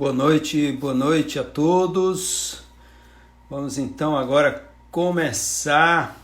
Boa 0.00 0.14
noite, 0.14 0.72
boa 0.72 0.94
noite 0.94 1.38
a 1.38 1.44
todos. 1.44 2.64
Vamos 3.50 3.76
então 3.76 4.16
agora 4.16 4.66
começar 4.90 6.16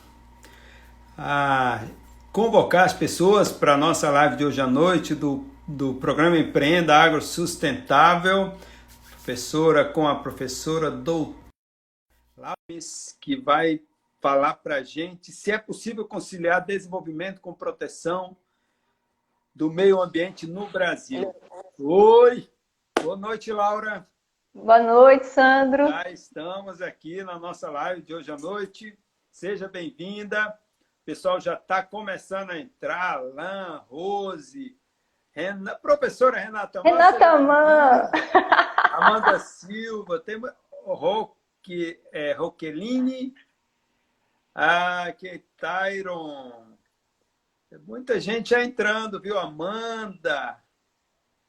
a 1.19 1.87
convocar 2.33 2.87
as 2.87 2.95
pessoas 2.95 3.53
para 3.53 3.75
a 3.75 3.77
nossa 3.77 4.11
live 4.11 4.37
de 4.37 4.47
hoje 4.47 4.63
à 4.63 4.67
noite 4.67 5.15
do, 5.15 5.45
do 5.69 5.93
programa 5.93 6.39
Empreenda 6.39 6.97
Agro 6.97 7.21
Sustentável, 7.21 8.55
professora 9.11 9.85
com 9.85 10.09
a 10.09 10.21
professora 10.21 10.91
doutora 10.91 11.37
que 13.21 13.37
vai 13.37 13.83
falar 14.23 14.55
para 14.55 14.77
a 14.77 14.83
gente 14.83 15.31
se 15.31 15.53
é 15.53 15.59
possível 15.59 16.07
conciliar 16.07 16.65
desenvolvimento 16.65 17.43
com 17.43 17.53
proteção 17.53 18.35
do 19.55 19.71
meio 19.71 20.01
ambiente 20.01 20.47
no 20.47 20.67
Brasil. 20.67 21.31
Oi! 21.79 22.56
Boa 23.07 23.17
noite, 23.17 23.53
Laura. 23.53 24.05
Boa 24.53 24.81
noite, 24.81 25.27
Sandro. 25.27 25.87
Já 25.87 26.11
estamos 26.11 26.83
aqui 26.83 27.23
na 27.23 27.39
nossa 27.39 27.71
live 27.71 28.03
de 28.03 28.13
hoje 28.13 28.33
à 28.33 28.37
noite. 28.37 28.99
Seja 29.31 29.69
bem-vinda. 29.69 30.49
O 30.49 31.05
pessoal 31.05 31.41
já 31.41 31.55
está 31.55 31.85
começando 31.85 32.51
a 32.51 32.59
entrar. 32.59 33.19
Alain, 33.19 33.81
Rose, 33.89 34.77
Rena... 35.31 35.77
professora 35.77 36.37
Renata 36.37 36.83
Mann. 36.83 36.91
Renata 36.91 37.39
Mann. 37.39 38.11
Amanda 38.91 39.39
Silva, 39.39 40.19
tem 40.19 40.43
Roque, 40.85 42.01
é, 42.13 42.33
Roqueline, 42.33 43.33
ah, 44.53 45.13
que 45.17 45.45
Tyron. 45.57 46.77
Muita 47.87 48.19
gente 48.19 48.51
já 48.51 48.65
entrando, 48.65 49.21
viu? 49.21 49.39
Amanda. 49.39 50.61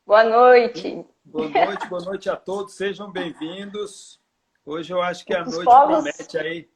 Boa 0.06 0.24
noite. 0.24 1.04
Boa 1.30 1.50
noite, 1.50 1.88
boa 1.90 2.02
noite 2.04 2.30
a 2.30 2.38
todos, 2.38 2.76
sejam 2.76 3.12
bem-vindos. 3.12 4.22
Hoje 4.66 4.94
eu 4.94 5.02
acho 5.02 5.26
que 5.26 5.36
a 5.36 5.44
Os 5.44 5.56
noite 5.56 5.66
povos, 5.66 5.96
promete 5.98 6.38
aí 6.38 6.70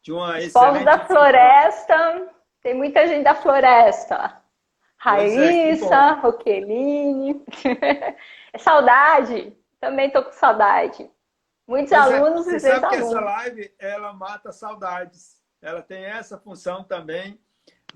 de 0.00 0.12
uma 0.12 0.38
excelente... 0.40 0.52
povos 0.52 0.84
da 0.84 1.04
floresta, 1.04 2.28
tem 2.62 2.72
muita 2.72 3.04
gente 3.08 3.24
da 3.24 3.34
floresta. 3.34 4.14
É, 4.14 4.40
Raíssa, 4.96 5.94
é, 5.94 6.10
Roqueline. 6.20 7.44
é 8.52 8.58
saudade, 8.58 9.56
também 9.80 10.08
tô 10.08 10.22
com 10.22 10.32
saudade. 10.32 11.10
Muitos 11.66 11.90
pois 11.90 12.10
é, 12.12 12.16
alunos 12.16 12.46
é, 12.46 12.50
e 12.50 12.60
Você 12.60 12.70
sabe 12.70 12.88
que 12.88 12.94
essa 12.94 13.20
live, 13.20 13.74
ela 13.76 14.12
mata 14.12 14.52
saudades. 14.52 15.42
Ela 15.60 15.82
tem 15.82 16.04
essa 16.04 16.38
função 16.38 16.84
também 16.84 17.40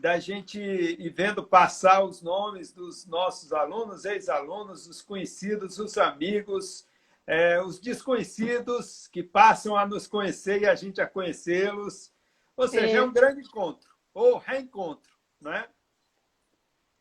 da 0.01 0.19
gente 0.19 0.59
ir 0.59 1.11
vendo 1.11 1.43
passar 1.45 2.03
os 2.03 2.23
nomes 2.23 2.73
dos 2.73 3.06
nossos 3.06 3.53
alunos, 3.53 4.06
ex-alunos, 4.06 4.89
os 4.89 5.03
conhecidos, 5.03 5.79
os 5.79 5.98
amigos, 5.98 6.87
é, 7.27 7.61
os 7.62 7.79
desconhecidos 7.79 9.06
que 9.09 9.23
passam 9.23 9.77
a 9.77 9.87
nos 9.87 10.06
conhecer 10.06 10.62
e 10.62 10.67
a 10.67 10.75
gente 10.75 11.01
a 11.03 11.06
conhecê-los. 11.06 12.11
Ou 12.56 12.67
seja, 12.67 12.89
Sim. 12.89 12.97
é 12.97 13.03
um 13.03 13.12
grande 13.12 13.43
encontro, 13.43 13.91
ou 14.15 14.39
reencontro, 14.39 15.12
né? 15.41 15.67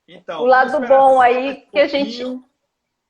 Então, 0.05 0.41
o 0.41 0.45
lado 0.45 0.85
bom 0.85 1.21
aí 1.21 1.67
que 1.71 1.79
a 1.79 1.87
gente 1.87 2.23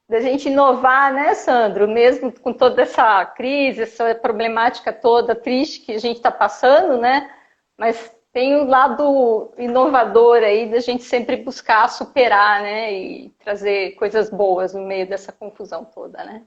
da 0.07 0.19
gente 0.21 0.49
inovar, 0.49 1.13
né, 1.13 1.35
Sandro? 1.35 1.87
Mesmo 1.87 2.31
com 2.31 2.51
toda 2.51 2.81
essa 2.81 3.23
crise, 3.25 3.83
essa 3.83 4.13
problemática 4.15 4.91
toda 4.91 5.35
triste 5.35 5.81
que 5.81 5.91
a 5.91 5.99
gente 5.99 6.17
está 6.17 6.31
passando, 6.31 6.99
né? 6.99 7.31
Mas 7.77 8.11
tem 8.31 8.55
o 8.55 8.63
um 8.63 8.67
lado 8.67 9.51
inovador 9.57 10.37
aí 10.37 10.69
da 10.69 10.79
gente 10.79 11.03
sempre 11.03 11.37
buscar 11.37 11.87
superar, 11.89 12.61
né? 12.61 12.93
E 12.93 13.29
trazer 13.43 13.91
coisas 13.95 14.29
boas 14.29 14.73
no 14.73 14.85
meio 14.85 15.07
dessa 15.07 15.31
confusão 15.31 15.83
toda, 15.83 16.23
né? 16.23 16.43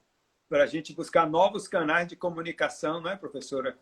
Para 0.48 0.64
a 0.64 0.66
gente 0.66 0.94
buscar 0.94 1.28
novos 1.28 1.66
canais 1.66 2.06
de 2.06 2.14
comunicação, 2.14 3.00
não 3.00 3.10
é, 3.10 3.16
professora? 3.16 3.76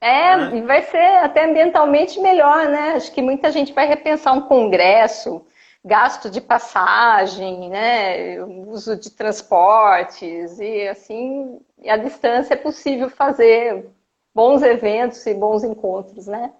É, 0.00 0.56
e 0.56 0.62
vai 0.62 0.82
ser 0.82 1.18
até 1.18 1.44
ambientalmente 1.44 2.20
melhor, 2.20 2.68
né? 2.68 2.92
Acho 2.92 3.12
que 3.12 3.20
muita 3.20 3.50
gente 3.50 3.72
vai 3.72 3.86
repensar 3.86 4.32
um 4.32 4.42
congresso, 4.42 5.44
gasto 5.84 6.30
de 6.30 6.40
passagem, 6.40 7.68
né? 7.68 8.42
Uso 8.44 8.96
de 8.96 9.10
transportes, 9.10 10.58
e 10.58 10.88
assim, 10.88 11.60
a 11.86 11.96
distância 11.96 12.54
é 12.54 12.56
possível 12.56 13.10
fazer 13.10 13.90
bons 14.34 14.62
eventos 14.62 15.26
e 15.26 15.34
bons 15.34 15.64
encontros, 15.64 16.26
né? 16.26 16.52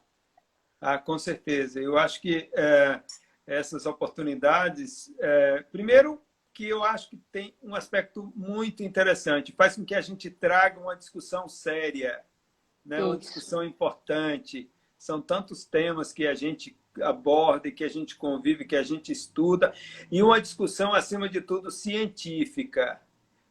Ah, 0.81 0.99
com 0.99 1.19
certeza. 1.19 1.81
Eu 1.81 1.99
acho 1.99 2.21
que 2.21 2.49
é, 2.55 3.01
essas 3.47 3.85
oportunidades, 3.85 5.13
é, 5.19 5.63
primeiro 5.71 6.21
que 6.53 6.69
eu 6.69 6.83
acho 6.83 7.11
que 7.11 7.17
tem 7.31 7.55
um 7.63 7.75
aspecto 7.75 8.33
muito 8.35 8.83
interessante, 8.83 9.53
faz 9.53 9.77
com 9.77 9.85
que 9.85 9.95
a 9.95 10.01
gente 10.01 10.31
traga 10.31 10.81
uma 10.81 10.97
discussão 10.97 11.49
séria, 11.49 12.23
né? 12.85 13.03
uma 13.03 13.17
discussão 13.17 13.63
importante. 13.63 14.71
São 14.99 15.21
tantos 15.21 15.65
temas 15.65 16.13
que 16.13 16.27
a 16.27 16.35
gente 16.35 16.77
aborda, 17.01 17.71
que 17.71 17.85
a 17.85 17.89
gente 17.89 18.17
convive, 18.17 18.65
que 18.65 18.77
a 18.77 18.83
gente 18.83 19.13
estuda, 19.13 19.73
e 20.11 20.23
uma 20.23 20.41
discussão, 20.41 20.93
acima 20.93 21.29
de 21.29 21.41
tudo, 21.41 21.71
científica, 21.71 23.01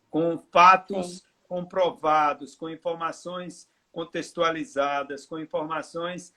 com 0.10 0.38
fatos 0.38 1.18
Sim. 1.18 1.24
comprovados, 1.48 2.56
com 2.56 2.70
informações 2.70 3.70
contextualizadas, 3.92 5.26
com 5.26 5.40
informações 5.40 6.34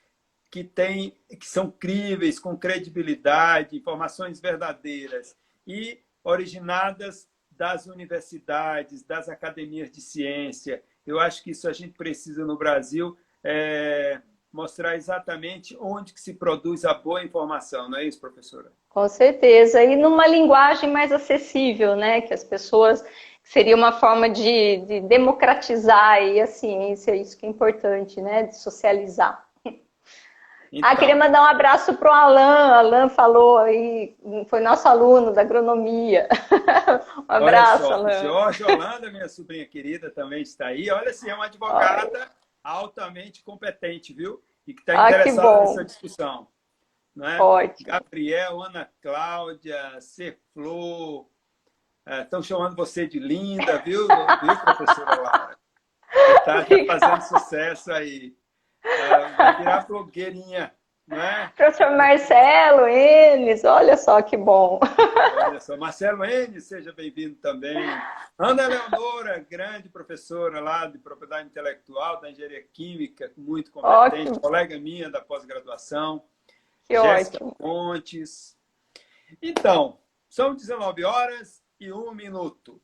que, 0.52 0.62
tem, 0.62 1.16
que 1.40 1.48
são 1.48 1.70
críveis, 1.70 2.38
com 2.38 2.54
credibilidade, 2.54 3.74
informações 3.74 4.38
verdadeiras 4.38 5.34
e 5.66 5.98
originadas 6.22 7.26
das 7.50 7.86
universidades, 7.86 9.02
das 9.02 9.30
academias 9.30 9.90
de 9.90 10.02
ciência. 10.02 10.82
Eu 11.06 11.18
acho 11.18 11.42
que 11.42 11.52
isso 11.52 11.66
a 11.66 11.72
gente 11.72 11.94
precisa 11.94 12.44
no 12.44 12.58
Brasil 12.58 13.16
é, 13.42 14.20
mostrar 14.52 14.94
exatamente 14.94 15.74
onde 15.80 16.12
que 16.12 16.20
se 16.20 16.34
produz 16.34 16.84
a 16.84 16.92
boa 16.92 17.24
informação, 17.24 17.88
não 17.88 17.96
é 17.96 18.04
isso, 18.04 18.20
professora? 18.20 18.70
Com 18.90 19.08
certeza, 19.08 19.82
e 19.82 19.96
numa 19.96 20.26
linguagem 20.26 20.90
mais 20.90 21.12
acessível, 21.12 21.96
né? 21.96 22.20
Que 22.20 22.34
as 22.34 22.44
pessoas 22.44 23.02
seria 23.42 23.74
uma 23.74 23.92
forma 23.92 24.28
de, 24.28 24.84
de 24.84 25.00
democratizar 25.00 26.18
a 26.18 26.46
ciência, 26.46 27.16
isso 27.16 27.38
que 27.38 27.46
é 27.46 27.48
importante, 27.48 28.20
né? 28.20 28.42
De 28.42 28.58
socializar. 28.58 29.50
Então... 30.72 30.88
Ah, 30.88 30.96
queria 30.96 31.14
mandar 31.14 31.42
um 31.42 31.46
abraço 31.46 31.92
para 31.94 32.10
o 32.10 32.14
Alan. 32.14 32.72
Alan 32.78 33.08
falou 33.10 33.58
aí, 33.58 34.16
foi 34.48 34.60
nosso 34.60 34.88
aluno 34.88 35.30
da 35.30 35.42
agronomia. 35.42 36.26
um 37.18 37.24
abraço, 37.28 37.82
só, 37.82 37.92
Alan. 37.92 38.22
Jorge 38.22 38.64
Holanda, 38.64 39.10
minha 39.10 39.28
sobrinha 39.28 39.66
querida, 39.66 40.10
também 40.10 40.40
está 40.40 40.68
aí. 40.68 40.90
Olha, 40.90 41.12
se 41.12 41.28
é 41.28 41.34
uma 41.34 41.44
advogada 41.44 42.18
Olha. 42.18 42.30
altamente 42.64 43.44
competente, 43.44 44.14
viu? 44.14 44.42
E 44.66 44.72
que 44.72 44.80
está 44.80 45.04
ah, 45.04 45.10
interessada 45.10 45.60
nessa 45.60 45.84
discussão. 45.84 46.48
Né? 47.14 47.38
Ótimo. 47.38 47.90
Gabriel, 47.90 48.62
Ana 48.62 48.88
Cláudia, 49.02 50.00
Ceflor, 50.00 51.26
estão 52.22 52.40
é, 52.40 52.42
chamando 52.42 52.74
você 52.74 53.06
de 53.06 53.18
linda, 53.18 53.76
viu, 53.84 54.08
viu 54.08 54.56
professora 54.64 55.20
Laura? 55.20 55.58
Está 56.38 56.64
fazendo 56.98 57.20
sucesso 57.20 57.92
aí. 57.92 58.34
É, 58.84 59.52
virar 59.58 59.86
blogueirinha, 59.86 60.74
né? 61.06 61.52
Professor 61.56 61.96
Marcelo 61.96 62.86
Enes, 62.86 63.64
olha 63.64 63.96
só 63.96 64.22
que 64.22 64.36
bom. 64.36 64.80
Olha 65.44 65.60
só, 65.60 65.76
Marcelo 65.76 66.24
Enes, 66.24 66.64
seja 66.64 66.92
bem-vindo 66.92 67.36
também. 67.36 67.76
Ana 68.38 68.66
Leonora, 68.66 69.38
grande 69.48 69.88
professora 69.88 70.60
lá 70.60 70.86
de 70.86 70.98
propriedade 70.98 71.48
intelectual 71.48 72.20
da 72.20 72.30
engenharia 72.30 72.62
química, 72.72 73.32
muito 73.36 73.70
competente, 73.70 74.30
ótimo. 74.30 74.40
colega 74.40 74.78
minha 74.78 75.10
da 75.10 75.20
pós-graduação. 75.20 76.24
Que 76.84 77.00
Jéssica 77.00 77.44
ótimo. 77.44 77.54
Pontes. 77.56 78.56
Então, 79.40 79.98
são 80.28 80.54
19 80.54 81.04
horas 81.04 81.62
e 81.78 81.92
um 81.92 82.12
minuto 82.12 82.80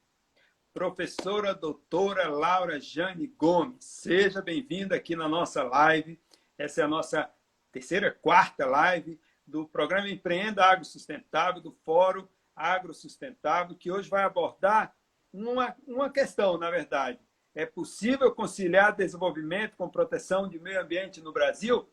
professora 0.79 1.53
doutora 1.53 2.29
Laura 2.29 2.79
Jane 2.79 3.27
Gomes. 3.27 3.85
Seja 3.85 4.41
bem-vinda 4.41 4.95
aqui 4.95 5.17
na 5.17 5.29
nossa 5.29 5.65
live. 5.65 6.21
Essa 6.57 6.83
é 6.83 6.85
a 6.85 6.89
nossa 6.89 7.29
terceira, 7.73 8.13
quarta 8.13 8.65
live 8.65 9.21
do 9.45 9.67
programa 9.67 10.09
Empreenda 10.09 10.65
Agro 10.65 10.85
Sustentável, 10.85 11.61
do 11.61 11.73
Fórum 11.85 12.29
Agro 12.55 12.95
Sustentável, 12.95 13.75
que 13.75 13.91
hoje 13.91 14.09
vai 14.09 14.23
abordar 14.23 14.95
uma, 15.33 15.75
uma 15.85 16.11
questão, 16.11 16.57
na 16.57 16.71
verdade. 16.71 17.19
É 17.57 17.67
possível 17.67 18.33
conciliar 18.33 18.95
desenvolvimento 18.95 19.77
com 19.77 19.91
proteção 19.91 20.49
de 20.49 20.61
meio 20.61 20.81
ambiente 20.81 21.21
no 21.21 21.33
Brasil? 21.33 21.91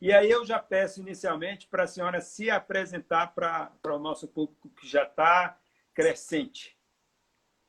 E 0.00 0.12
aí 0.12 0.30
eu 0.30 0.46
já 0.46 0.60
peço 0.60 1.00
inicialmente 1.00 1.66
para 1.66 1.82
a 1.82 1.88
senhora 1.88 2.20
se 2.20 2.48
apresentar 2.48 3.34
para, 3.34 3.72
para 3.82 3.96
o 3.96 3.98
nosso 3.98 4.28
público 4.28 4.70
que 4.70 4.86
já 4.86 5.02
está 5.02 5.58
crescente. 5.92 6.77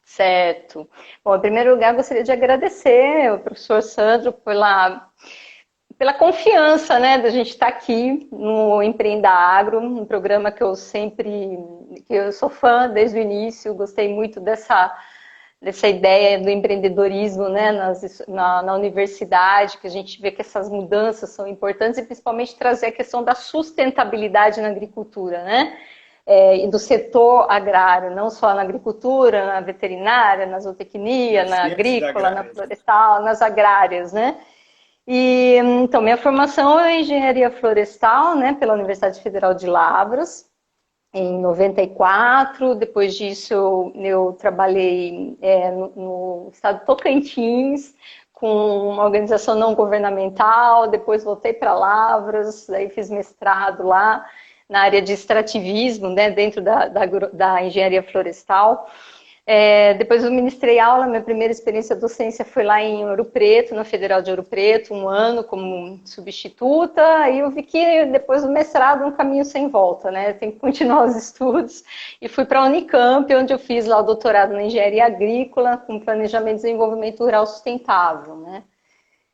Certo. 0.10 0.90
Bom, 1.24 1.36
em 1.36 1.40
primeiro 1.40 1.72
lugar, 1.72 1.94
gostaria 1.94 2.24
de 2.24 2.32
agradecer 2.32 3.28
ao 3.28 3.40
professor 3.40 3.82
Sandro 3.84 4.34
pela, 4.34 5.08
pela 6.00 6.14
confiança 6.16 6.98
né, 7.00 7.20
da 7.20 7.30
gente 7.30 7.52
estar 7.52 7.68
aqui 7.68 8.28
no 8.32 8.82
Empreenda 8.82 9.30
Agro, 9.30 9.80
um 9.80 10.04
programa 10.06 10.52
que 10.52 10.64
eu 10.64 10.76
sempre, 10.76 11.60
que 12.08 12.14
eu 12.16 12.32
sou 12.32 12.50
fã 12.50 12.90
desde 12.90 13.20
o 13.20 13.22
início, 13.22 13.76
gostei 13.76 14.12
muito 14.12 14.40
dessa, 14.42 14.92
dessa 15.62 15.88
ideia 15.88 16.40
do 16.40 16.50
empreendedorismo 16.50 17.48
né, 17.48 17.72
nas, 17.72 18.24
na, 18.28 18.64
na, 18.64 18.74
universidade, 18.74 19.78
que 19.78 19.86
a 19.86 19.92
gente 19.92 20.20
vê 20.20 20.32
que 20.32 20.42
essas 20.42 20.70
mudanças 20.70 21.30
são 21.30 21.48
importantes 21.48 22.00
e 22.00 22.04
principalmente 22.04 22.58
trazer 22.58 22.88
a 22.88 22.92
questão 22.92 23.24
da 23.24 23.36
sustentabilidade 23.36 24.60
na 24.60 24.70
agricultura, 24.70 25.44
né? 25.44 25.78
É, 26.32 26.68
do 26.68 26.78
setor 26.78 27.48
agrário, 27.50 28.16
não 28.16 28.30
só 28.30 28.54
na 28.54 28.62
agricultura, 28.62 29.48
na 29.48 29.62
veterinária, 29.62 30.46
na 30.46 30.60
zootecnia, 30.60 31.44
na 31.46 31.66
agrícola, 31.66 32.30
na 32.30 32.44
florestal, 32.44 33.24
nas 33.24 33.42
agrárias, 33.42 34.14
né? 34.14 34.38
E, 35.12 35.58
então, 35.58 36.04
minha 36.04 36.18
formação 36.18 36.80
é 36.80 37.00
engenharia 37.00 37.50
florestal, 37.50 38.36
né, 38.36 38.54
pela 38.54 38.76
Universidade 38.76 39.20
Federal 39.24 39.56
de 39.56 39.66
Lavras, 39.66 40.48
em 41.12 41.40
94. 41.40 42.76
Depois 42.76 43.16
disso, 43.16 43.52
eu, 43.52 43.92
eu 43.96 44.38
trabalhei 44.40 45.36
é, 45.42 45.72
no, 45.72 45.88
no, 45.96 46.50
estado 46.54 46.86
Tocantins, 46.86 47.96
com 48.32 48.92
uma 48.92 49.04
organização 49.04 49.56
não 49.56 49.74
governamental. 49.74 50.88
Depois 50.88 51.24
voltei 51.24 51.54
para 51.54 51.74
Lavras, 51.74 52.68
daí 52.68 52.88
fiz 52.92 53.10
mestrado 53.10 53.82
lá 53.82 54.24
na 54.70 54.82
área 54.82 55.02
de 55.02 55.14
extrativismo, 55.14 56.10
né, 56.10 56.30
dentro 56.30 56.62
da, 56.62 56.88
da, 56.88 57.06
da 57.06 57.64
engenharia 57.64 58.04
florestal. 58.04 58.88
É, 59.52 59.96
depois 59.96 60.24
eu 60.24 60.30
ministrei 60.30 60.78
aula, 60.78 61.08
minha 61.08 61.24
primeira 61.24 61.52
experiência 61.52 61.96
docência 61.96 62.46
foi 62.46 62.64
lá 62.64 62.84
em 62.84 63.04
Ouro 63.10 63.26
Preto, 63.26 63.74
na 63.74 63.84
Federal 63.84 64.22
de 64.22 64.30
Ouro 64.30 64.44
Preto, 64.44 64.94
um 64.94 65.10
ano 65.10 65.44
como 65.44 66.00
substituta, 66.06 67.28
e 67.32 67.40
eu 67.40 67.50
vi 67.50 67.64
que 67.64 68.06
depois 68.06 68.44
do 68.44 68.52
mestrado 68.52 69.04
um 69.04 69.12
caminho 69.12 69.44
sem 69.44 69.68
volta, 69.68 70.12
né? 70.12 70.34
Tem 70.34 70.52
que 70.52 70.60
continuar 70.60 71.06
os 71.06 71.16
estudos, 71.18 71.84
e 72.22 72.28
fui 72.28 72.46
para 72.46 72.60
a 72.60 72.66
Unicamp, 72.66 73.34
onde 73.36 73.52
eu 73.52 73.58
fiz 73.58 73.88
lá 73.88 73.98
o 73.98 74.04
doutorado 74.04 74.54
na 74.54 74.62
engenharia 74.62 75.08
agrícola, 75.08 75.78
com 75.78 76.00
planejamento 76.00 76.60
e 76.60 76.62
desenvolvimento 76.62 77.24
rural 77.24 77.48
sustentável, 77.48 78.36
né? 78.36 78.62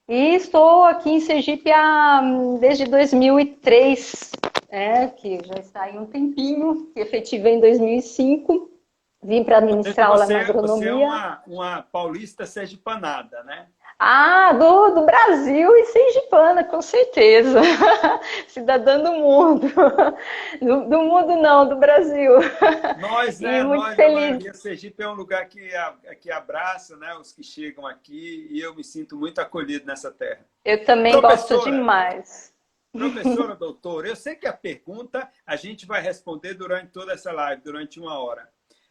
E 0.08 0.36
estou 0.36 0.84
aqui 0.84 1.10
em 1.10 1.20
Sergipe 1.20 1.70
há, 1.74 2.22
desde 2.62 2.86
2003, 2.86 4.31
né, 4.75 5.07
que 5.07 5.39
já 5.45 5.56
está 5.56 5.83
aí 5.83 5.98
um 5.98 6.06
tempinho, 6.06 6.92
que 6.94 7.00
efetivei 7.00 7.54
em 7.54 7.62
2005, 7.62 8.72
Vim 9.24 9.44
para 9.44 9.57
administrar 9.57 10.10
aula 10.10 10.27
na 10.27 10.42
agronomia. 10.42 10.77
Você 10.77 10.88
é 10.88 10.94
uma, 10.94 11.44
uma 11.48 11.81
paulista 11.81 12.45
sergipanada, 12.45 13.44
né? 13.44 13.68
Ah, 13.98 14.54
do, 14.54 14.89
do 14.89 15.04
Brasil 15.04 15.75
e 15.75 15.86
sergipana, 15.86 16.63
com 16.63 16.80
certeza. 16.80 17.60
Cidadã 18.48 19.01
do 19.01 19.13
mundo. 19.13 19.68
Do, 20.62 20.89
do, 20.89 21.01
mundo 21.01 21.38
não, 21.38 21.68
do 21.68 21.78
Brasil. 21.78 22.33
Nós, 23.00 23.39
né? 23.39 23.63
muito 23.63 23.81
nós, 23.81 23.95
feliz. 23.95 24.48
A 24.48 24.54
Sergipe 24.54 25.01
é 25.01 25.10
um 25.10 25.16
lugar 25.16 25.48
que, 25.48 25.71
que 26.21 26.30
abraça 26.30 26.95
né, 26.98 27.16
os 27.16 27.31
que 27.31 27.42
chegam 27.42 27.88
aqui 27.88 28.48
e 28.51 28.60
eu 28.60 28.75
me 28.75 28.83
sinto 28.83 29.16
muito 29.16 29.39
acolhido 29.39 29.88
nessa 29.88 30.12
terra. 30.12 30.45
Eu 30.63 30.86
também 30.86 31.19
gosto 31.19 31.63
demais. 31.63 32.54
Professora, 32.97 33.56
doutora, 33.56 34.07
eu 34.07 34.15
sei 34.15 34.36
que 34.36 34.47
a 34.47 34.53
pergunta 34.53 35.30
a 35.45 35.56
gente 35.56 35.86
vai 35.86 36.01
responder 36.01 36.53
durante 36.53 36.92
toda 36.92 37.13
essa 37.13 37.31
live, 37.31 37.62
durante 37.62 38.00
uma 38.00 38.18
hora. 38.19 38.50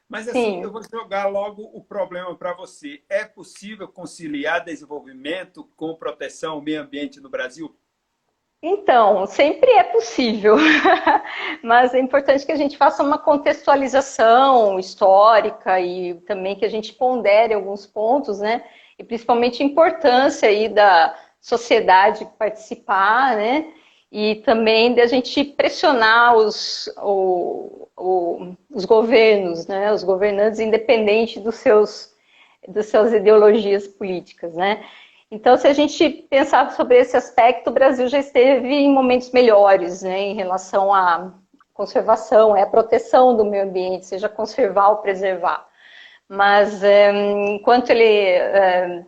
Mas 0.09 0.29
assim, 0.29 0.57
Sim. 0.57 0.63
eu 0.63 0.71
vou 0.71 0.83
jogar 0.83 1.27
logo 1.27 1.63
o 1.73 1.83
problema 1.83 2.35
para 2.37 2.53
você. 2.53 3.03
É 3.09 3.25
possível 3.25 3.89
conciliar 3.89 4.63
desenvolvimento 4.65 5.65
com 5.77 5.95
proteção 5.95 6.55
ao 6.55 6.61
meio 6.61 6.83
ambiente 6.83 7.21
no 7.21 7.31
Brasil? 7.31 7.75
Então, 8.67 9.27
sempre 9.27 9.71
é 9.73 9.83
possível, 9.83 10.57
mas 11.63 11.93
é 11.93 11.99
importante 11.99 12.47
que 12.47 12.53
a 12.53 12.57
gente 12.57 12.79
faça 12.79 13.03
uma 13.03 13.19
contextualização 13.19 14.79
histórica 14.79 15.79
e 15.81 16.15
também 16.21 16.57
que 16.57 16.65
a 16.65 16.71
gente 16.71 16.95
pondere 16.95 17.53
alguns 17.53 17.87
pontos, 17.87 18.39
né? 18.39 18.65
E 18.99 19.05
principalmente 19.05 19.63
a 19.63 19.67
importância 19.67 20.49
aí 20.49 20.71
da 20.71 21.15
sociedade 21.39 22.27
participar, 22.39 23.37
né? 23.37 23.74
E 24.17 24.37
também 24.37 24.95
da 24.95 25.09
gente 25.09 25.43
pressionar 25.43 26.37
os, 26.37 26.89
o, 27.03 27.89
o, 27.97 28.55
os 28.71 28.85
governos, 28.85 29.67
né, 29.67 29.93
os 29.93 30.05
governantes, 30.05 30.61
independente 30.61 31.41
dos 31.41 31.57
seus, 31.57 32.15
das 32.69 32.87
suas 32.87 33.13
ideologias 33.13 33.89
políticas, 33.89 34.55
né? 34.55 34.85
Então, 35.29 35.57
se 35.57 35.67
a 35.67 35.73
gente 35.73 36.09
pensar 36.31 36.71
sobre 36.71 36.97
esse 36.97 37.17
aspecto, 37.17 37.71
o 37.71 37.73
Brasil 37.73 38.07
já 38.07 38.21
esteve 38.21 38.69
em 38.69 38.89
momentos 38.89 39.33
melhores, 39.33 40.03
né, 40.03 40.21
em 40.21 40.35
relação 40.37 40.95
à 40.95 41.35
conservação, 41.73 42.57
é 42.57 42.63
a 42.63 42.69
proteção 42.69 43.37
do 43.37 43.45
meio 43.45 43.65
ambiente, 43.65 44.07
seja 44.07 44.29
conservar 44.29 44.91
ou 44.91 44.97
preservar. 44.99 45.67
Mas, 46.29 46.85
é, 46.85 47.11
enquanto 47.53 47.91
ele, 47.91 48.05
é, 48.05 49.05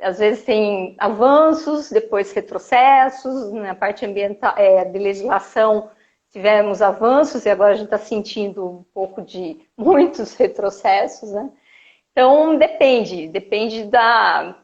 às 0.00 0.18
vezes, 0.18 0.44
tem 0.44 0.94
avanços, 0.98 1.90
depois 1.90 2.32
retrocessos, 2.32 3.52
na 3.52 3.74
parte 3.74 4.04
ambiental, 4.04 4.54
é, 4.56 4.84
de 4.84 4.98
legislação, 4.98 5.90
tivemos 6.30 6.82
avanços 6.82 7.44
e 7.44 7.50
agora 7.50 7.72
a 7.72 7.76
gente 7.76 7.86
está 7.86 7.98
sentindo 7.98 8.66
um 8.66 8.82
pouco 8.94 9.22
de 9.22 9.60
muitos 9.76 10.34
retrocessos, 10.34 11.30
né? 11.32 11.50
Então, 12.12 12.58
depende, 12.58 13.28
depende 13.28 13.84
da, 13.84 14.56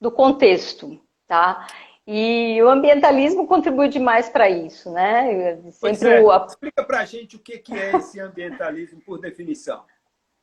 do 0.00 0.10
contexto, 0.10 1.00
tá? 1.26 1.66
E 2.06 2.60
o 2.62 2.68
ambientalismo 2.68 3.46
contribui 3.46 3.88
demais 3.88 4.28
para 4.28 4.50
isso, 4.50 4.90
né? 4.90 5.60
Sempre 5.70 6.08
é. 6.08 6.20
o... 6.20 6.46
Explica 6.46 6.84
para 6.84 7.00
a 7.00 7.04
gente 7.04 7.36
o 7.36 7.38
que 7.38 7.62
é 7.72 7.96
esse 7.96 8.18
ambientalismo 8.18 9.00
por 9.00 9.18
definição. 9.18 9.84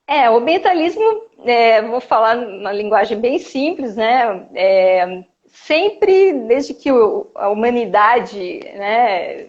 É, 0.07 0.29
o 0.29 0.37
ambientalismo, 0.37 1.03
é, 1.45 1.81
vou 1.81 1.99
falar 1.99 2.37
uma 2.37 2.71
linguagem 2.71 3.19
bem 3.19 3.39
simples, 3.39 3.97
né? 3.97 4.47
É, 4.55 5.23
sempre, 5.47 6.33
desde 6.47 6.73
que 6.73 6.89
a 6.89 7.49
humanidade, 7.49 8.59
né, 8.75 9.47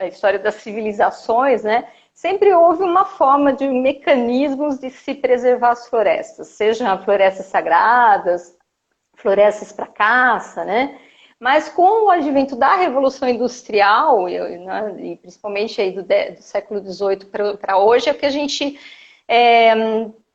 a 0.00 0.06
história 0.06 0.38
das 0.38 0.54
civilizações, 0.56 1.62
né, 1.62 1.88
sempre 2.14 2.54
houve 2.54 2.82
uma 2.82 3.04
forma 3.04 3.52
de 3.52 3.68
mecanismos 3.68 4.78
de 4.78 4.88
se 4.90 5.14
preservar 5.14 5.70
as 5.72 5.88
florestas, 5.88 6.48
sejam 6.48 7.02
florestas 7.04 7.46
sagradas, 7.46 8.56
florestas 9.14 9.72
para 9.72 9.86
caça, 9.86 10.64
né? 10.64 10.98
Mas 11.40 11.68
com 11.68 12.06
o 12.06 12.10
advento 12.10 12.56
da 12.56 12.76
Revolução 12.76 13.28
Industrial, 13.28 14.26
né, 14.26 14.96
e 14.98 15.16
principalmente 15.16 15.80
aí 15.80 15.92
do, 15.92 16.02
do 16.02 16.42
século 16.42 16.80
XVIII 16.80 17.26
para 17.60 17.78
hoje, 17.78 18.08
é 18.08 18.14
que 18.14 18.26
a 18.26 18.30
gente 18.30 18.78
é, 19.28 19.74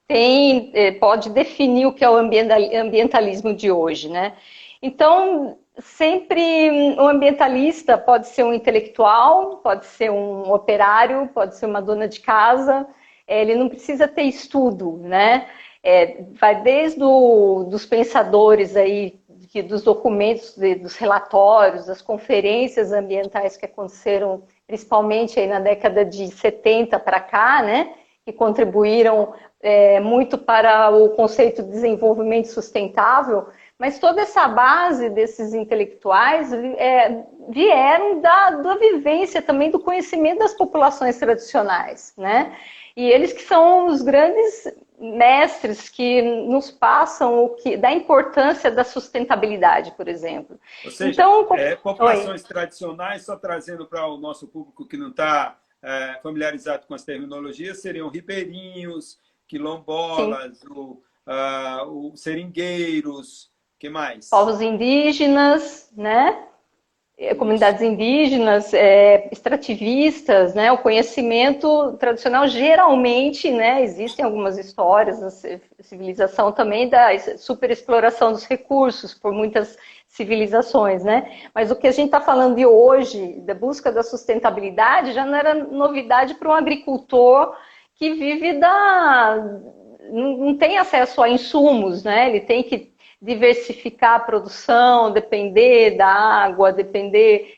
tem, 0.07 0.71
é, 0.73 0.91
pode 0.91 1.31
definir 1.31 1.87
o 1.87 1.93
que 1.93 2.05
é 2.05 2.09
o 2.09 2.15
ambientalismo 2.15 3.53
de 3.53 3.71
hoje, 3.71 4.09
né? 4.09 4.33
Então, 4.81 5.57
sempre 5.79 6.69
um 6.99 7.07
ambientalista 7.07 7.97
pode 7.97 8.27
ser 8.27 8.43
um 8.43 8.53
intelectual, 8.53 9.57
pode 9.57 9.85
ser 9.87 10.11
um 10.11 10.51
operário, 10.53 11.29
pode 11.33 11.57
ser 11.57 11.65
uma 11.65 11.81
dona 11.81 12.07
de 12.07 12.19
casa, 12.19 12.87
é, 13.27 13.41
ele 13.41 13.55
não 13.55 13.69
precisa 13.69 14.07
ter 14.07 14.23
estudo, 14.23 14.97
né? 14.97 15.47
É, 15.81 16.23
vai 16.39 16.61
desde 16.61 17.03
o, 17.03 17.65
dos 17.69 17.85
pensadores 17.85 18.75
aí, 18.75 19.19
que, 19.49 19.61
dos 19.61 19.83
documentos, 19.83 20.55
de, 20.55 20.75
dos 20.75 20.95
relatórios, 20.95 21.85
das 21.85 22.01
conferências 22.01 22.91
ambientais 22.91 23.57
que 23.57 23.65
aconteceram 23.65 24.43
principalmente 24.67 25.39
aí 25.39 25.47
na 25.47 25.59
década 25.59 26.05
de 26.05 26.27
70 26.27 26.99
para 26.99 27.19
cá, 27.19 27.61
né? 27.61 27.93
Que 28.25 28.31
contribuíram 28.31 29.33
é, 29.61 29.99
muito 29.99 30.37
para 30.37 30.89
o 30.89 31.09
conceito 31.09 31.63
de 31.63 31.69
desenvolvimento 31.69 32.45
sustentável, 32.47 33.47
mas 33.77 33.99
toda 33.99 34.21
essa 34.21 34.47
base 34.47 35.09
desses 35.09 35.53
intelectuais 35.53 36.53
é, 36.53 37.23
vieram 37.49 38.21
da, 38.21 38.51
da 38.51 38.75
vivência 38.75 39.41
também 39.41 39.71
do 39.71 39.79
conhecimento 39.79 40.39
das 40.39 40.53
populações 40.53 41.17
tradicionais, 41.17 42.13
né? 42.17 42.55
E 42.95 43.09
eles 43.09 43.33
que 43.33 43.41
são 43.41 43.87
os 43.87 44.01
grandes 44.01 44.71
mestres 44.99 45.89
que 45.89 46.21
nos 46.21 46.71
passam 46.71 47.43
o 47.43 47.49
que 47.55 47.75
da 47.75 47.91
importância 47.91 48.71
da 48.71 48.83
sustentabilidade, 48.83 49.91
por 49.97 50.07
exemplo. 50.07 50.59
Ou 50.85 50.91
seja, 50.91 51.11
então, 51.11 51.47
é, 51.57 51.75
populações 51.75 52.41
Oi. 52.41 52.47
tradicionais, 52.47 53.25
só 53.25 53.35
trazendo 53.35 53.85
para 53.85 54.07
o 54.07 54.17
nosso 54.17 54.47
público 54.47 54.87
que 54.87 54.95
não 54.95 55.09
está 55.09 55.57
é, 55.83 56.19
familiarizado 56.23 56.87
com 56.87 56.95
as 56.95 57.03
terminologias, 57.03 57.81
seriam 57.81 58.07
ribeirinhos, 58.07 59.19
quilombolas, 59.47 60.63
o, 60.63 61.01
uh, 61.27 62.11
o 62.11 62.15
seringueiros, 62.15 63.51
que 63.77 63.89
mais? 63.89 64.29
Povos 64.29 64.61
indígenas, 64.61 65.91
né? 65.95 66.47
É, 67.15 67.35
comunidades 67.35 67.81
indígenas, 67.81 68.73
é, 68.73 69.29
extrativistas, 69.31 70.55
né? 70.55 70.71
O 70.71 70.79
conhecimento 70.79 71.93
tradicional 71.97 72.47
geralmente, 72.47 73.51
né? 73.51 73.83
Existem 73.83 74.25
algumas 74.25 74.57
histórias 74.57 75.19
na 75.19 75.29
civilização 75.83 76.51
também 76.51 76.89
da 76.89 77.09
superexploração 77.37 78.31
dos 78.31 78.45
recursos 78.45 79.13
por 79.13 79.31
muitas 79.33 79.77
civilizações, 80.13 81.03
né? 81.03 81.31
Mas 81.55 81.71
o 81.71 81.75
que 81.75 81.87
a 81.87 81.91
gente 81.91 82.05
está 82.05 82.21
falando 82.21 82.55
de 82.55 82.65
hoje, 82.65 83.41
da 83.41 83.55
busca 83.55 83.91
da 83.91 84.03
sustentabilidade, 84.03 85.11
já 85.11 85.25
não 85.25 85.35
era 85.35 85.55
novidade 85.55 86.35
para 86.35 86.49
um 86.49 86.53
agricultor 86.53 87.55
que 87.95 88.13
vive 88.13 88.59
da 88.59 89.43
não 90.11 90.55
tem 90.55 90.77
acesso 90.77 91.23
a 91.23 91.29
insumos, 91.29 92.03
né? 92.03 92.29
Ele 92.29 92.41
tem 92.41 92.61
que 92.61 92.93
diversificar 93.19 94.15
a 94.15 94.19
produção, 94.19 95.11
depender 95.11 95.97
da 95.97 96.07
água, 96.07 96.71
depender, 96.71 97.55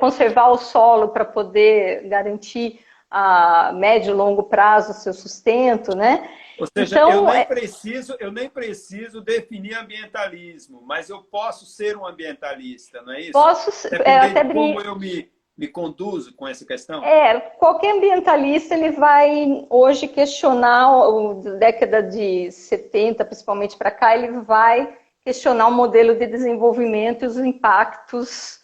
conservar 0.00 0.48
o 0.48 0.58
solo 0.58 1.08
para 1.08 1.24
poder 1.24 2.08
garantir 2.08 2.80
a 3.08 3.72
médio 3.74 4.10
e 4.10 4.16
longo 4.16 4.44
prazo 4.44 4.90
o 4.90 4.94
seu 4.94 5.12
sustento, 5.12 5.94
né? 5.94 6.28
Ou 6.58 6.66
seja, 6.66 6.96
então, 6.96 7.10
eu, 7.10 7.24
nem 7.24 7.36
é 7.36 7.44
preciso, 7.44 8.16
eu 8.20 8.32
nem 8.32 8.48
preciso 8.48 9.20
definir 9.20 9.74
ambientalismo, 9.74 10.82
mas 10.84 11.08
eu 11.08 11.22
posso 11.22 11.66
ser 11.66 11.96
um 11.96 12.06
ambientalista, 12.06 13.02
não 13.02 13.12
é 13.12 13.20
isso? 13.20 13.32
Posso, 13.32 13.88
é, 13.94 14.18
até 14.18 14.44
como 14.44 14.80
eu 14.80 14.98
me, 14.98 15.30
me 15.56 15.68
conduzo 15.68 16.34
com 16.34 16.46
essa 16.46 16.64
questão? 16.64 17.04
É, 17.04 17.40
qualquer 17.58 17.94
ambientalista 17.94 18.74
ele 18.74 18.90
vai 18.90 19.66
hoje 19.68 20.08
questionar, 20.08 20.90
da 21.42 21.54
década 21.54 22.02
de 22.02 22.50
70, 22.50 23.24
principalmente 23.24 23.76
para 23.76 23.90
cá, 23.90 24.16
ele 24.16 24.40
vai 24.40 24.96
questionar 25.24 25.68
o 25.68 25.72
modelo 25.72 26.14
de 26.14 26.26
desenvolvimento 26.26 27.24
e 27.24 27.26
os 27.26 27.38
impactos 27.38 28.61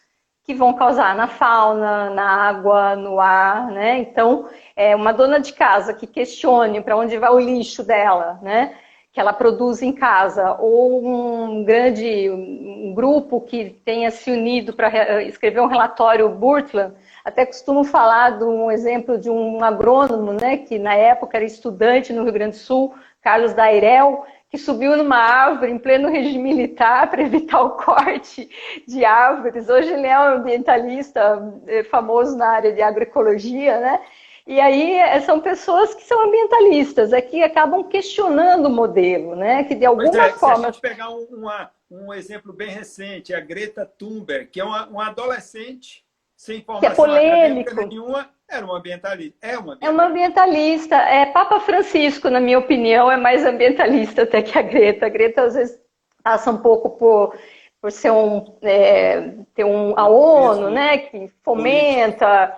que 0.49 0.55
vão 0.55 0.73
causar 0.73 1.15
na 1.15 1.29
fauna, 1.29 2.09
na 2.09 2.27
água, 2.49 2.97
no 2.97 3.21
ar, 3.21 3.67
né? 3.67 3.99
Então, 3.99 4.49
é 4.75 4.97
uma 4.97 5.13
dona 5.13 5.39
de 5.39 5.53
casa 5.53 5.93
que 5.93 6.07
questione 6.07 6.81
para 6.81 6.97
onde 6.97 7.19
vai 7.19 7.29
o 7.29 7.39
lixo 7.39 7.83
dela, 7.85 8.39
né? 8.41 8.75
Que 9.13 9.21
ela 9.21 9.35
produz 9.35 9.83
em 9.83 9.93
casa, 9.93 10.57
ou 10.59 11.07
um 11.07 11.65
grande 11.65 12.31
um 12.31 12.95
grupo 12.95 13.43
que 13.43 13.79
tenha 13.85 14.11
se 14.11 14.31
unido 14.31 14.73
para 14.73 15.23
escrever 15.25 15.61
um 15.61 15.67
relatório 15.67 16.27
Burtland, 16.31 16.95
até 17.23 17.45
costumo 17.45 17.85
falar 17.85 18.39
de 18.39 18.45
um 18.45 18.71
exemplo 18.71 19.19
de 19.19 19.29
um 19.29 19.63
agrônomo, 19.63 20.33
né, 20.33 20.57
que 20.57 20.79
na 20.79 20.95
época 20.95 21.37
era 21.37 21.45
estudante 21.45 22.11
no 22.11 22.23
Rio 22.23 22.33
Grande 22.33 22.57
do 22.57 22.61
Sul, 22.61 22.95
Carlos 23.21 23.53
Dairel, 23.53 24.25
que 24.51 24.57
subiu 24.57 24.97
numa 24.97 25.19
árvore 25.19 25.73
em 25.73 25.79
pleno 25.79 26.09
regime 26.09 26.55
militar 26.55 27.11
para 27.11 27.23
evitar 27.23 27.61
o 27.61 27.71
corte 27.71 28.49
de 28.87 29.05
árvores. 29.05 29.69
Hoje 29.69 29.93
ele 29.93 30.07
é 30.07 30.19
um 30.19 30.37
ambientalista 30.37 31.63
eh, 31.67 31.85
famoso 31.85 32.37
na 32.37 32.49
área 32.49 32.73
de 32.73 32.81
agroecologia, 32.81 33.79
né? 33.79 34.01
E 34.47 34.59
aí 34.59 34.95
eh, 34.95 35.21
são 35.21 35.41
pessoas 35.41 35.95
que 35.95 36.03
são 36.03 36.27
ambientalistas, 36.27 37.13
é 37.13 37.21
que 37.21 37.43
acabam 37.43 37.85
questionando 37.85 38.67
o 38.67 38.71
modelo, 38.71 39.37
né? 39.37 39.65
Que 39.65 39.75
de 39.75 39.85
alguma 39.85 40.27
é, 40.27 40.33
forma. 40.33 40.57
Se 40.57 40.65
a 40.65 40.71
gente 40.73 40.81
pegar 40.81 41.11
um, 41.11 41.25
uma, 41.25 41.71
um 41.91 42.15
exemplo 42.15 42.51
bem 42.51 42.71
recente, 42.71 43.35
a 43.35 43.41
Greta 43.41 43.85
Thunberg, 43.85 44.47
que 44.47 44.61
é 44.61 44.65
uma, 44.65 44.87
uma 44.87 45.09
adolescente 45.09 46.03
sem 46.35 46.63
formação 46.63 46.89
que 46.89 46.93
é 46.93 46.97
polêmico. 46.97 47.75
nenhuma, 47.75 48.31
era 48.49 48.65
uma 48.65 48.79
ambientalista. 48.79 49.37
É 49.43 49.59
uma 49.59 49.75
ambientalista. 49.75 49.87
É 49.87 49.91
uma 49.91 50.05
ambientalista. 50.07 50.97
É, 50.97 51.27
Papa 51.27 51.61
Francisco, 51.61 52.31
na 52.31 52.41
minha 52.41 52.59
opinião, 52.59 53.11
é 53.11 53.17
mais 53.17 53.45
ambientalista 53.45 54.23
até 54.23 54.41
que 54.41 54.59
a 54.59 54.63
Greta. 54.63 55.07
A 55.07 55.09
Greta, 55.11 55.43
às 55.43 55.55
vezes, 55.55 55.79
passa 56.25 56.51
um 56.51 56.59
pouco 56.59 56.91
por, 56.91 57.37
por 57.81 57.93
ser 57.93 58.11
um, 58.11 58.57
é, 58.63 59.33
ter 59.55 59.65
um, 59.65 59.99
a 59.99 60.09
ONU, 60.09 60.71
né, 60.71 60.99
que 60.99 61.31
fomenta. 61.43 62.57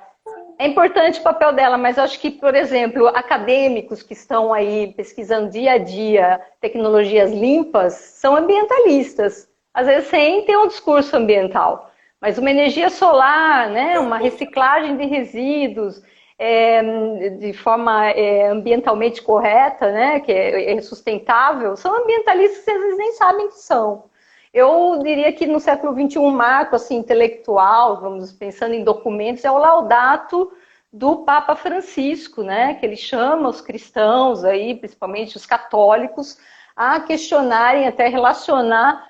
É 0.59 0.67
importante 0.67 1.19
o 1.19 1.23
papel 1.23 1.53
dela, 1.53 1.77
mas 1.77 1.99
acho 1.99 2.21
que, 2.21 2.31
por 2.31 2.55
exemplo, 2.55 3.09
acadêmicos 3.09 4.03
que 4.03 4.13
estão 4.13 4.53
aí 4.53 4.93
pesquisando 4.97 5.51
dia 5.51 5.73
a 5.73 5.79
dia 5.79 6.41
tecnologias 6.61 7.33
limpas 7.33 7.95
são 7.95 8.37
ambientalistas, 8.37 9.49
às 9.73 9.87
vezes 9.87 10.09
sem 10.09 10.45
ter 10.45 10.57
um 10.57 10.69
discurso 10.69 11.17
ambiental. 11.17 11.90
Mas 12.21 12.37
uma 12.37 12.51
energia 12.51 12.91
solar, 12.91 13.71
né, 13.71 13.99
uma 13.99 14.19
reciclagem 14.19 14.97
de 14.97 15.07
resíduos 15.07 16.03
é, 16.39 16.83
de 17.39 17.53
forma 17.53 18.07
é, 18.11 18.49
ambientalmente 18.49 19.23
correta, 19.23 19.91
né, 19.93 20.21
que 20.21 20.33
é, 20.33 20.73
é, 20.73 20.81
sustentável, 20.81 21.77
são 21.77 21.95
ambientalistas 22.03 22.65
que 22.65 22.71
às 22.71 22.81
vezes 22.81 22.99
nem 22.99 23.13
sabem 23.13 23.49
que 23.49 23.59
são. 23.59 24.05
Eu 24.53 24.99
diria 25.03 25.33
que 25.33 25.47
no 25.47 25.61
século 25.61 25.93
XXI, 25.95 26.19
um 26.19 26.31
marco 26.31 26.77
assim, 26.77 26.97
intelectual, 26.97 28.01
vamos 28.01 28.33
pensando 28.33 28.75
em 28.75 28.83
documentos, 28.83 29.45
é 29.45 29.51
o 29.51 29.59
Laudato 29.59 30.51
do 30.93 31.19
Papa 31.19 31.55
Francisco, 31.55 32.43
né, 32.43 32.75
que 32.75 32.85
ele 32.85 32.97
chama 32.97 33.49
os 33.49 33.61
cristãos, 33.61 34.45
aí, 34.45 34.75
principalmente 34.75 35.37
os 35.37 35.47
católicos, 35.47 36.39
a 36.75 37.01
questionarem, 37.01 37.87
até 37.87 38.09
relacionar 38.09 39.10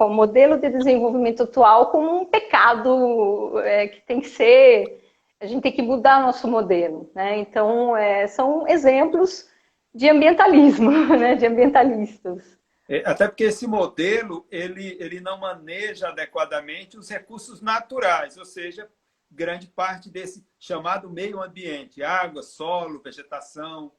o 0.00 0.08
modelo 0.08 0.58
de 0.58 0.68
desenvolvimento 0.68 1.44
atual 1.44 1.90
como 1.90 2.20
um 2.20 2.24
pecado 2.24 3.58
é, 3.60 3.88
que 3.88 4.00
tem 4.02 4.20
que 4.20 4.28
ser. 4.28 5.02
A 5.40 5.46
gente 5.46 5.62
tem 5.62 5.72
que 5.72 5.82
mudar 5.82 6.20
nosso 6.20 6.48
modelo. 6.48 7.10
Né? 7.14 7.38
Então, 7.38 7.96
é, 7.96 8.26
são 8.26 8.66
exemplos 8.66 9.48
de 9.94 10.08
ambientalismo, 10.08 10.90
né? 11.16 11.34
de 11.34 11.46
ambientalistas. 11.46 12.56
É, 12.88 13.02
até 13.04 13.26
porque 13.26 13.44
esse 13.44 13.66
modelo 13.66 14.46
ele, 14.50 14.96
ele 15.00 15.20
não 15.20 15.38
maneja 15.38 16.08
adequadamente 16.08 16.96
os 16.96 17.08
recursos 17.08 17.60
naturais, 17.60 18.36
ou 18.36 18.44
seja, 18.44 18.88
grande 19.30 19.66
parte 19.66 20.08
desse 20.08 20.46
chamado 20.58 21.10
meio 21.10 21.42
ambiente, 21.42 22.02
água, 22.02 22.42
solo, 22.42 23.02
vegetação. 23.02 23.92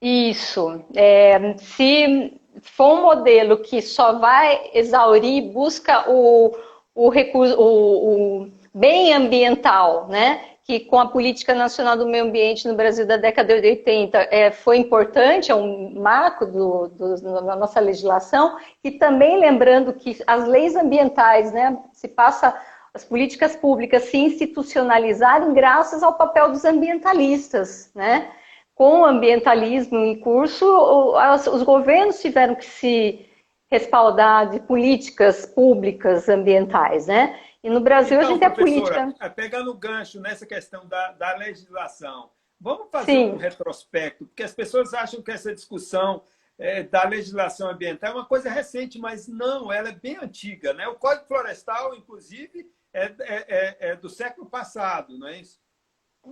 Isso. 0.00 0.82
É, 0.94 1.54
se 1.58 2.40
for 2.62 2.98
um 2.98 3.02
modelo 3.02 3.58
que 3.58 3.82
só 3.82 4.18
vai 4.18 4.70
exaurir, 4.74 5.52
busca 5.52 6.10
o, 6.10 6.56
o, 6.94 7.08
recurso, 7.08 7.60
o, 7.60 8.42
o 8.42 8.50
bem 8.74 9.12
ambiental, 9.12 10.08
né? 10.08 10.40
que 10.70 10.78
com 10.78 11.00
a 11.00 11.08
Política 11.08 11.52
Nacional 11.52 11.96
do 11.96 12.06
Meio 12.06 12.24
Ambiente 12.24 12.68
no 12.68 12.74
Brasil 12.74 13.04
da 13.04 13.16
década 13.16 13.60
de 13.60 13.68
80 13.68 14.28
é, 14.30 14.52
foi 14.52 14.76
importante, 14.76 15.50
é 15.50 15.54
um 15.54 15.98
marco 16.00 16.46
do, 16.46 16.86
do, 16.86 17.20
da 17.44 17.56
nossa 17.56 17.80
legislação, 17.80 18.56
e 18.84 18.92
também 18.92 19.40
lembrando 19.40 19.92
que 19.92 20.22
as 20.24 20.46
leis 20.46 20.76
ambientais, 20.76 21.52
né, 21.52 21.76
se 21.92 22.06
passa 22.06 22.56
as 22.94 23.04
políticas 23.04 23.56
públicas 23.56 24.04
se 24.04 24.16
institucionalizarem 24.16 25.52
graças 25.52 26.04
ao 26.04 26.14
papel 26.14 26.52
dos 26.52 26.64
ambientalistas, 26.64 27.90
né? 27.92 28.30
Com 28.80 29.02
o 29.02 29.04
ambientalismo 29.04 29.98
em 29.98 30.18
curso, 30.18 30.64
os 31.52 31.62
governos 31.64 32.18
tiveram 32.18 32.54
que 32.54 32.64
se 32.64 33.28
respaldar 33.70 34.48
de 34.48 34.58
políticas 34.60 35.44
públicas 35.44 36.30
ambientais, 36.30 37.06
né? 37.06 37.38
E 37.62 37.68
no 37.68 37.80
Brasil 37.80 38.16
então, 38.16 38.30
a 38.30 38.32
gente 38.32 38.42
é 38.42 38.48
política. 38.48 39.14
É, 39.20 39.28
pegando 39.28 39.70
o 39.70 39.76
gancho 39.76 40.18
nessa 40.18 40.46
questão 40.46 40.88
da, 40.88 41.12
da 41.12 41.36
legislação, 41.36 42.30
vamos 42.58 42.88
fazer 42.90 43.12
Sim. 43.12 43.32
um 43.32 43.36
retrospecto, 43.36 44.24
porque 44.24 44.44
as 44.44 44.54
pessoas 44.54 44.94
acham 44.94 45.20
que 45.20 45.30
essa 45.30 45.54
discussão 45.54 46.22
é, 46.58 46.82
da 46.82 47.04
legislação 47.04 47.68
ambiental 47.68 48.12
é 48.12 48.14
uma 48.14 48.24
coisa 48.24 48.48
recente, 48.48 48.98
mas 48.98 49.28
não, 49.28 49.70
ela 49.70 49.90
é 49.90 49.92
bem 49.94 50.16
antiga, 50.16 50.72
né? 50.72 50.88
O 50.88 50.94
Código 50.94 51.26
Florestal, 51.26 51.94
inclusive, 51.94 52.66
é, 52.94 53.04
é, 53.04 53.14
é, 53.20 53.76
é 53.90 53.94
do 53.94 54.08
século 54.08 54.48
passado, 54.48 55.18
não 55.18 55.28
é 55.28 55.36
isso? 55.36 55.60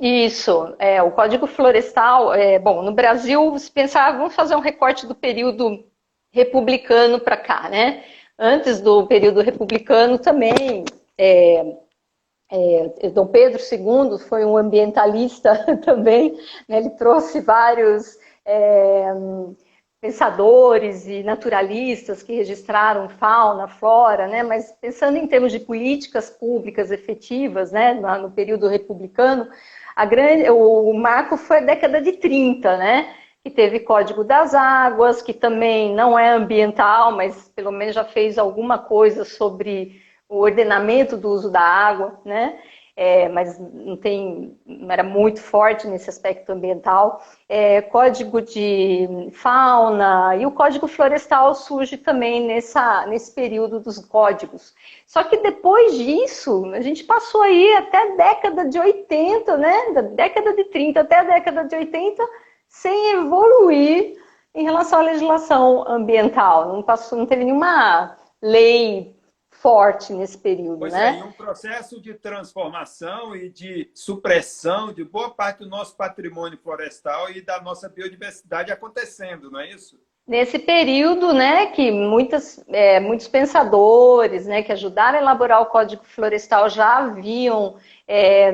Isso, 0.00 0.76
é, 0.78 1.02
o 1.02 1.10
Código 1.10 1.46
Florestal, 1.46 2.32
é, 2.34 2.58
bom, 2.58 2.82
no 2.82 2.92
Brasil, 2.92 3.58
se 3.58 3.70
pensar, 3.70 4.16
vamos 4.16 4.34
fazer 4.34 4.54
um 4.54 4.60
recorte 4.60 5.06
do 5.06 5.14
período 5.14 5.84
republicano 6.32 7.18
para 7.18 7.36
cá, 7.36 7.68
né? 7.68 8.04
Antes 8.38 8.80
do 8.80 9.06
período 9.06 9.40
republicano 9.40 10.18
também, 10.18 10.84
é, 11.18 11.78
é, 12.50 13.10
Dom 13.10 13.26
Pedro 13.26 13.60
II 13.60 14.18
foi 14.18 14.44
um 14.44 14.56
ambientalista 14.56 15.54
também, 15.84 16.32
né? 16.68 16.78
ele 16.78 16.90
trouxe 16.90 17.40
vários 17.40 18.16
é, 18.44 19.12
pensadores 20.00 21.06
e 21.06 21.22
naturalistas 21.22 22.22
que 22.22 22.36
registraram 22.36 23.08
fauna, 23.08 23.68
flora, 23.68 24.26
né? 24.28 24.42
mas 24.42 24.72
pensando 24.80 25.18
em 25.18 25.26
termos 25.26 25.52
de 25.52 25.58
políticas 25.58 26.30
públicas 26.30 26.90
efetivas, 26.90 27.72
né? 27.72 27.94
no 27.94 28.30
período 28.30 28.68
republicano, 28.68 29.48
a 29.98 30.04
grande, 30.04 30.48
o 30.48 30.92
marco 30.92 31.36
foi 31.36 31.58
a 31.58 31.62
década 31.62 32.00
de 32.00 32.12
30, 32.12 32.76
né? 32.76 33.14
Que 33.42 33.50
teve 33.50 33.80
Código 33.80 34.22
das 34.22 34.54
Águas, 34.54 35.20
que 35.20 35.34
também 35.34 35.92
não 35.92 36.16
é 36.16 36.30
ambiental, 36.30 37.10
mas 37.10 37.48
pelo 37.48 37.72
menos 37.72 37.96
já 37.96 38.04
fez 38.04 38.38
alguma 38.38 38.78
coisa 38.78 39.24
sobre 39.24 40.00
o 40.28 40.38
ordenamento 40.38 41.16
do 41.16 41.28
uso 41.28 41.50
da 41.50 41.60
água, 41.60 42.20
né? 42.24 42.60
é, 42.98 43.28
mas 43.28 43.56
não 43.60 43.96
tem, 43.96 44.58
não 44.66 44.90
era 44.90 45.04
muito 45.04 45.40
forte 45.40 45.86
nesse 45.86 46.10
aspecto 46.10 46.50
ambiental. 46.50 47.22
É, 47.48 47.80
código 47.80 48.42
de 48.42 49.30
fauna 49.34 50.34
e 50.34 50.44
o 50.44 50.50
código 50.50 50.88
florestal 50.88 51.54
surge 51.54 51.96
também 51.96 52.44
nessa, 52.44 53.06
nesse 53.06 53.32
período 53.32 53.78
dos 53.78 54.00
códigos. 54.04 54.74
Só 55.08 55.24
que 55.24 55.38
depois 55.38 55.96
disso, 55.96 56.66
a 56.74 56.82
gente 56.82 57.02
passou 57.02 57.40
aí 57.40 57.74
até 57.76 57.96
a 57.96 58.14
década 58.14 58.68
de 58.68 58.78
80, 58.78 59.56
né? 59.56 59.92
Da 59.94 60.02
década 60.02 60.54
de 60.54 60.64
30 60.64 61.00
até 61.00 61.20
a 61.20 61.24
década 61.24 61.64
de 61.64 61.74
80, 61.74 62.22
sem 62.68 63.12
evoluir 63.14 64.22
em 64.54 64.64
relação 64.64 64.98
à 64.98 65.02
legislação 65.02 65.88
ambiental. 65.88 66.68
Não, 66.68 66.82
passou, 66.82 67.18
não 67.18 67.24
teve 67.24 67.42
nenhuma 67.42 68.18
lei 68.42 69.18
forte 69.48 70.12
nesse 70.12 70.36
período, 70.36 70.80
pois 70.80 70.92
né? 70.92 71.20
É, 71.20 71.24
um 71.24 71.32
processo 71.32 71.98
de 72.02 72.12
transformação 72.12 73.34
e 73.34 73.48
de 73.48 73.90
supressão 73.94 74.92
de 74.92 75.04
boa 75.04 75.30
parte 75.30 75.60
do 75.60 75.70
nosso 75.70 75.96
patrimônio 75.96 76.58
florestal 76.58 77.30
e 77.30 77.40
da 77.40 77.62
nossa 77.62 77.88
biodiversidade 77.88 78.70
acontecendo, 78.70 79.50
não 79.50 79.58
é 79.58 79.70
isso? 79.70 79.98
Nesse 80.28 80.58
período, 80.58 81.32
né, 81.32 81.68
que 81.68 81.90
muitas, 81.90 82.62
é, 82.68 83.00
muitos 83.00 83.26
pensadores, 83.26 84.46
né, 84.46 84.62
que 84.62 84.70
ajudaram 84.70 85.18
a 85.18 85.22
elaborar 85.22 85.62
o 85.62 85.66
Código 85.66 86.04
Florestal 86.04 86.68
já 86.68 86.98
haviam 86.98 87.76
é, 88.06 88.52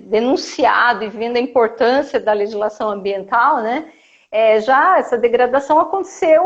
denunciado 0.00 1.04
e 1.04 1.08
vendo 1.08 1.36
a 1.36 1.40
importância 1.40 2.18
da 2.18 2.32
legislação 2.32 2.90
ambiental, 2.90 3.58
né, 3.58 3.92
é, 4.32 4.62
já 4.62 4.98
essa 4.98 5.18
degradação 5.18 5.78
aconteceu 5.78 6.42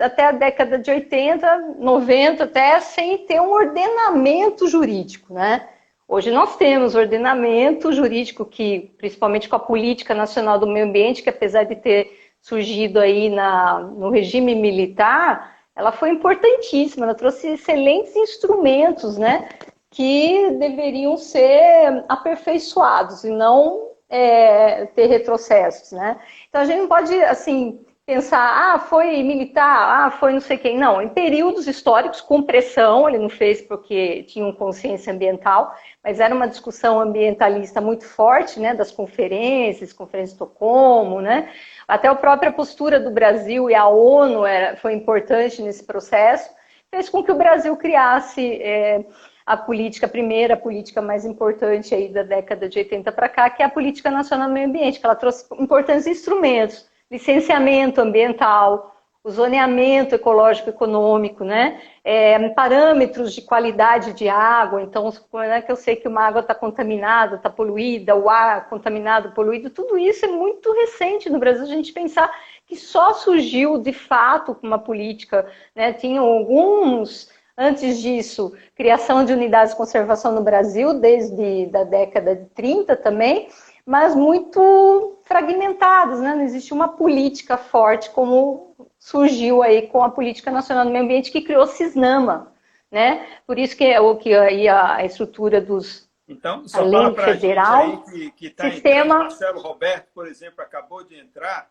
até 0.00 0.26
a 0.26 0.32
década 0.32 0.80
de 0.80 0.90
80, 0.90 1.76
90, 1.78 2.42
até 2.42 2.80
sem 2.80 3.18
ter 3.18 3.40
um 3.40 3.52
ordenamento 3.52 4.66
jurídico, 4.66 5.32
né? 5.32 5.68
Hoje 6.08 6.30
nós 6.30 6.56
temos 6.56 6.94
ordenamento 6.94 7.92
jurídico 7.92 8.44
que, 8.44 8.94
principalmente 8.96 9.48
com 9.48 9.56
a 9.56 9.60
política 9.60 10.14
nacional 10.14 10.56
do 10.56 10.66
meio 10.66 10.86
ambiente, 10.86 11.20
que 11.20 11.28
apesar 11.28 11.64
de 11.64 11.74
ter 11.74 12.25
surgido 12.40 13.00
aí 13.00 13.28
na, 13.28 13.80
no 13.80 14.10
regime 14.10 14.54
militar, 14.54 15.56
ela 15.74 15.92
foi 15.92 16.10
importantíssima, 16.10 17.04
ela 17.04 17.14
trouxe 17.14 17.48
excelentes 17.48 18.14
instrumentos, 18.16 19.18
né? 19.18 19.48
Que 19.90 20.50
deveriam 20.52 21.16
ser 21.16 22.04
aperfeiçoados 22.08 23.24
e 23.24 23.30
não 23.30 23.90
é, 24.08 24.86
ter 24.86 25.06
retrocessos, 25.06 25.92
né? 25.92 26.18
Então 26.48 26.62
a 26.62 26.64
gente 26.64 26.80
não 26.80 26.88
pode, 26.88 27.14
assim, 27.24 27.84
pensar, 28.06 28.74
ah, 28.74 28.78
foi 28.78 29.20
militar, 29.24 30.06
ah, 30.06 30.10
foi 30.12 30.32
não 30.32 30.40
sei 30.40 30.56
quem. 30.56 30.78
Não, 30.78 31.02
em 31.02 31.08
períodos 31.08 31.66
históricos, 31.66 32.20
com 32.20 32.40
pressão, 32.40 33.08
ele 33.08 33.18
não 33.18 33.28
fez 33.28 33.60
porque 33.60 34.22
tinha 34.22 34.50
consciência 34.52 35.12
ambiental, 35.12 35.74
mas 36.04 36.20
era 36.20 36.32
uma 36.32 36.46
discussão 36.46 37.00
ambientalista 37.00 37.80
muito 37.80 38.04
forte, 38.04 38.60
né, 38.60 38.74
das 38.74 38.92
conferências, 38.92 39.92
conferência 39.92 40.36
de 40.36 40.42
Estocolmo, 40.44 41.20
né? 41.20 41.50
Até 41.88 42.06
a 42.06 42.14
própria 42.14 42.52
postura 42.52 43.00
do 43.00 43.10
Brasil 43.10 43.68
e 43.68 43.74
a 43.74 43.88
ONU 43.88 44.46
era, 44.46 44.76
foi 44.76 44.94
importante 44.94 45.60
nesse 45.60 45.84
processo, 45.84 46.48
fez 46.94 47.08
com 47.08 47.24
que 47.24 47.32
o 47.32 47.36
Brasil 47.36 47.76
criasse 47.76 48.62
é, 48.62 49.04
a 49.44 49.56
política, 49.56 50.06
a 50.06 50.08
primeira 50.08 50.56
política 50.56 51.02
mais 51.02 51.24
importante 51.24 51.92
aí 51.92 52.08
da 52.08 52.22
década 52.22 52.68
de 52.68 52.78
80 52.78 53.10
para 53.10 53.28
cá, 53.28 53.50
que 53.50 53.62
é 53.62 53.66
a 53.66 53.70
Política 53.70 54.10
Nacional 54.10 54.48
do 54.48 54.54
Meio 54.54 54.68
Ambiente, 54.68 55.00
que 55.00 55.06
ela 55.06 55.14
trouxe 55.16 55.44
importantes 55.58 56.06
instrumentos, 56.06 56.88
licenciamento 57.10 58.00
ambiental, 58.00 58.94
o 59.22 59.30
zoneamento 59.30 60.14
ecológico 60.14 60.70
econômico, 60.70 61.42
né? 61.42 61.80
É, 62.04 62.48
parâmetros 62.50 63.34
de 63.34 63.42
qualidade 63.42 64.12
de 64.12 64.28
água, 64.28 64.80
então, 64.80 65.12
é 65.42 65.60
que 65.60 65.72
eu 65.72 65.74
sei 65.74 65.96
que 65.96 66.06
uma 66.06 66.22
água 66.22 66.42
está 66.42 66.54
contaminada, 66.54 67.34
está 67.34 67.50
poluída, 67.50 68.14
o 68.14 68.30
ar 68.30 68.68
contaminado, 68.68 69.32
poluído, 69.32 69.68
tudo 69.68 69.98
isso 69.98 70.24
é 70.24 70.28
muito 70.28 70.72
recente 70.72 71.28
no 71.28 71.40
Brasil, 71.40 71.64
a 71.64 71.66
gente 71.66 71.92
pensar 71.92 72.30
que 72.66 72.76
só 72.76 73.14
surgiu 73.14 73.78
de 73.78 73.92
fato 73.92 74.56
uma 74.62 74.78
política, 74.78 75.44
né? 75.74 75.92
Tinham 75.92 76.24
alguns 76.24 77.34
Antes 77.58 78.02
disso, 78.02 78.52
criação 78.74 79.24
de 79.24 79.32
unidades 79.32 79.70
de 79.70 79.78
conservação 79.78 80.30
no 80.30 80.42
Brasil, 80.42 80.92
desde 81.00 81.70
a 81.74 81.84
década 81.84 82.36
de 82.36 82.44
30 82.50 82.94
também, 82.96 83.48
mas 83.86 84.16
muito 84.16 85.20
fragmentadas, 85.22 86.20
né? 86.20 86.34
Não 86.34 86.42
existe 86.42 86.74
uma 86.74 86.88
política 86.88 87.56
forte 87.56 88.10
como 88.10 88.74
surgiu 88.98 89.62
aí 89.62 89.82
com 89.82 90.02
a 90.02 90.10
Política 90.10 90.50
Nacional 90.50 90.84
do 90.84 90.90
Meio 90.90 91.04
Ambiente 91.04 91.30
que 91.30 91.42
criou 91.42 91.62
o 91.62 91.66
CISNAMA, 91.66 92.52
né? 92.90 93.24
Por 93.46 93.58
isso 93.58 93.76
que 93.76 93.84
é 93.84 94.00
o 94.00 94.16
que 94.16 94.34
aí 94.34 94.68
a 94.68 95.04
estrutura 95.04 95.60
dos 95.60 96.06
então, 96.28 96.66
só 96.66 96.78
fala 96.78 97.12
para 97.12 97.34
federal, 97.34 98.02
aí 98.08 98.32
que 98.32 98.48
está 98.48 98.68
sistema... 98.68 99.18
Marcelo 99.18 99.60
Roberto, 99.60 100.08
por 100.12 100.26
exemplo, 100.26 100.60
acabou 100.60 101.04
de 101.04 101.16
entrar 101.16 101.70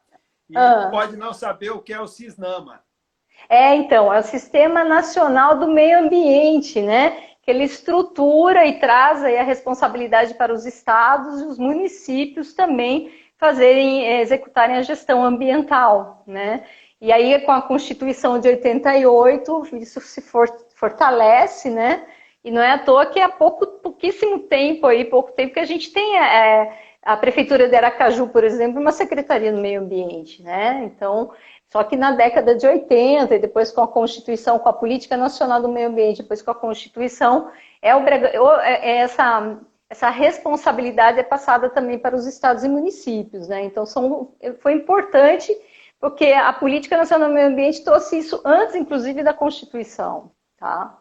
e 0.49 0.57
ah. 0.57 0.87
pode 0.89 1.17
não 1.17 1.33
saber 1.33 1.71
o 1.71 1.81
que 1.81 1.91
é 1.91 1.99
o 1.99 2.07
CISNAMA. 2.07 2.81
É, 3.49 3.75
então, 3.75 4.13
é 4.13 4.19
o 4.19 4.23
Sistema 4.23 4.85
Nacional 4.85 5.59
do 5.59 5.67
Meio 5.67 5.99
Ambiente, 5.99 6.81
né? 6.81 7.34
Que 7.45 7.51
ele 7.51 7.63
estrutura 7.63 8.65
e 8.65 8.79
traz 8.79 9.23
a 9.23 9.43
responsabilidade 9.43 10.33
para 10.33 10.51
os 10.51 10.65
estados 10.65 11.41
e 11.41 11.45
os 11.45 11.59
municípios 11.59 12.53
também 12.53 13.13
fazerem, 13.37 14.05
eh, 14.05 14.21
executarem 14.21 14.75
a 14.75 14.81
gestão 14.81 15.23
ambiental, 15.23 16.23
né? 16.25 16.65
E 16.99 17.11
aí, 17.11 17.39
com 17.41 17.51
a 17.51 17.61
Constituição 17.61 18.39
de 18.39 18.47
88, 18.47 19.67
isso 19.75 20.01
se 20.01 20.23
fortalece, 20.75 21.69
né? 21.69 22.05
E 22.43 22.51
não 22.51 22.61
é 22.61 22.71
à 22.71 22.79
toa 22.79 23.05
que 23.05 23.19
há 23.19 23.29
pouco, 23.29 23.65
pouquíssimo 23.79 24.39
tempo 24.39 24.87
aí, 24.87 25.05
pouco 25.05 25.31
tempo 25.33 25.53
que 25.53 25.59
a 25.59 25.65
gente 25.65 25.91
tem 25.91 26.17
é, 26.17 26.79
a 27.01 27.17
Prefeitura 27.17 27.67
de 27.67 27.75
Aracaju, 27.75 28.27
por 28.29 28.43
exemplo, 28.43 28.81
uma 28.81 28.91
Secretaria 28.91 29.51
do 29.51 29.61
Meio 29.61 29.81
Ambiente, 29.81 30.41
né? 30.41 30.83
Então, 30.85 31.31
só 31.69 31.83
que 31.83 31.95
na 31.95 32.11
década 32.11 32.55
de 32.55 32.65
80, 32.65 33.35
e 33.35 33.39
depois 33.39 33.71
com 33.71 33.81
a 33.81 33.87
Constituição, 33.87 34.59
com 34.59 34.69
a 34.69 34.73
Política 34.73 35.17
Nacional 35.17 35.61
do 35.61 35.69
Meio 35.69 35.89
Ambiente, 35.89 36.21
depois 36.21 36.41
com 36.41 36.51
a 36.51 36.55
Constituição, 36.55 37.51
é, 37.81 37.89
é, 37.89 38.91
é 38.91 38.97
essa, 38.97 39.57
essa 39.89 40.09
responsabilidade 40.09 41.19
é 41.19 41.23
passada 41.23 41.69
também 41.69 41.99
para 41.99 42.15
os 42.15 42.25
estados 42.25 42.63
e 42.63 42.69
municípios. 42.69 43.47
Né? 43.47 43.63
Então, 43.63 43.85
são, 43.85 44.33
foi 44.59 44.73
importante, 44.73 45.55
porque 45.99 46.25
a 46.25 46.53
Política 46.53 46.97
Nacional 46.97 47.29
do 47.29 47.35
Meio 47.35 47.47
Ambiente 47.47 47.83
trouxe 47.83 48.19
isso 48.19 48.41
antes, 48.45 48.75
inclusive, 48.75 49.23
da 49.23 49.33
Constituição. 49.33 50.31
Tá? 50.57 50.97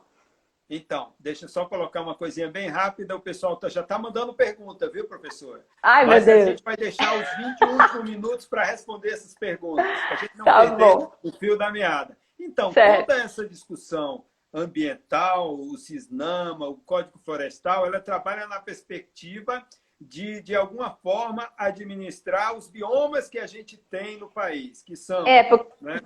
Então, 0.69 1.13
deixa 1.19 1.45
eu 1.45 1.49
só 1.49 1.67
colocar 1.67 2.01
uma 2.01 2.15
coisinha 2.15 2.51
bem 2.51 2.69
rápida. 2.69 3.15
O 3.15 3.21
pessoal 3.21 3.57
tá, 3.57 3.69
já 3.69 3.83
está 3.83 3.99
mandando 3.99 4.33
pergunta, 4.33 4.89
viu, 4.89 5.07
professora? 5.07 5.65
Ai, 5.83 6.07
Mas 6.07 6.25
meu 6.25 6.35
Deus. 6.35 6.47
a 6.47 6.51
gente 6.51 6.65
vai 6.65 6.77
deixar 6.77 7.15
os 7.15 7.37
20 7.37 7.65
últimos 7.65 8.05
minutos 8.05 8.47
para 8.47 8.65
responder 8.65 9.11
essas 9.11 9.35
perguntas, 9.35 9.85
para 9.85 10.15
a 10.15 10.17
gente 10.17 10.39
não 10.39 10.45
tá 10.45 10.61
perder 10.61 10.77
bom. 10.79 11.13
o 11.23 11.33
fio 11.33 11.59
da 11.59 11.71
meada. 11.71 12.17
Então, 12.41 12.73
certo. 12.73 13.07
toda 13.07 13.23
essa 13.23 13.47
discussão 13.47 14.25
ambiental, 14.53 15.55
o 15.55 15.77
CISNAMA, 15.77 16.67
o 16.69 16.77
Código 16.77 17.19
Florestal, 17.19 17.87
ela 17.87 18.01
trabalha 18.01 18.47
na 18.47 18.61
perspectiva 18.61 19.65
de, 20.01 20.41
de 20.43 20.55
alguma 20.55 20.91
forma, 20.91 21.49
administrar 21.57 22.57
os 22.57 22.69
biomas 22.69 23.29
que 23.29 23.39
a 23.39 23.47
gente 23.47 23.77
tem 23.77 24.19
no 24.19 24.29
país, 24.29 24.83
que 24.83 24.97
são... 24.97 25.27
É, 25.27 25.45
porque... 25.45 25.73
né? 25.81 26.01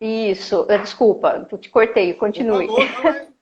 isso, 0.00 0.64
desculpa, 0.64 1.46
te 1.60 1.68
cortei, 1.68 2.14
continue. 2.14 2.66
Por 2.66 2.86
favor, 2.86 3.04
não 3.04 3.10
é 3.10 3.33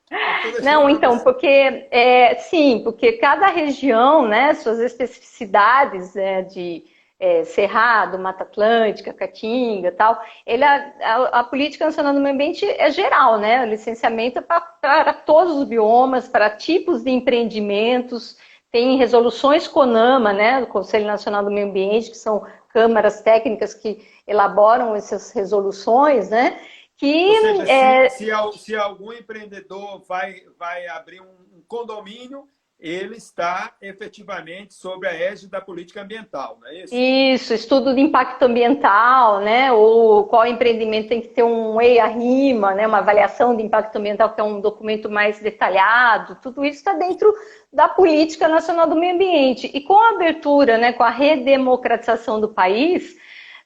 não, 0.62 0.88
então, 0.88 1.18
porque 1.18 1.86
é, 1.90 2.34
sim, 2.36 2.80
porque 2.82 3.12
cada 3.12 3.46
região, 3.48 4.26
né, 4.26 4.54
suas 4.54 4.78
especificidades 4.78 6.14
né, 6.14 6.42
de 6.42 6.84
é, 7.22 7.44
Cerrado, 7.44 8.18
Mata 8.18 8.42
Atlântica, 8.42 9.12
Caatinga 9.12 9.92
tal, 9.92 10.20
ele, 10.44 10.64
a, 10.64 10.92
a, 11.00 11.40
a, 11.40 11.44
Política 11.44 11.86
Nacional 11.86 12.12
do 12.12 12.20
Meio 12.20 12.34
Ambiente 12.34 12.64
é 12.64 12.90
geral, 12.90 13.38
né? 13.38 13.62
O 13.62 13.68
licenciamento 13.68 14.40
é 14.40 14.42
para 14.42 15.12
todos 15.12 15.56
os 15.56 15.64
biomas, 15.64 16.26
para 16.26 16.50
tipos 16.50 17.04
de 17.04 17.10
empreendimentos, 17.10 18.36
tem 18.72 18.96
resoluções 18.96 19.68
CONAMA, 19.68 20.32
né, 20.32 20.60
do 20.62 20.66
Conselho 20.66 21.06
Nacional 21.06 21.44
do 21.44 21.50
Meio 21.50 21.68
Ambiente, 21.68 22.10
que 22.10 22.16
são 22.16 22.44
câmaras 22.70 23.20
técnicas 23.20 23.72
que 23.72 24.04
elaboram 24.26 24.96
essas 24.96 25.30
resoluções, 25.30 26.30
né? 26.30 26.58
Que, 27.02 27.40
seja, 27.40 27.72
é... 27.72 28.08
se, 28.10 28.26
se, 28.26 28.58
se, 28.58 28.76
algum 28.76 29.12
empreendedor 29.12 30.04
vai, 30.06 30.42
vai 30.56 30.86
abrir 30.86 31.20
um, 31.20 31.34
um 31.56 31.60
condomínio, 31.66 32.46
ele 32.78 33.16
está 33.16 33.72
efetivamente 33.82 34.72
sob 34.72 35.04
a 35.04 35.12
égide 35.12 35.50
da 35.50 35.60
política 35.60 36.02
ambiental, 36.02 36.58
não 36.60 36.68
é 36.68 36.84
isso? 36.84 36.94
Isso, 36.94 37.54
estudo 37.54 37.92
de 37.92 38.00
impacto 38.00 38.44
ambiental, 38.44 39.40
né? 39.40 39.72
Ou 39.72 40.26
qual 40.26 40.46
empreendimento 40.46 41.08
tem 41.08 41.20
que 41.20 41.26
ter 41.26 41.42
um 41.42 41.80
EIA-RIMA, 41.80 42.72
né? 42.72 42.86
Uma 42.86 42.98
avaliação 42.98 43.56
de 43.56 43.64
impacto 43.64 43.96
ambiental, 43.96 44.32
que 44.32 44.40
é 44.40 44.44
um 44.44 44.60
documento 44.60 45.10
mais 45.10 45.40
detalhado. 45.40 46.38
Tudo 46.40 46.64
isso 46.64 46.78
está 46.78 46.94
dentro 46.94 47.34
da 47.72 47.88
política 47.88 48.46
nacional 48.46 48.88
do 48.88 48.94
meio 48.94 49.16
ambiente. 49.16 49.68
E 49.74 49.80
com 49.80 49.98
a 49.98 50.10
abertura, 50.10 50.78
né? 50.78 50.92
Com 50.92 51.02
a 51.02 51.10
redemocratização 51.10 52.40
do 52.40 52.48
país, 52.48 53.16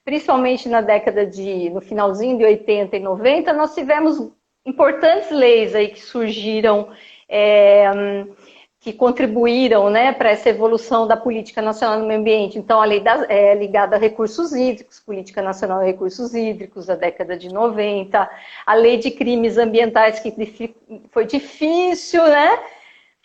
principalmente 0.07 0.69
na 0.69 0.81
década 0.81 1.27
de, 1.27 1.69
no 1.71 1.81
finalzinho 1.81 2.39
de 2.39 2.45
80 2.45 2.97
e 2.97 3.01
90, 3.01 3.53
nós 3.53 3.75
tivemos 3.75 4.31
importantes 4.65 5.33
leis 5.33 5.75
aí 5.75 5.89
que 5.89 6.01
surgiram, 6.01 6.91
é, 7.29 8.25
que 8.79 8.93
contribuíram 8.93 9.91
né, 9.91 10.13
para 10.13 10.31
essa 10.31 10.49
evolução 10.49 11.09
da 11.09 11.17
política 11.17 11.61
nacional 11.61 11.99
do 11.99 12.07
meio 12.07 12.21
ambiente. 12.21 12.57
Então, 12.57 12.81
a 12.81 12.85
lei 12.85 13.01
da, 13.01 13.27
é, 13.29 13.53
ligada 13.57 13.97
a 13.97 13.99
recursos 13.99 14.53
hídricos, 14.53 15.01
Política 15.01 15.43
Nacional 15.43 15.81
de 15.81 15.87
Recursos 15.87 16.33
Hídricos, 16.35 16.87
da 16.87 16.95
década 16.95 17.37
de 17.37 17.53
90, 17.53 18.31
a 18.65 18.75
lei 18.75 18.99
de 18.99 19.11
crimes 19.11 19.59
ambientais, 19.59 20.21
que 20.21 20.33
foi 21.11 21.27
difícil, 21.27 22.25
né? 22.29 22.61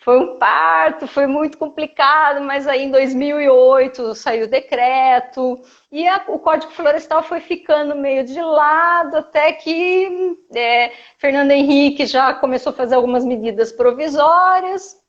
Foi 0.02 0.18
um 0.18 0.36
parto, 0.36 1.06
foi 1.06 1.28
muito 1.28 1.56
complicado, 1.56 2.42
mas 2.42 2.66
aí 2.66 2.82
em 2.84 2.90
2008 2.90 4.16
saiu 4.16 4.46
o 4.46 4.48
decreto 4.48 5.60
e 5.92 6.06
a, 6.08 6.24
o 6.26 6.40
Código 6.40 6.72
Florestal 6.72 7.22
foi 7.22 7.40
ficando 7.40 7.94
meio 7.94 8.24
de 8.24 8.40
lado 8.40 9.16
até 9.16 9.52
que 9.52 10.36
é, 10.54 10.90
Fernando 11.18 11.52
Henrique 11.52 12.04
já 12.04 12.34
começou 12.34 12.70
a 12.70 12.76
fazer 12.76 12.96
algumas 12.96 13.24
medidas 13.24 13.70
provisórias 13.70 15.00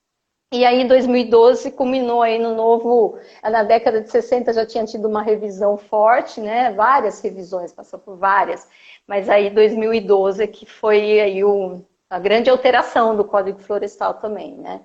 e 0.54 0.64
aí 0.64 0.82
em 0.82 0.88
2012 0.88 1.72
culminou 1.72 2.22
aí 2.22 2.38
no 2.38 2.54
novo, 2.54 3.18
na 3.42 3.64
década 3.64 4.00
de 4.00 4.12
60 4.12 4.54
já 4.54 4.64
tinha 4.64 4.86
tido 4.86 5.08
uma 5.08 5.24
revisão 5.24 5.76
forte, 5.76 6.40
né? 6.40 6.72
Várias 6.72 7.20
revisões, 7.20 7.74
passou 7.74 7.98
por 7.98 8.16
várias, 8.16 8.68
mas 9.08 9.28
aí 9.28 9.50
2012 9.50 10.44
é 10.44 10.46
que 10.46 10.68
foi 10.68 11.20
aí 11.20 11.44
o 11.44 11.84
a 12.14 12.20
grande 12.20 12.48
alteração 12.48 13.16
do 13.16 13.26
Código 13.26 13.58
Florestal 13.58 14.14
também, 14.14 14.56
né? 14.56 14.82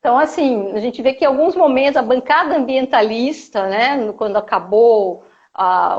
Então, 0.00 0.18
assim, 0.18 0.72
a 0.72 0.80
gente 0.80 1.00
vê 1.00 1.12
que 1.12 1.24
em 1.24 1.28
alguns 1.28 1.54
momentos 1.54 1.96
a 1.96 2.02
bancada 2.02 2.56
ambientalista, 2.56 3.68
né, 3.68 4.12
quando 4.16 4.36
acabou 4.36 5.24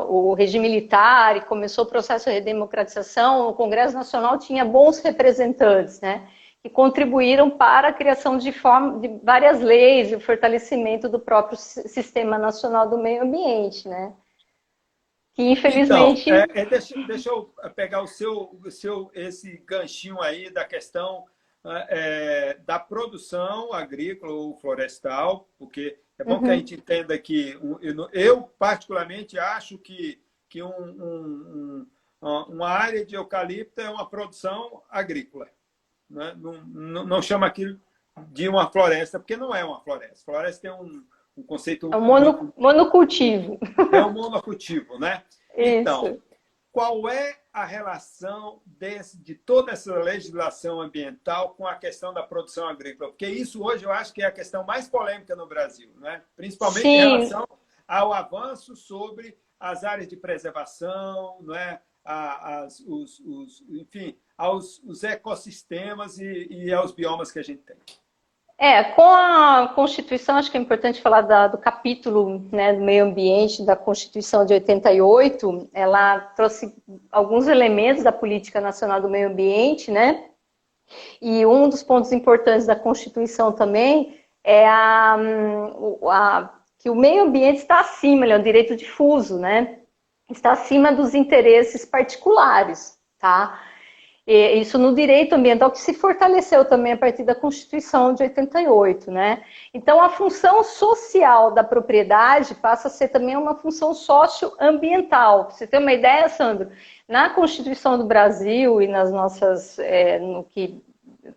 o 0.10 0.34
regime 0.34 0.67
militar 0.67 1.38
e 1.38 1.41
começou 1.41 1.86
o 1.86 1.88
processo 1.88 2.25
de 2.25 2.36
redemocratização, 2.36 3.47
o 3.47 3.53
Congresso 3.53 3.95
Nacional 3.95 4.38
tinha 4.38 4.65
bons 4.65 4.99
representantes, 4.99 6.01
né, 6.01 6.27
que 6.62 6.69
contribuíram 6.69 7.49
para 7.49 7.88
a 7.88 7.93
criação 7.93 8.38
de, 8.38 8.51
forma, 8.51 8.99
de 8.99 9.08
várias 9.23 9.62
leis 9.62 10.12
e 10.12 10.15
o 10.15 10.19
fortalecimento 10.19 11.08
do 11.08 11.19
próprio 11.19 11.58
Sistema 11.58 12.38
Nacional 12.38 12.89
do 12.89 12.97
Meio 12.97 13.23
Ambiente, 13.23 13.88
né 13.88 14.13
que 15.38 15.43
infelizmente... 15.43 16.32
Então, 16.32 16.36
é, 16.56 16.62
é, 16.62 16.65
deixa, 16.65 16.95
deixa, 17.06 17.30
eu 17.30 17.54
pegar 17.76 18.02
o 18.02 18.08
seu, 18.08 18.60
o 18.65 18.71
seu, 18.71 19.12
esse 19.13 19.62
ganchinho 19.67 20.19
aí 20.19 20.50
da 20.50 20.65
questão 20.65 21.26
é, 21.63 22.58
da 22.65 22.80
produção 22.80 23.71
agrícola 23.71 24.34
ou 24.34 24.56
florestal, 24.56 25.47
porque 25.60 26.00
é 26.17 26.23
bom 26.23 26.38
uhum. 26.38 26.39
que 26.39 26.45
a 26.45 26.50
uhum. 26.50 26.58
gente 26.58 26.73
entenda 26.73 27.15
que 27.19 27.52
eu, 27.82 28.10
eu 28.12 28.41
particularmente 28.58 29.38
acho 29.38 29.78
que, 29.78 30.19
que 30.50 30.63
um, 30.63 30.69
um, 30.69 31.88
um, 32.19 32.41
uma 32.50 32.69
área 32.69 33.06
de 33.06 33.13
eucalipto 33.13 33.80
é 33.80 33.91
uma 33.91 34.10
produção 34.10 34.82
agrícola. 34.89 35.47
Né? 36.10 36.36
Não, 36.36 36.65
não, 36.65 37.06
não 37.06 37.21
chama 37.21 37.45
aquilo 37.45 37.80
de 38.30 38.50
uma 38.50 38.71
floresta, 38.71 39.19
porque 39.19 39.38
não 39.38 39.54
é 39.54 39.63
uma 39.63 39.82
floresta. 39.82 40.26
Floresta 40.26 40.63
tem 40.63 40.71
um, 40.71 41.06
um 41.38 41.43
conceito. 41.43 41.89
É 41.93 41.97
um 41.97 42.02
mono, 42.02 42.54
monocultivo. 42.58 43.60
É 43.93 44.04
um 44.04 44.13
monocultivo, 44.13 44.97
né? 45.00 45.23
Então, 45.60 46.21
qual 46.71 47.10
é 47.10 47.36
a 47.52 47.65
relação 47.65 48.62
desse, 48.63 49.17
de 49.17 49.34
toda 49.34 49.71
essa 49.71 49.95
legislação 49.95 50.80
ambiental 50.80 51.56
com 51.56 51.65
a 51.65 51.73
questão 51.73 52.13
da 52.13 52.21
produção 52.21 52.67
agrícola? 52.67 53.10
Porque 53.10 53.26
isso 53.26 53.63
hoje 53.63 53.84
eu 53.84 53.91
acho 53.91 54.13
que 54.13 54.21
é 54.21 54.28
a 54.28 54.32
questão 54.32 54.63
mais 54.63 54.88
polêmica 54.88 55.36
no 55.36 55.47
Brasil, 55.47 55.89
né? 55.95 56.21
principalmente 56.36 56.84
Sim. 56.84 56.89
em 56.89 57.00
relação 57.00 57.47
ao 57.88 58.13
avanço 58.13 58.76
sobre 58.76 59.36
as 59.60 59.84
áreas 59.84 60.08
de 60.08 60.15
preservação, 60.15 61.39
não 61.41 61.56
é? 61.56 61.82
as, 62.06 62.80
os, 62.82 63.19
os, 63.21 63.65
enfim, 63.69 64.15
aos 64.38 64.80
os 64.84 65.04
ecossistemas 65.04 66.19
e, 66.19 66.47
e 66.52 66.73
aos 66.73 66.91
biomas 66.91 67.32
que 67.32 67.39
a 67.39 67.43
gente 67.43 67.63
tem. 67.63 67.78
É, 68.60 68.84
com 68.84 69.04
a 69.04 69.72
Constituição, 69.76 70.36
acho 70.36 70.50
que 70.50 70.58
é 70.58 70.60
importante 70.60 71.00
falar 71.00 71.22
da, 71.22 71.48
do 71.48 71.60
capítulo 71.60 72.43
né, 72.52 72.74
do 72.74 72.82
meio 72.82 73.06
ambiente 73.06 73.63
da 73.63 73.76
Constituição 73.76 74.43
de 74.46 74.54
88, 74.54 75.70
ela 75.72 76.20
trouxe 76.36 76.76
alguns 77.12 77.48
elementos 77.48 78.04
da 78.04 78.12
Política 78.12 78.60
Nacional 78.60 79.00
do 79.00 79.10
Meio 79.10 79.30
Ambiente, 79.30 79.91
né? 79.91 80.26
E 81.22 81.46
um 81.46 81.70
dos 81.70 81.84
pontos 81.84 82.12
importantes 82.12 82.65
da 82.65 82.76
Constituição 82.76 83.52
também 83.52 84.20
é 84.43 84.67
a, 84.67 85.17
a, 86.10 86.50
que 86.80 86.89
o 86.89 86.96
meio 86.96 87.24
ambiente 87.24 87.58
está 87.58 87.82
acima, 87.82 88.26
ele 88.26 88.34
é 88.34 88.38
um 88.38 88.43
direito 88.43 88.76
difuso, 88.76 89.38
né? 89.38 89.82
Está 90.32 90.54
acima 90.54 90.91
dos 90.91 91.13
interesses 91.13 91.86
particulares, 91.86 92.98
tá? 93.20 93.66
Isso 94.28 94.78
no 94.78 94.94
direito 94.94 95.34
ambiental 95.34 95.72
que 95.72 95.80
se 95.80 95.94
fortaleceu 95.94 96.66
também 96.66 96.92
a 96.92 96.98
partir 96.98 97.24
da 97.24 97.34
Constituição 97.34 98.13
de 98.13 98.24
88, 98.24 99.10
né? 99.10 99.42
Então 99.74 100.02
a 100.02 100.10
função 100.10 100.66
social 100.66 101.52
da 101.52 101.63
propriedade 101.63 102.54
passa 102.56 102.90
a 102.90 102.92
ser 102.92 103.08
também 103.08 103.38
uma 103.38 103.56
função 103.56 103.94
socioambiental. 103.94 105.50
Você 105.50 105.66
ter 105.66 105.78
uma 105.78 105.94
ideia, 105.94 106.28
Sandro, 106.28 106.70
na 107.08 107.30
Constituição 107.30 107.98
do 107.98 108.04
Brasil 108.04 108.82
e 108.82 108.88
nas 108.88 109.12
nossas 109.13 109.80
é, 109.80 110.20
no 110.20 110.44
que 110.44 110.84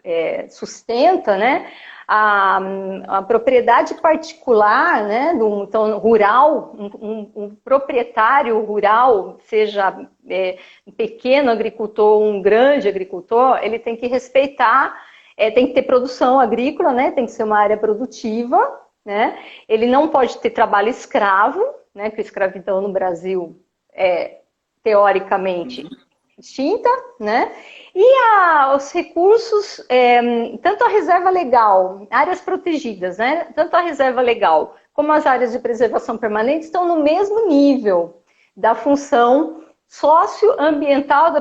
é, 0.03 0.48
sustenta, 0.48 1.37
né? 1.37 1.70
A, 2.12 2.61
a 3.07 3.23
propriedade 3.23 3.94
particular, 3.94 5.05
né, 5.05 5.33
do, 5.35 5.62
então, 5.62 5.96
rural, 5.96 6.75
um, 6.77 6.87
um, 6.87 7.33
um 7.37 7.55
proprietário 7.55 8.61
rural, 8.64 9.38
seja 9.44 9.96
é, 10.29 10.59
um 10.85 10.90
pequeno 10.90 11.53
agricultor, 11.53 12.20
um 12.20 12.42
grande 12.42 12.88
agricultor, 12.88 13.61
ele 13.62 13.79
tem 13.79 13.94
que 13.94 14.09
respeitar, 14.09 15.01
é, 15.37 15.53
tem 15.53 15.68
que 15.68 15.73
ter 15.73 15.83
produção 15.83 16.40
agrícola, 16.40 16.92
né, 16.92 17.12
tem 17.12 17.27
que 17.27 17.31
ser 17.31 17.44
uma 17.44 17.61
área 17.61 17.77
produtiva, 17.77 18.59
né, 19.05 19.38
ele 19.68 19.87
não 19.87 20.09
pode 20.09 20.37
ter 20.38 20.51
trabalho 20.51 20.88
escravo, 20.88 21.64
né, 21.94 22.11
que 22.11 22.20
a 22.20 22.25
escravidão 22.25 22.81
no 22.81 22.88
Brasil 22.88 23.57
é, 23.92 24.40
teoricamente, 24.83 25.88
extinta, 26.40 26.88
né? 27.18 27.53
E 27.94 28.05
a, 28.35 28.74
os 28.76 28.92
recursos, 28.92 29.85
é, 29.88 30.57
tanto 30.59 30.85
a 30.85 30.88
reserva 30.88 31.31
legal, 31.31 32.07
áreas 32.11 32.40
protegidas, 32.40 33.18
né? 33.18 33.48
Tanto 33.55 33.74
a 33.74 33.81
reserva 33.81 34.20
legal 34.20 34.76
como 34.92 35.12
as 35.12 35.26
áreas 35.26 35.53
de 35.53 35.59
preservação 35.59 36.18
permanente 36.18 36.66
estão 36.66 36.87
no 36.87 37.03
mesmo 37.03 37.48
nível 37.48 38.22
da 38.57 38.74
função 38.74 39.64
socioambiental 39.87 41.33
da, 41.33 41.40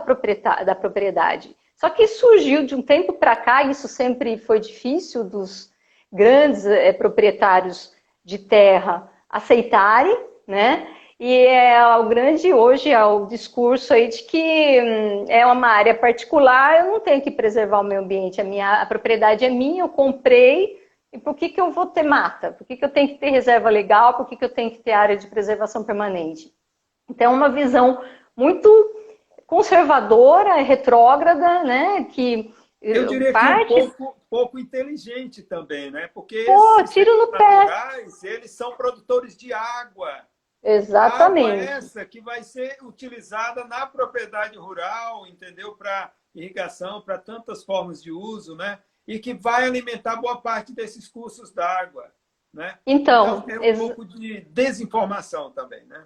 da 0.64 0.76
propriedade. 0.76 1.56
Só 1.76 1.90
que 1.90 2.08
surgiu 2.08 2.66
de 2.66 2.76
um 2.76 2.82
tempo 2.82 3.14
para 3.14 3.36
cá, 3.36 3.64
isso 3.64 3.88
sempre 3.88 4.38
foi 4.38 4.60
difícil 4.60 5.24
dos 5.24 5.72
grandes 6.12 6.66
é, 6.66 6.92
proprietários 6.92 7.94
de 8.24 8.38
terra 8.38 9.10
aceitarem, 9.30 10.18
né? 10.48 10.88
E 11.20 11.46
é 11.46 11.98
o 11.98 12.08
grande 12.08 12.54
hoje 12.54 12.90
é 12.90 13.04
o 13.04 13.26
discurso 13.26 13.94
aí 13.94 14.08
de 14.08 14.24
que 14.24 14.82
hum, 14.82 15.26
é 15.28 15.46
uma 15.46 15.68
área 15.68 15.94
particular, 15.94 16.80
eu 16.80 16.92
não 16.94 17.00
tenho 17.02 17.22
que 17.22 17.30
preservar 17.30 17.82
o 17.82 17.84
meio 17.84 18.02
ambiente, 18.02 18.40
a 18.40 18.44
minha 18.44 18.82
a 18.82 18.86
propriedade 18.86 19.44
é 19.44 19.50
minha, 19.50 19.84
eu 19.84 19.90
comprei, 19.90 20.80
e 21.12 21.18
por 21.18 21.36
que, 21.36 21.50
que 21.50 21.60
eu 21.60 21.72
vou 21.72 21.88
ter 21.88 22.04
mata? 22.04 22.52
Por 22.52 22.66
que, 22.66 22.78
que 22.78 22.86
eu 22.86 22.90
tenho 22.90 23.10
que 23.10 23.18
ter 23.18 23.32
reserva 23.32 23.70
legal? 23.70 24.16
Por 24.16 24.28
que, 24.28 24.38
que 24.38 24.46
eu 24.46 24.54
tenho 24.54 24.72
que 24.72 24.78
ter 24.78 24.92
área 24.92 25.18
de 25.18 25.28
preservação 25.28 25.84
permanente? 25.84 26.54
Então, 27.10 27.34
é 27.34 27.36
uma 27.36 27.50
visão 27.50 28.04
muito 28.36 28.70
conservadora, 29.48 30.62
retrógrada, 30.62 31.64
né? 31.64 32.04
Que 32.06 32.54
eu 32.80 33.08
diria 33.08 33.34
parte... 33.34 33.74
que 33.74 33.82
um 33.82 33.90
pouco, 33.90 34.22
pouco 34.30 34.60
inteligente 34.60 35.42
também, 35.42 35.90
né? 35.90 36.08
Porque 36.14 36.46
Pô, 36.46 36.84
tiro 36.84 37.18
no 37.18 37.32
pé. 37.32 38.06
eles 38.24 38.52
são 38.52 38.76
produtores 38.76 39.36
de 39.36 39.52
água. 39.52 40.28
Exatamente. 40.64 41.62
Água 41.62 41.78
essa 41.78 42.06
que 42.06 42.20
vai 42.20 42.44
ser 42.44 42.78
utilizada 42.84 43.64
na 43.66 43.86
propriedade 43.86 44.58
rural, 44.58 45.26
entendeu? 45.28 45.76
Para 45.76 46.12
irrigação, 46.36 47.02
para 47.02 47.18
tantas 47.18 47.64
formas 47.64 48.04
de 48.04 48.12
uso, 48.12 48.56
né? 48.56 48.80
E 49.08 49.20
que 49.20 49.34
vai 49.34 49.66
alimentar 49.66 50.18
boa 50.18 50.40
parte 50.40 50.74
desses 50.74 51.08
cursos 51.08 51.52
d'água, 51.52 52.12
né? 52.54 52.78
Então, 52.86 53.40
então 53.40 53.60
tem 53.60 53.74
um 53.74 53.78
pouco 53.78 54.06
de 54.06 54.42
desinformação 54.42 55.52
também, 55.52 55.86
né? 55.86 56.04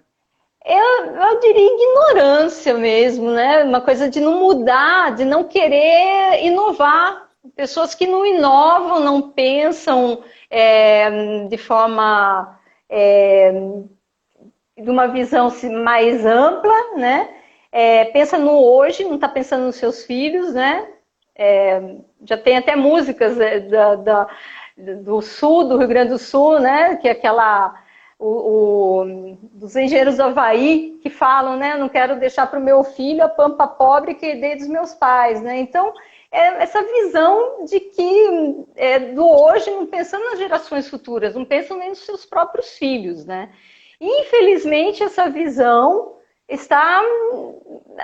Eu, 0.64 1.06
eu 1.06 1.40
diria 1.40 1.74
ignorância 1.74 2.72
mesmo, 2.72 3.30
né? 3.30 3.64
Uma 3.64 3.82
coisa 3.82 4.08
de 4.08 4.18
não 4.18 4.38
mudar, 4.38 5.14
de 5.14 5.24
não 5.24 5.44
querer 5.44 6.42
inovar. 6.42 7.28
Pessoas 7.54 7.94
que 7.94 8.06
não 8.06 8.24
inovam, 8.24 9.00
não 9.00 9.30
pensam 9.30 10.24
é, 10.48 11.46
de 11.46 11.58
forma 11.58 12.58
é, 12.88 13.52
de 14.76 14.90
uma 14.90 15.06
visão 15.06 15.50
mais 15.82 16.24
ampla, 16.26 16.96
né? 16.96 17.28
É, 17.70 18.04
pensa 18.06 18.38
no 18.38 18.52
hoje, 18.52 19.04
não 19.04 19.16
está 19.16 19.28
pensando 19.28 19.64
nos 19.64 19.76
seus 19.76 20.04
filhos, 20.04 20.54
né? 20.54 20.86
É, 21.36 21.96
já 22.24 22.36
tem 22.36 22.56
até 22.56 22.76
músicas 22.76 23.38
é, 23.40 23.60
da, 23.60 23.94
da, 23.96 24.28
do 25.02 25.20
sul, 25.20 25.64
do 25.64 25.76
Rio 25.76 25.88
Grande 25.88 26.10
do 26.10 26.18
Sul, 26.18 26.60
né? 26.60 26.96
Que 26.96 27.08
é 27.08 27.12
aquela 27.12 27.74
o, 28.18 28.28
o, 28.28 29.38
dos 29.52 29.74
engenheiros 29.76 30.16
do 30.16 30.22
Havaí 30.22 30.98
que 31.02 31.10
falam, 31.10 31.56
né? 31.56 31.76
Não 31.76 31.88
quero 31.88 32.18
deixar 32.18 32.46
para 32.46 32.58
o 32.58 32.62
meu 32.62 32.82
filho 32.84 33.24
a 33.24 33.28
pampa 33.28 33.66
pobre 33.66 34.14
que 34.14 34.26
herdei 34.26 34.56
dos 34.56 34.68
meus 34.68 34.94
pais, 34.94 35.42
né? 35.42 35.58
Então 35.58 35.92
é 36.30 36.62
essa 36.62 36.82
visão 36.82 37.64
de 37.64 37.80
que 37.80 38.64
é, 38.76 38.98
do 38.98 39.24
hoje, 39.24 39.70
não 39.70 39.86
pensando 39.86 40.24
nas 40.24 40.38
gerações 40.38 40.88
futuras, 40.88 41.34
não 41.34 41.44
pensam 41.44 41.78
nem 41.78 41.90
nos 41.90 42.00
seus 42.00 42.24
próprios 42.24 42.76
filhos, 42.78 43.24
né? 43.24 43.50
Infelizmente, 44.06 45.02
essa 45.02 45.30
visão 45.30 46.18
está 46.46 47.02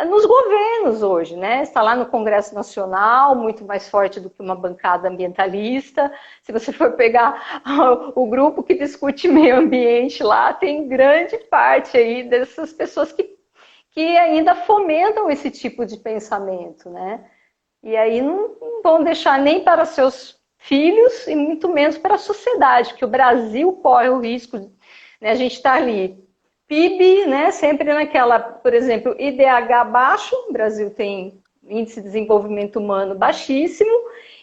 nos 0.09 0.25
governos 0.25 1.03
hoje, 1.03 1.37
né? 1.37 1.63
Está 1.63 1.83
lá 1.83 1.95
no 1.95 2.07
Congresso 2.07 2.55
Nacional, 2.55 3.35
muito 3.35 3.67
mais 3.67 3.87
forte 3.87 4.19
do 4.19 4.31
que 4.31 4.41
uma 4.41 4.55
bancada 4.55 5.11
ambientalista. 5.11 6.11
Se 6.43 6.53
você 6.53 6.73
for 6.73 6.93
pegar 6.93 7.63
o 8.17 8.27
grupo 8.27 8.63
que 8.63 8.75
discute 8.75 9.29
meio 9.29 9.57
ambiente 9.59 10.23
lá, 10.23 10.55
tem 10.55 10.89
grande 10.89 11.37
parte 11.37 11.99
aí 11.99 12.23
dessas 12.23 12.73
pessoas 12.73 13.13
que, 13.13 13.37
que 13.91 14.17
ainda 14.17 14.55
fomentam 14.55 15.31
esse 15.31 15.51
tipo 15.51 15.85
de 15.85 15.99
pensamento, 15.99 16.89
né? 16.89 17.27
E 17.83 17.95
aí 17.95 18.23
não 18.23 18.57
vão 18.83 19.05
deixar 19.05 19.39
nem 19.39 19.63
para 19.63 19.85
seus 19.85 20.41
filhos 20.57 21.27
e 21.27 21.35
muito 21.35 21.69
menos 21.69 21.99
para 21.99 22.15
a 22.15 22.19
sociedade, 22.19 22.95
que 22.95 23.05
o 23.05 23.09
Brasil 23.09 23.73
corre 23.83 24.09
o 24.09 24.21
risco, 24.21 24.71
né? 25.21 25.31
A 25.31 25.35
gente 25.35 25.55
está 25.55 25.75
ali 25.75 26.19
PIB, 26.67 27.27
né, 27.27 27.51
sempre 27.51 27.93
naquela, 27.93 28.39
por 28.39 28.73
exemplo, 28.73 29.17
IDH 29.19 29.91
baixo, 29.91 30.37
o 30.49 30.53
Brasil 30.53 30.91
tem 30.91 31.43
índice 31.69 32.01
de 32.01 32.07
desenvolvimento 32.07 32.79
humano 32.79 33.17
baixíssimo, 33.17 33.91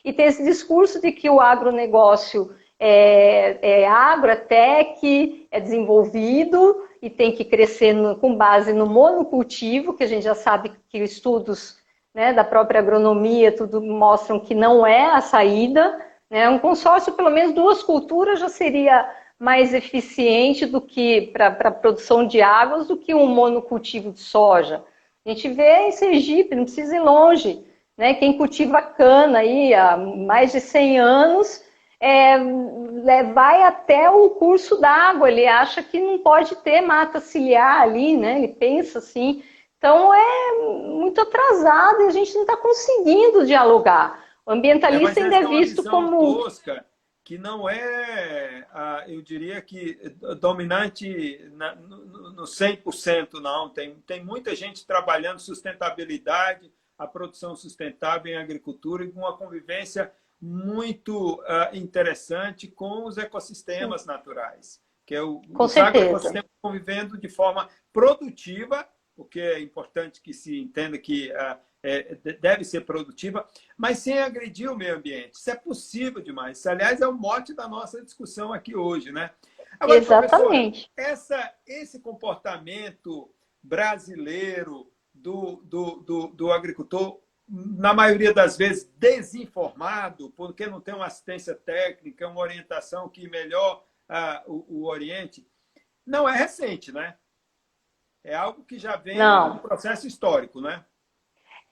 e 0.03 0.11
tem 0.11 0.25
esse 0.25 0.43
discurso 0.43 1.01
de 1.01 1.13
que 1.13 1.29
o 1.29 1.39
agronegócio 1.39 2.53
é, 2.77 3.57
é 3.61 3.87
agro, 3.87 4.29
é 4.29 4.35
tech, 4.35 5.47
é 5.49 5.59
desenvolvido 5.59 6.83
e 7.01 7.09
tem 7.09 7.31
que 7.31 7.45
crescer 7.45 7.93
no, 7.93 8.17
com 8.17 8.35
base 8.35 8.73
no 8.73 8.85
monocultivo, 8.85 9.93
que 9.93 10.03
a 10.03 10.07
gente 10.07 10.23
já 10.23 10.35
sabe 10.35 10.73
que 10.89 10.97
estudos 10.97 11.77
né, 12.13 12.33
da 12.33 12.43
própria 12.43 12.79
agronomia 12.79 13.55
tudo 13.55 13.81
mostram 13.81 14.39
que 14.39 14.53
não 14.53 14.85
é 14.85 15.05
a 15.05 15.21
saída. 15.21 16.05
Né, 16.29 16.49
um 16.49 16.59
consórcio, 16.59 17.13
pelo 17.13 17.29
menos 17.29 17.53
duas 17.53 17.81
culturas, 17.81 18.39
já 18.39 18.49
seria 18.49 19.09
mais 19.39 19.73
eficiente 19.73 20.65
do 20.65 20.81
que 20.81 21.27
para 21.27 21.47
a 21.47 21.71
produção 21.71 22.25
de 22.25 22.41
águas 22.41 22.87
do 22.87 22.97
que 22.97 23.13
um 23.13 23.27
monocultivo 23.27 24.11
de 24.11 24.19
soja. 24.19 24.83
A 25.25 25.29
gente 25.29 25.47
vê 25.49 25.87
em 25.87 25.91
Sergipe, 25.91 26.55
não 26.55 26.63
precisa 26.63 26.95
ir 26.95 26.99
longe, 26.99 27.63
né? 27.97 28.15
Quem 28.15 28.37
cultiva 28.37 28.81
cana 28.81 29.39
aí 29.39 29.73
há 29.73 29.95
mais 29.97 30.51
de 30.51 30.59
100 30.59 30.99
anos 30.99 31.63
é, 31.99 32.37
vai 33.33 33.63
até 33.63 34.09
o 34.09 34.31
curso 34.31 34.77
d'água, 34.77 35.29
ele 35.29 35.45
acha 35.47 35.83
que 35.83 35.99
não 35.99 36.19
pode 36.19 36.55
ter 36.57 36.81
mata 36.81 37.19
ciliar 37.19 37.81
ali, 37.81 38.15
né? 38.15 38.37
Ele 38.37 38.49
pensa 38.49 38.99
assim. 38.99 39.43
Então 39.77 40.11
é 40.13 40.53
muito 40.87 41.21
atrasado 41.21 42.01
e 42.01 42.07
a 42.07 42.11
gente 42.11 42.33
não 42.33 42.41
está 42.41 42.57
conseguindo 42.57 43.45
dialogar. 43.45 44.23
O 44.45 44.51
ambientalista 44.51 45.19
é, 45.19 45.23
ainda 45.23 45.35
é 45.35 45.45
visto 45.45 45.83
como. 45.83 46.43
Tosca 46.43 46.85
que 47.27 47.37
não 47.37 47.69
é, 47.69 48.65
eu 49.05 49.21
diria 49.21 49.61
que 49.61 49.95
dominante 50.39 51.37
no 51.51 52.43
100%, 52.43 53.41
não. 53.41 53.69
Tem, 53.69 53.95
tem 54.07 54.23
muita 54.23 54.55
gente 54.55 54.87
trabalhando 54.87 55.37
sustentabilidade, 55.39 56.71
a 56.97 57.05
produção 57.05 57.53
sustentável 57.53 58.31
em 58.31 58.37
agricultura 58.37 59.03
e 59.03 59.11
com 59.11 59.19
uma 59.19 59.35
convivência 59.35 60.09
muito 60.41 61.43
interessante 61.73 62.65
com 62.65 63.05
os 63.05 63.17
ecossistemas 63.17 64.03
Sim. 64.03 64.07
naturais. 64.07 64.81
Que 65.05 65.15
é 65.15 65.21
o, 65.21 65.41
com 65.53 65.65
os 65.65 65.73
certeza. 65.73 66.45
convivendo 66.61 67.17
de 67.17 67.27
forma 67.27 67.67
produtiva, 67.91 68.87
o 69.17 69.25
que 69.25 69.41
é 69.41 69.59
importante 69.59 70.21
que 70.21 70.33
se 70.33 70.57
entenda 70.61 70.97
que 70.97 71.29
é, 71.87 72.15
deve 72.33 72.65
ser 72.65 72.81
produtiva, 72.81 73.47
mas 73.77 73.99
sem 73.99 74.19
agredir 74.19 74.69
o 74.69 74.75
meio 74.75 74.97
ambiente. 74.97 75.35
Isso 75.35 75.49
é 75.49 75.55
possível 75.55 76.21
demais. 76.21 76.59
Isso, 76.59 76.69
aliás, 76.69 76.99
é 76.99 77.07
o 77.07 77.13
mote 77.13 77.53
da 77.53 77.67
nossa 77.67 78.03
discussão 78.03 78.51
aqui 78.51 78.75
hoje, 78.75 79.11
né? 79.11 79.31
Agora, 79.79 79.97
Exatamente. 79.97 80.91
Essa, 80.97 81.53
esse 81.65 81.99
comportamento 81.99 83.33
brasileiro 83.63 84.91
do, 85.13 85.61
do, 85.63 85.95
do, 85.97 86.27
do 86.27 86.51
agricultor, 86.51 87.21
na 87.47 87.93
maioria 87.93 88.33
das 88.33 88.57
vezes 88.57 88.91
desinformado, 88.97 90.31
porque 90.31 90.67
não 90.67 90.81
tem 90.81 90.93
uma 90.93 91.05
assistência 91.05 91.55
técnica, 91.55 92.27
uma 92.27 92.41
orientação 92.41 93.07
que 93.07 93.29
melhor 93.29 93.85
uh, 94.09 94.51
o, 94.51 94.81
o 94.81 94.87
Oriente, 94.87 95.47
não 96.05 96.27
é 96.27 96.35
recente, 96.35 96.91
né? 96.91 97.15
É 98.23 98.35
algo 98.35 98.65
que 98.65 98.77
já 98.77 98.97
vem 98.97 99.17
no 99.17 99.53
um 99.53 99.59
processo 99.59 100.05
histórico, 100.05 100.59
né? 100.59 100.83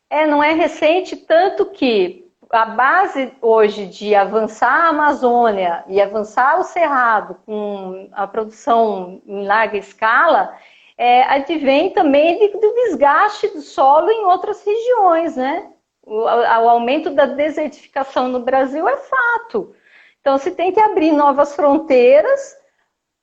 É, 0.10 0.26
não 0.28 0.44
é 0.44 0.54
recente, 0.54 1.16
tanto 1.16 1.66
que 1.66 2.26
a 2.52 2.66
base 2.66 3.34
hoje 3.42 3.88
de 3.88 4.16
avançar 4.16 4.86
a 4.86 4.90
Amazônia 4.90 5.84
e 5.88 6.00
avançar 6.02 6.60
o 6.60 6.64
Cerrado 6.64 7.38
com 7.46 8.08
a 8.12 8.28
produção 8.28 9.22
em 9.26 9.46
larga 9.46 9.78
escala, 9.78 10.56
é, 10.98 11.24
advém 11.24 11.92
também 11.92 12.52
do 12.52 12.74
desgaste 12.74 13.48
do 13.50 13.62
solo 13.62 14.10
em 14.10 14.26
outras 14.26 14.64
regiões, 14.64 15.36
né? 15.36 15.72
O, 16.04 16.22
o 16.22 16.70
aumento 16.70 17.10
da 17.10 17.26
desertificação 17.26 18.28
no 18.28 18.40
Brasil 18.40 18.88
é 18.88 18.96
fato. 18.96 19.76
Então, 20.22 20.38
se 20.38 20.52
tem 20.52 20.72
que 20.72 20.80
abrir 20.80 21.12
novas 21.12 21.56
fronteiras 21.56 22.56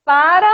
para 0.04 0.48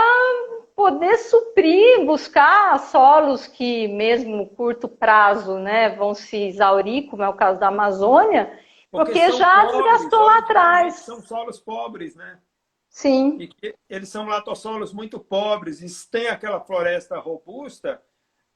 poder 0.79 1.17
suprir, 1.17 2.05
buscar 2.05 2.79
solos 2.79 3.45
que, 3.45 3.85
mesmo 3.89 4.47
curto 4.47 4.87
prazo, 4.87 5.59
né, 5.59 5.89
vão 5.89 6.13
se 6.13 6.37
exaurir, 6.37 7.09
como 7.09 7.21
é 7.21 7.27
o 7.27 7.33
caso 7.33 7.59
da 7.59 7.67
Amazônia, 7.67 8.45
porque, 8.89 9.11
porque 9.11 9.31
já 9.33 9.65
pobres, 9.65 9.83
desgastou 9.83 10.21
lá 10.21 10.37
atrás. 10.37 10.93
São 10.99 11.19
solos 11.19 11.59
pobres, 11.59 12.15
né? 12.15 12.39
Sim. 12.87 13.37
E 13.41 13.75
eles 13.89 14.07
são 14.07 14.25
latossolos 14.25 14.93
muito 14.93 15.19
pobres, 15.19 15.81
e 15.81 16.09
tem 16.09 16.29
aquela 16.29 16.61
floresta 16.61 17.19
robusta, 17.19 18.01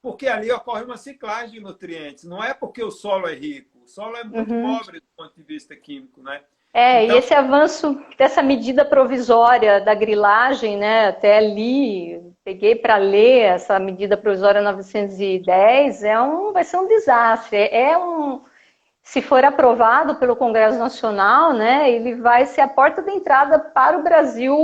porque 0.00 0.26
ali 0.26 0.50
ocorre 0.50 0.82
uma 0.82 0.96
ciclagem 0.96 1.56
de 1.56 1.60
nutrientes. 1.60 2.24
Não 2.24 2.42
é 2.42 2.54
porque 2.54 2.82
o 2.82 2.90
solo 2.90 3.28
é 3.28 3.34
rico, 3.34 3.80
o 3.84 3.86
solo 3.86 4.16
é 4.16 4.24
muito 4.24 4.50
uhum. 4.50 4.78
pobre 4.78 4.98
do 4.98 5.06
ponto 5.14 5.34
de 5.36 5.42
vista 5.42 5.76
químico, 5.76 6.22
né? 6.22 6.42
É, 6.74 7.04
então... 7.04 7.14
e 7.14 7.18
esse 7.20 7.32
avanço 7.32 8.02
dessa 8.18 8.42
medida 8.42 8.84
provisória 8.84 9.80
da 9.80 9.94
grilagem, 9.94 10.76
né, 10.76 11.06
até 11.06 11.38
ali, 11.38 12.20
peguei 12.42 12.74
para 12.74 12.96
ler 12.96 13.42
essa 13.42 13.78
medida 13.78 14.16
provisória 14.16 14.60
910, 14.60 16.02
é 16.02 16.20
um, 16.20 16.52
vai 16.52 16.64
ser 16.64 16.78
um 16.78 16.88
desastre. 16.88 17.68
É 17.70 17.96
um, 17.96 18.42
se 19.04 19.22
for 19.22 19.44
aprovado 19.44 20.16
pelo 20.16 20.34
Congresso 20.34 20.76
Nacional, 20.76 21.52
né, 21.52 21.88
ele 21.92 22.16
vai 22.16 22.44
ser 22.44 22.62
a 22.62 22.68
porta 22.68 23.00
de 23.00 23.12
entrada 23.12 23.56
para 23.56 23.96
o 23.96 24.02
Brasil 24.02 24.56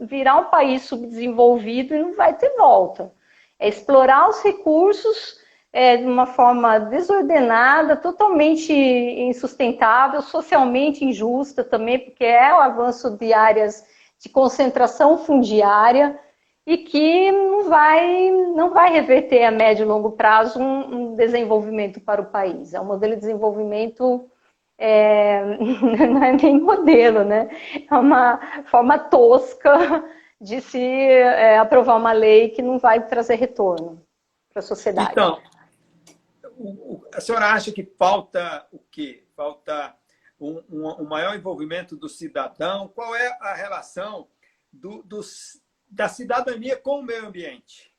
virar 0.00 0.36
um 0.36 0.44
país 0.44 0.82
subdesenvolvido 0.82 1.96
e 1.96 1.98
não 1.98 2.14
vai 2.14 2.32
ter 2.34 2.50
volta. 2.56 3.10
É 3.58 3.66
explorar 3.66 4.28
os 4.28 4.40
recursos 4.40 5.40
é, 5.76 5.98
de 5.98 6.06
uma 6.06 6.24
forma 6.24 6.78
desordenada, 6.80 7.96
totalmente 7.96 8.72
insustentável, 8.72 10.22
socialmente 10.22 11.04
injusta 11.04 11.62
também, 11.62 11.98
porque 11.98 12.24
é 12.24 12.50
o 12.54 12.62
avanço 12.62 13.10
de 13.18 13.34
áreas 13.34 13.84
de 14.18 14.30
concentração 14.30 15.18
fundiária 15.18 16.18
e 16.66 16.78
que 16.78 17.30
não 17.30 17.64
vai, 17.64 18.30
não 18.54 18.70
vai 18.70 18.90
reverter 18.90 19.44
a 19.44 19.50
médio 19.50 19.82
e 19.82 19.86
longo 19.86 20.12
prazo 20.12 20.58
um, 20.58 21.10
um 21.10 21.14
desenvolvimento 21.14 22.00
para 22.00 22.22
o 22.22 22.30
país. 22.30 22.72
É 22.72 22.80
um 22.80 22.86
modelo 22.86 23.12
de 23.12 23.20
desenvolvimento 23.20 24.30
é, 24.78 25.44
não 26.08 26.24
é 26.24 26.32
nem 26.32 26.58
modelo, 26.58 27.22
né? 27.22 27.50
É 27.90 27.94
uma 27.94 28.40
forma 28.64 28.98
tosca 28.98 30.02
de 30.40 30.58
se 30.62 30.80
é, 30.80 31.58
aprovar 31.58 31.96
uma 31.98 32.12
lei 32.12 32.48
que 32.48 32.62
não 32.62 32.78
vai 32.78 33.06
trazer 33.06 33.34
retorno 33.34 34.00
para 34.50 34.60
a 34.60 34.62
sociedade. 34.62 35.10
Então, 35.12 35.38
a 37.12 37.20
senhora 37.20 37.46
acha 37.46 37.72
que 37.72 37.84
falta 37.84 38.66
o 38.72 38.78
quê? 38.78 39.24
Falta 39.36 39.94
um, 40.40 40.62
um, 40.70 41.02
um 41.02 41.04
maior 41.04 41.34
envolvimento 41.34 41.96
do 41.96 42.08
cidadão? 42.08 42.88
Qual 42.88 43.14
é 43.14 43.36
a 43.40 43.54
relação 43.54 44.28
do, 44.72 45.02
dos, 45.02 45.60
da 45.90 46.08
cidadania 46.08 46.76
com 46.76 47.00
o 47.00 47.02
meio 47.02 47.26
ambiente? 47.26 47.94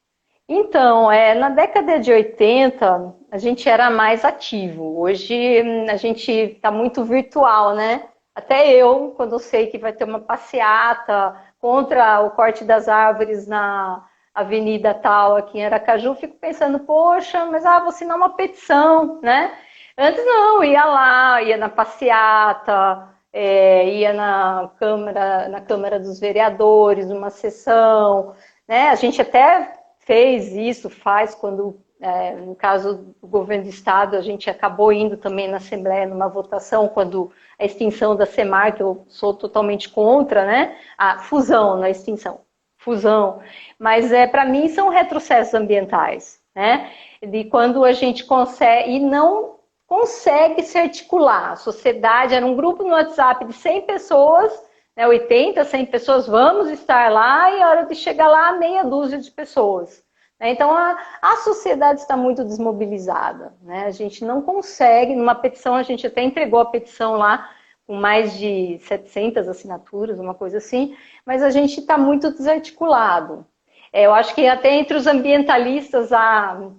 Então, 0.50 1.12
é, 1.12 1.36
na 1.36 1.50
década 1.50 2.00
de 2.00 2.12
80, 2.12 3.16
a 3.30 3.38
gente 3.38 3.68
era 3.68 3.90
mais 3.90 4.24
ativo. 4.24 4.98
Hoje, 4.98 5.60
a 5.90 5.98
gente 5.98 6.32
está 6.32 6.72
muito 6.72 7.04
virtual, 7.04 7.76
né? 7.76 8.08
Até 8.34 8.72
eu, 8.72 9.14
quando 9.18 9.40
sei 9.40 9.68
que 9.68 9.78
vai 9.78 9.92
ter 9.92 10.06
uma 10.06 10.22
passeata 10.22 11.36
contra 11.60 12.22
o 12.22 12.32
corte 12.32 12.64
das 12.64 12.88
árvores 12.88 13.46
na, 13.46 14.07
avenida 14.38 14.94
tal 14.94 15.36
aqui 15.36 15.58
em 15.58 15.66
Aracaju, 15.66 16.14
fico 16.14 16.36
pensando, 16.38 16.80
poxa, 16.80 17.44
mas 17.46 17.66
ah, 17.66 17.80
vou 17.80 17.90
assinar 17.90 18.16
uma 18.16 18.36
petição, 18.36 19.20
né? 19.22 19.52
Antes 19.98 20.24
não, 20.24 20.64
ia 20.64 20.86
lá, 20.86 21.42
ia 21.42 21.58
na 21.58 21.70
passeata, 21.70 23.10
é, 23.34 23.90
ia 23.90 24.14
na 24.14 24.72
Câmara, 24.78 25.50
na 25.50 25.60
Câmara 25.60 26.00
dos 26.00 26.20
Vereadores, 26.20 27.08
numa 27.08 27.32
sessão, 27.32 28.36
né? 28.68 28.90
A 28.90 28.96
gente 28.96 29.20
até 29.20 29.74
fez 30.02 30.54
isso, 30.54 30.88
faz 30.88 31.34
quando, 31.34 31.82
é, 32.00 32.36
no 32.36 32.56
caso 32.56 33.16
do 33.20 33.28
governo 33.28 33.64
do 33.64 33.70
estado, 33.72 34.16
a 34.16 34.22
gente 34.22 34.52
acabou 34.52 34.94
indo 34.94 35.18
também 35.18 35.48
na 35.48 35.58
Assembleia 35.58 36.06
numa 36.06 36.28
votação 36.28 36.88
quando 36.88 37.32
a 37.58 37.66
extinção 37.66 38.16
da 38.16 38.28
SEMAR, 38.28 38.76
que 38.76 38.84
eu 38.84 39.04
sou 39.08 39.34
totalmente 39.34 39.90
contra, 39.90 40.46
né? 40.46 40.78
A 40.96 41.18
fusão 41.18 41.78
na 41.78 41.90
extinção 41.90 42.47
fusão. 42.88 43.42
Mas 43.78 44.14
é, 44.14 44.26
para 44.26 44.46
mim 44.46 44.70
são 44.70 44.88
retrocessos 44.88 45.54
ambientais. 45.54 46.40
né? 46.56 46.90
De 47.22 47.44
quando 47.44 47.84
a 47.84 47.92
gente 47.92 48.24
consegue, 48.24 48.92
e 48.94 49.00
não 49.00 49.58
consegue 49.86 50.64
se 50.64 50.78
articular. 50.78 51.52
A 51.52 51.56
sociedade 51.58 52.34
era 52.34 52.46
um 52.46 52.56
grupo 52.56 52.84
no 52.84 52.92
WhatsApp 52.92 53.46
de 53.46 53.54
100 53.54 53.82
pessoas, 53.82 54.52
né, 54.96 55.08
80, 55.08 55.64
100 55.64 55.86
pessoas, 55.86 56.28
vamos 56.28 56.70
estar 56.70 57.12
lá, 57.12 57.52
e 57.52 57.62
a 57.62 57.70
hora 57.70 57.86
de 57.86 57.96
chegar 57.96 58.28
lá, 58.28 58.54
meia 58.54 58.84
dúzia 58.84 59.20
de 59.20 59.30
pessoas. 59.30 60.04
Né? 60.40 60.52
Então, 60.52 60.76
a, 60.76 60.98
a 61.22 61.36
sociedade 61.38 62.02
está 62.02 62.18
muito 62.18 62.44
desmobilizada. 62.44 63.54
Né? 63.62 63.86
A 63.86 63.92
gente 63.92 64.26
não 64.26 64.42
consegue, 64.42 65.16
numa 65.16 65.36
petição, 65.36 65.76
a 65.76 65.84
gente 65.84 66.08
até 66.08 66.22
entregou 66.24 66.60
a 66.60 66.66
petição 66.66 67.14
lá, 67.14 67.50
com 67.88 67.96
mais 67.96 68.38
de 68.38 68.78
700 68.80 69.48
assinaturas, 69.48 70.20
uma 70.20 70.36
coisa 70.36 70.58
assim, 70.58 70.96
mas 71.26 71.42
a 71.42 71.50
gente 71.50 71.80
está 71.80 71.98
muito 71.98 72.30
desarticulado. 72.30 73.46
É, 73.94 74.06
eu 74.06 74.14
acho 74.14 74.36
que 74.36 74.46
até 74.46 74.74
entre 74.74 74.98
os 74.98 75.08
ambientalistas 75.08 76.12
há, 76.12 76.70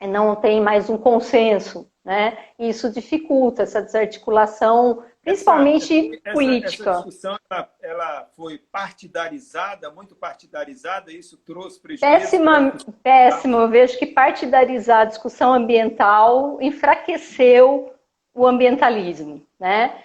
não 0.00 0.34
tem 0.34 0.58
mais 0.58 0.88
um 0.88 0.96
consenso, 0.96 1.86
né? 2.02 2.38
E 2.58 2.70
isso 2.70 2.90
dificulta 2.90 3.62
essa 3.62 3.82
desarticulação, 3.82 5.04
principalmente 5.22 6.18
essa, 6.24 6.32
política. 6.32 6.90
Essa 6.90 7.02
discussão 7.02 7.38
ela, 7.50 7.68
ela, 7.82 8.28
foi 8.34 8.56
partidarizada, 8.56 9.90
muito 9.90 10.16
partidarizada, 10.16 11.12
isso 11.12 11.36
trouxe 11.36 11.78
prejuízo. 11.78 12.00
Péssima, 12.00 12.72
péssimo. 13.02 13.58
Eu 13.58 13.68
vejo 13.68 13.98
que 13.98 14.06
partidarizar 14.06 15.00
a 15.00 15.04
discussão 15.04 15.52
ambiental 15.52 16.56
enfraqueceu 16.62 17.92
o 18.34 18.46
ambientalismo, 18.46 19.46
né? 19.60 20.02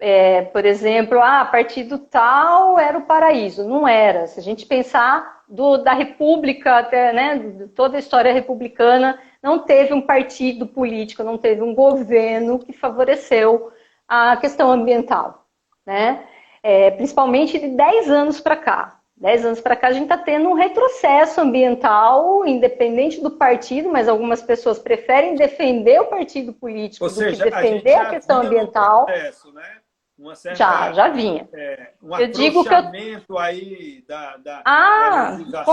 É, 0.00 0.42
por 0.42 0.64
exemplo, 0.64 1.20
ah, 1.20 1.44
partido 1.44 1.98
tal 1.98 2.78
era 2.78 2.96
o 2.96 3.02
paraíso. 3.02 3.68
Não 3.68 3.86
era. 3.86 4.26
Se 4.26 4.40
a 4.40 4.42
gente 4.42 4.64
pensar 4.64 5.42
do, 5.46 5.76
da 5.76 5.92
República, 5.92 6.78
até, 6.78 7.12
né, 7.12 7.68
toda 7.74 7.96
a 7.96 8.00
história 8.00 8.32
republicana, 8.32 9.20
não 9.42 9.58
teve 9.58 9.92
um 9.92 10.00
partido 10.00 10.66
político, 10.66 11.22
não 11.22 11.36
teve 11.36 11.60
um 11.60 11.74
governo 11.74 12.58
que 12.58 12.72
favoreceu 12.72 13.70
a 14.08 14.36
questão 14.36 14.70
ambiental. 14.70 15.46
Né? 15.84 16.24
É, 16.62 16.90
principalmente 16.92 17.58
de 17.58 17.68
10 17.68 18.10
anos 18.10 18.40
para 18.40 18.56
cá. 18.56 19.00
10 19.16 19.44
anos 19.44 19.60
para 19.60 19.76
cá 19.76 19.88
a 19.88 19.92
gente 19.92 20.04
está 20.04 20.16
tendo 20.16 20.48
um 20.48 20.54
retrocesso 20.54 21.42
ambiental, 21.42 22.46
independente 22.46 23.20
do 23.20 23.32
partido, 23.32 23.90
mas 23.90 24.08
algumas 24.08 24.40
pessoas 24.40 24.78
preferem 24.78 25.34
defender 25.34 26.00
o 26.00 26.06
partido 26.06 26.54
político 26.54 27.04
Ou 27.04 27.10
do 27.10 27.16
seja, 27.16 27.44
que 27.44 27.50
defender 27.50 27.94
a, 27.94 28.02
a 28.02 28.10
questão 28.10 28.40
ambiental. 28.40 29.04
Processo, 29.04 29.52
né? 29.52 29.80
Uma 30.20 30.34
certa, 30.34 30.58
já, 30.58 30.92
já 30.92 31.08
vinha. 31.08 31.48
É, 31.52 31.92
um 32.02 32.16
eu 32.18 32.28
digo 32.28 32.62
que 32.62 32.74
eu... 32.74 33.38
aí 33.38 34.04
da, 34.06 34.36
da, 34.36 34.62
ah, 34.66 35.38
da 35.50 35.64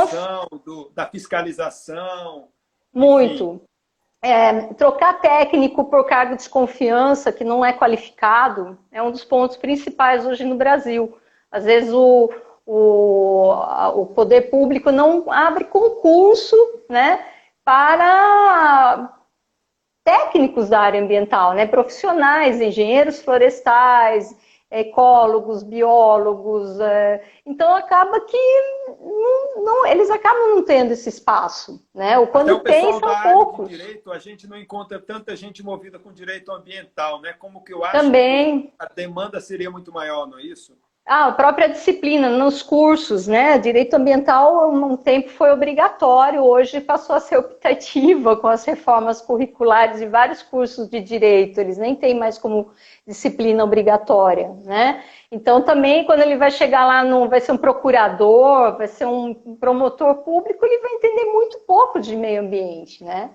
do, 0.65 0.89
da 0.95 1.05
fiscalização. 1.05 2.47
Muito. 2.93 3.61
É, 4.21 4.73
trocar 4.73 5.19
técnico 5.19 5.85
por 5.85 6.05
cargo 6.05 6.31
de 6.31 6.37
desconfiança, 6.37 7.31
que 7.31 7.43
não 7.43 7.63
é 7.63 7.71
qualificado, 7.71 8.77
é 8.91 9.03
um 9.03 9.11
dos 9.11 9.23
pontos 9.23 9.57
principais 9.57 10.25
hoje 10.25 10.43
no 10.43 10.55
Brasil. 10.55 11.17
Às 11.51 11.65
vezes 11.65 11.93
o, 11.93 12.31
o, 12.65 13.51
o 14.01 14.05
poder 14.07 14.49
público 14.49 14.91
não 14.91 15.31
abre 15.31 15.65
concurso 15.65 16.55
né, 16.89 17.23
para 17.63 19.16
técnicos 20.07 20.69
da 20.69 20.79
área 20.79 21.01
ambiental, 21.01 21.51
né, 21.53 21.65
profissionais, 21.67 22.61
engenheiros 22.61 23.21
florestais, 23.21 24.33
ecólogos, 24.71 25.63
biólogos. 25.63 26.79
É, 26.79 27.21
então 27.45 27.75
acaba 27.75 28.21
que 28.21 28.37
não, 28.87 29.65
não, 29.65 29.85
eles 29.85 30.09
acabam 30.09 30.55
não 30.55 30.63
tendo 30.63 30.93
esse 30.93 31.09
espaço, 31.09 31.85
né? 31.93 32.17
Ou 32.17 32.27
quando 32.27 32.57
tem 32.61 32.89
são 32.93 33.21
poucos. 33.33 33.67
direito, 33.67 34.09
a 34.09 34.17
gente 34.17 34.47
não 34.47 34.57
encontra 34.57 34.97
tanta 34.97 35.35
gente 35.35 35.61
movida 35.61 35.99
com 35.99 36.13
direito 36.13 36.53
ambiental, 36.53 37.19
né? 37.19 37.33
Como 37.33 37.61
que 37.61 37.73
eu 37.73 37.83
acho 37.83 37.97
Também. 37.97 38.61
que 38.61 38.73
a 38.79 38.85
demanda 38.85 39.41
seria 39.41 39.69
muito 39.69 39.91
maior, 39.91 40.25
não 40.25 40.39
é 40.39 40.43
isso? 40.43 40.73
Ah, 41.09 41.27
a 41.27 41.31
própria 41.31 41.69
disciplina 41.69 42.29
nos 42.29 42.61
cursos, 42.61 43.27
né? 43.27 43.57
Direito 43.57 43.93
ambiental 43.93 44.69
um 44.69 44.97
tempo 44.97 45.29
foi 45.29 45.49
obrigatório, 45.51 46.43
hoje 46.43 46.81
passou 46.81 47.15
a 47.15 47.21
ser 47.21 47.37
optativa 47.37 48.35
com 48.35 48.47
as 48.47 48.65
reformas 48.65 49.21
curriculares 49.21 50.01
de 50.01 50.05
vários 50.05 50.43
cursos 50.43 50.89
de 50.89 50.99
direito, 50.99 51.61
eles 51.61 51.77
nem 51.77 51.95
têm 51.95 52.13
mais 52.13 52.37
como 52.37 52.71
disciplina 53.07 53.63
obrigatória, 53.63 54.49
né? 54.65 55.01
Então 55.31 55.61
também 55.61 56.05
quando 56.05 56.19
ele 56.19 56.35
vai 56.35 56.51
chegar 56.51 56.85
lá, 56.85 57.05
no, 57.05 57.29
vai 57.29 57.39
ser 57.39 57.53
um 57.53 57.57
procurador, 57.57 58.77
vai 58.77 58.87
ser 58.87 59.05
um 59.05 59.33
promotor 59.33 60.13
público, 60.25 60.65
ele 60.65 60.81
vai 60.81 60.91
entender 60.95 61.25
muito 61.31 61.59
pouco 61.59 62.01
de 62.01 62.17
meio 62.17 62.41
ambiente, 62.41 63.01
né? 63.01 63.31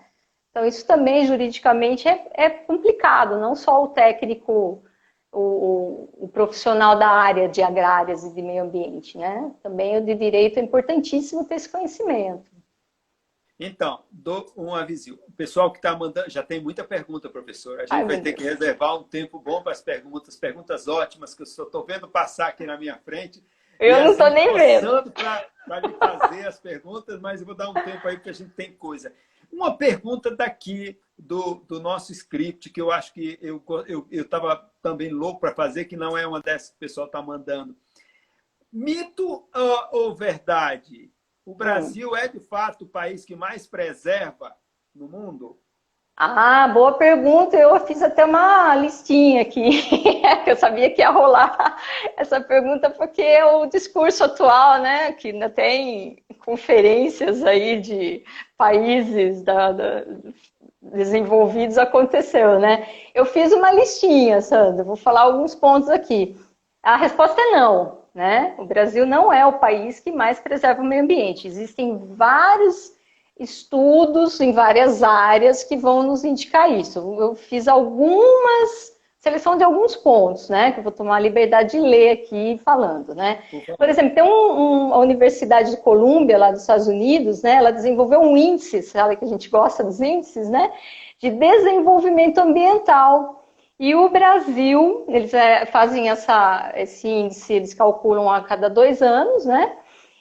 Então 0.50 0.66
isso 0.66 0.86
também 0.86 1.24
juridicamente 1.24 2.06
é, 2.06 2.22
é 2.34 2.50
complicado, 2.50 3.38
não 3.38 3.54
só 3.54 3.82
o 3.82 3.88
técnico 3.88 4.84
o, 5.32 6.10
o, 6.24 6.28
profissional 6.28 6.98
da 6.98 7.08
área 7.08 7.48
de 7.48 7.62
agrárias 7.62 8.22
e 8.22 8.34
de 8.34 8.42
meio 8.42 8.64
ambiente, 8.64 9.16
né? 9.16 9.50
Também 9.62 9.96
o 9.96 10.04
de 10.04 10.14
direito 10.14 10.58
é 10.58 10.62
importantíssimo 10.62 11.44
ter 11.46 11.54
esse 11.54 11.68
conhecimento. 11.68 12.52
Então, 13.58 14.02
dou 14.10 14.52
um 14.56 14.74
aviso. 14.74 15.18
O 15.26 15.32
pessoal 15.32 15.70
que 15.70 15.78
está 15.78 15.96
mandando, 15.96 16.28
já 16.28 16.42
tem 16.42 16.60
muita 16.60 16.84
pergunta, 16.84 17.30
professor. 17.30 17.78
A 17.78 17.82
gente 17.82 17.92
Ai, 17.92 18.04
vai 18.04 18.16
ter 18.16 18.34
Deus. 18.34 18.36
que 18.36 18.44
reservar 18.44 18.96
um 18.98 19.04
tempo 19.04 19.38
bom 19.38 19.62
para 19.62 19.72
as 19.72 19.80
perguntas, 19.80 20.36
perguntas 20.36 20.88
ótimas 20.88 21.34
que 21.34 21.42
eu 21.42 21.46
estou 21.46 21.84
vendo 21.84 22.08
passar 22.08 22.48
aqui 22.48 22.66
na 22.66 22.76
minha 22.76 22.98
frente. 22.98 23.42
Eu 23.78 24.04
não 24.04 24.12
estou 24.12 24.26
assim, 24.26 24.34
nem 24.34 24.54
vendo. 24.54 25.12
Para 25.12 25.80
lhe 25.80 25.94
fazer 25.94 26.46
as 26.46 26.58
perguntas, 26.58 27.20
mas 27.20 27.40
eu 27.40 27.46
vou 27.46 27.54
dar 27.54 27.70
um 27.70 27.74
tempo 27.74 28.06
aí 28.06 28.16
porque 28.16 28.30
a 28.30 28.34
gente 28.34 28.50
tem 28.50 28.72
coisa. 28.72 29.12
Uma 29.50 29.76
pergunta 29.76 30.34
daqui 30.34 30.98
do, 31.16 31.54
do 31.68 31.80
nosso 31.80 32.10
script, 32.12 32.70
que 32.70 32.80
eu 32.80 32.90
acho 32.90 33.12
que 33.12 33.38
eu 33.40 33.62
estava 34.10 34.54
eu, 34.54 34.71
também 34.82 35.10
louco 35.10 35.40
para 35.40 35.54
fazer, 35.54 35.84
que 35.86 35.96
não 35.96 36.18
é 36.18 36.26
uma 36.26 36.40
dessas 36.40 36.70
que 36.70 36.76
o 36.76 36.80
pessoal 36.80 37.06
está 37.06 37.22
mandando. 37.22 37.76
Mito 38.72 39.48
ou, 39.54 39.88
ou 39.92 40.14
verdade? 40.14 41.10
O 41.44 41.54
Brasil 41.54 42.14
é, 42.16 42.28
de 42.28 42.40
fato, 42.40 42.84
o 42.84 42.88
país 42.88 43.24
que 43.24 43.34
mais 43.34 43.66
preserva 43.66 44.54
no 44.94 45.08
mundo? 45.08 45.58
Ah, 46.16 46.68
boa 46.68 46.92
pergunta. 46.92 47.56
Eu 47.56 47.78
fiz 47.80 48.02
até 48.02 48.24
uma 48.24 48.76
listinha 48.76 49.42
aqui, 49.42 49.82
que 50.44 50.50
eu 50.50 50.56
sabia 50.56 50.90
que 50.90 51.00
ia 51.00 51.10
rolar 51.10 51.76
essa 52.16 52.40
pergunta, 52.40 52.90
porque 52.90 53.42
o 53.42 53.66
discurso 53.66 54.24
atual, 54.24 54.80
né, 54.80 55.12
que 55.12 55.28
ainda 55.28 55.48
tem 55.48 56.22
conferências 56.38 57.42
aí 57.44 57.80
de 57.80 58.24
países 58.56 59.42
da, 59.42 59.72
da, 59.72 60.04
desenvolvidos 60.82 61.78
aconteceu, 61.78 62.58
né? 62.58 62.88
Eu 63.14 63.24
fiz 63.24 63.52
uma 63.52 63.70
listinha, 63.70 64.40
Sandra, 64.40 64.82
vou 64.82 64.96
falar 64.96 65.22
alguns 65.22 65.54
pontos 65.54 65.88
aqui. 65.88 66.36
A 66.82 66.96
resposta 66.96 67.40
é 67.40 67.52
não, 67.52 67.98
né? 68.12 68.54
O 68.58 68.64
Brasil 68.64 69.06
não 69.06 69.32
é 69.32 69.46
o 69.46 69.58
país 69.58 70.00
que 70.00 70.10
mais 70.10 70.40
preserva 70.40 70.82
o 70.82 70.84
meio 70.84 71.02
ambiente. 71.02 71.46
Existem 71.46 71.96
vários 72.16 72.92
estudos 73.38 74.40
em 74.40 74.52
várias 74.52 75.02
áreas 75.02 75.62
que 75.62 75.76
vão 75.76 76.02
nos 76.02 76.24
indicar 76.24 76.70
isso. 76.70 76.98
Eu 77.18 77.34
fiz 77.34 77.68
algumas 77.68 78.91
seleção 79.22 79.56
de 79.56 79.62
alguns 79.62 79.94
pontos, 79.94 80.48
né? 80.48 80.72
Que 80.72 80.80
eu 80.80 80.82
vou 80.82 80.90
tomar 80.90 81.16
a 81.16 81.20
liberdade 81.20 81.70
de 81.70 81.80
ler 81.80 82.10
aqui 82.10 82.60
falando, 82.64 83.14
né? 83.14 83.38
Por 83.78 83.88
exemplo, 83.88 84.14
tem 84.16 84.24
um, 84.24 84.26
um, 84.88 84.94
a 84.94 84.98
Universidade 84.98 85.70
de 85.70 85.76
Colômbia, 85.76 86.36
lá 86.36 86.50
dos 86.50 86.62
Estados 86.62 86.88
Unidos, 86.88 87.40
né? 87.40 87.54
Ela 87.54 87.70
desenvolveu 87.70 88.20
um 88.20 88.36
índice, 88.36 88.82
sabe 88.82 89.14
que 89.14 89.24
a 89.24 89.28
gente 89.28 89.48
gosta 89.48 89.84
dos 89.84 90.00
índices, 90.00 90.50
né? 90.50 90.72
De 91.20 91.30
desenvolvimento 91.30 92.38
ambiental. 92.38 93.44
E 93.78 93.94
o 93.94 94.08
Brasil, 94.08 95.04
eles 95.06 95.32
é, 95.32 95.66
fazem 95.66 96.10
essa, 96.10 96.72
esse 96.74 97.08
índice, 97.08 97.52
eles 97.52 97.74
calculam 97.74 98.28
a 98.28 98.40
cada 98.40 98.68
dois 98.68 99.00
anos, 99.00 99.46
né? 99.46 99.72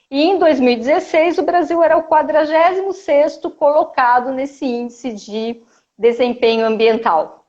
E 0.08 0.22
em 0.22 0.38
2016, 0.38 1.38
o 1.38 1.42
Brasil 1.42 1.82
era 1.82 1.96
o 1.96 2.04
46º 2.04 3.50
colocado 3.56 4.30
nesse 4.30 4.64
índice 4.64 5.12
de 5.12 5.60
desempenho 5.98 6.64
ambiental. 6.64 7.41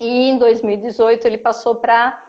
E 0.00 0.30
em 0.30 0.38
2018 0.38 1.26
ele 1.26 1.38
passou 1.38 1.76
para 1.76 2.24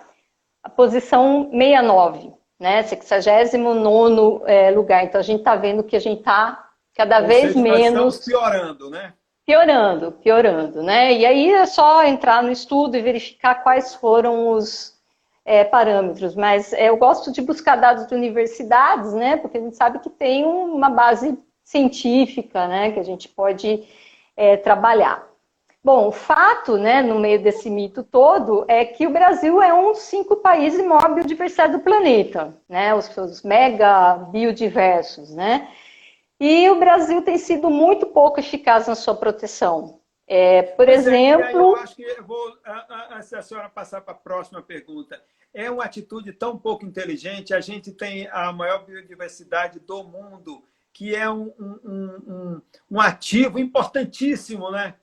a 0.64 0.70
posição 0.70 1.50
69, 1.52 2.34
né? 2.60 2.84
69 2.84 4.44
é, 4.46 4.72
lugar. 4.72 5.04
Então 5.04 5.20
a 5.20 5.24
gente 5.24 5.40
está 5.40 5.56
vendo 5.56 5.84
que 5.84 5.96
a 5.96 6.00
gente 6.00 6.20
está 6.20 6.70
cada 6.96 7.22
Ou 7.22 7.28
vez 7.28 7.54
seja, 7.54 7.60
menos. 7.62 8.26
piorando, 8.26 8.90
né? 8.90 9.14
Piorando, 9.46 10.12
piorando, 10.12 10.84
né? 10.84 11.14
E 11.14 11.26
aí 11.26 11.52
é 11.52 11.66
só 11.66 12.04
entrar 12.04 12.44
no 12.44 12.52
estudo 12.52 12.98
e 12.98 13.02
verificar 13.02 13.64
quais 13.64 13.96
foram 13.96 14.50
os 14.52 15.00
é, 15.46 15.64
parâmetros. 15.64 16.36
Mas 16.36 16.74
é, 16.74 16.90
eu 16.90 16.98
gosto 16.98 17.32
de 17.32 17.42
buscar 17.42 17.76
dados 17.76 18.08
de 18.08 18.14
universidades, 18.14 19.14
né? 19.14 19.38
Porque 19.38 19.58
a 19.58 19.62
gente 19.62 19.76
sabe 19.76 20.00
que 20.00 20.10
tem 20.10 20.46
uma 20.46 20.90
base 20.90 21.38
científica, 21.64 22.68
né? 22.68 22.92
Que 22.92 23.00
a 23.00 23.04
gente 23.04 23.30
pode 23.30 23.88
é, 24.36 24.58
trabalhar. 24.58 25.29
Bom, 25.84 26.08
o 26.08 26.12
fato, 26.12 26.78
né, 26.78 27.02
no 27.02 27.20
meio 27.20 27.42
desse 27.42 27.70
mito 27.70 28.04
todo, 28.04 28.66
é 28.68 28.84
que 28.84 29.08
o 29.08 29.12
Brasil 29.12 29.62
é 29.62 29.74
um 29.74 29.94
dos 29.94 30.02
cinco 30.02 30.36
países 30.38 30.86
maior 30.86 31.14
biodiversidade 31.14 31.72
do 31.72 31.80
planeta, 31.80 32.54
né, 32.68 32.94
os 32.94 33.06
seus 33.06 33.44
mega 33.44 34.16
biodiversos, 34.16 35.34
né. 35.34 35.70
E 36.40 36.70
o 36.70 36.80
Brasil 36.80 37.22
tem 37.22 37.38
sido 37.38 37.70
muito 37.70 38.08
pouco 38.08 38.40
eficaz 38.40 38.88
na 38.88 38.96
sua 38.96 39.16
proteção. 39.16 40.00
É, 40.28 40.62
por 40.62 40.86
Mas 40.86 41.08
exemplo. 41.08 41.44
É, 41.44 41.54
eu 41.56 41.76
acho 41.78 41.96
que 41.96 42.04
eu 42.04 42.24
vou, 42.24 42.56
antes 43.10 43.32
da 43.32 43.42
senhora 43.42 43.68
passar 43.68 44.02
para 44.02 44.14
a 44.14 44.18
próxima 44.18 44.62
pergunta, 44.62 45.20
é 45.52 45.72
uma 45.72 45.84
atitude 45.84 46.32
tão 46.34 46.56
pouco 46.56 46.86
inteligente. 46.86 47.54
A 47.54 47.60
gente 47.60 47.92
tem 47.92 48.28
a 48.32 48.54
maior 48.54 48.86
biodiversidade 48.86 49.80
do 49.80 50.04
mundo, 50.04 50.64
que 50.94 51.16
é 51.16 51.28
um, 51.30 51.52
um, 51.60 51.82
um, 51.84 52.62
um 52.92 53.02
ativo 53.02 53.58
importantíssimo, 53.58 54.70
né? 54.70 54.94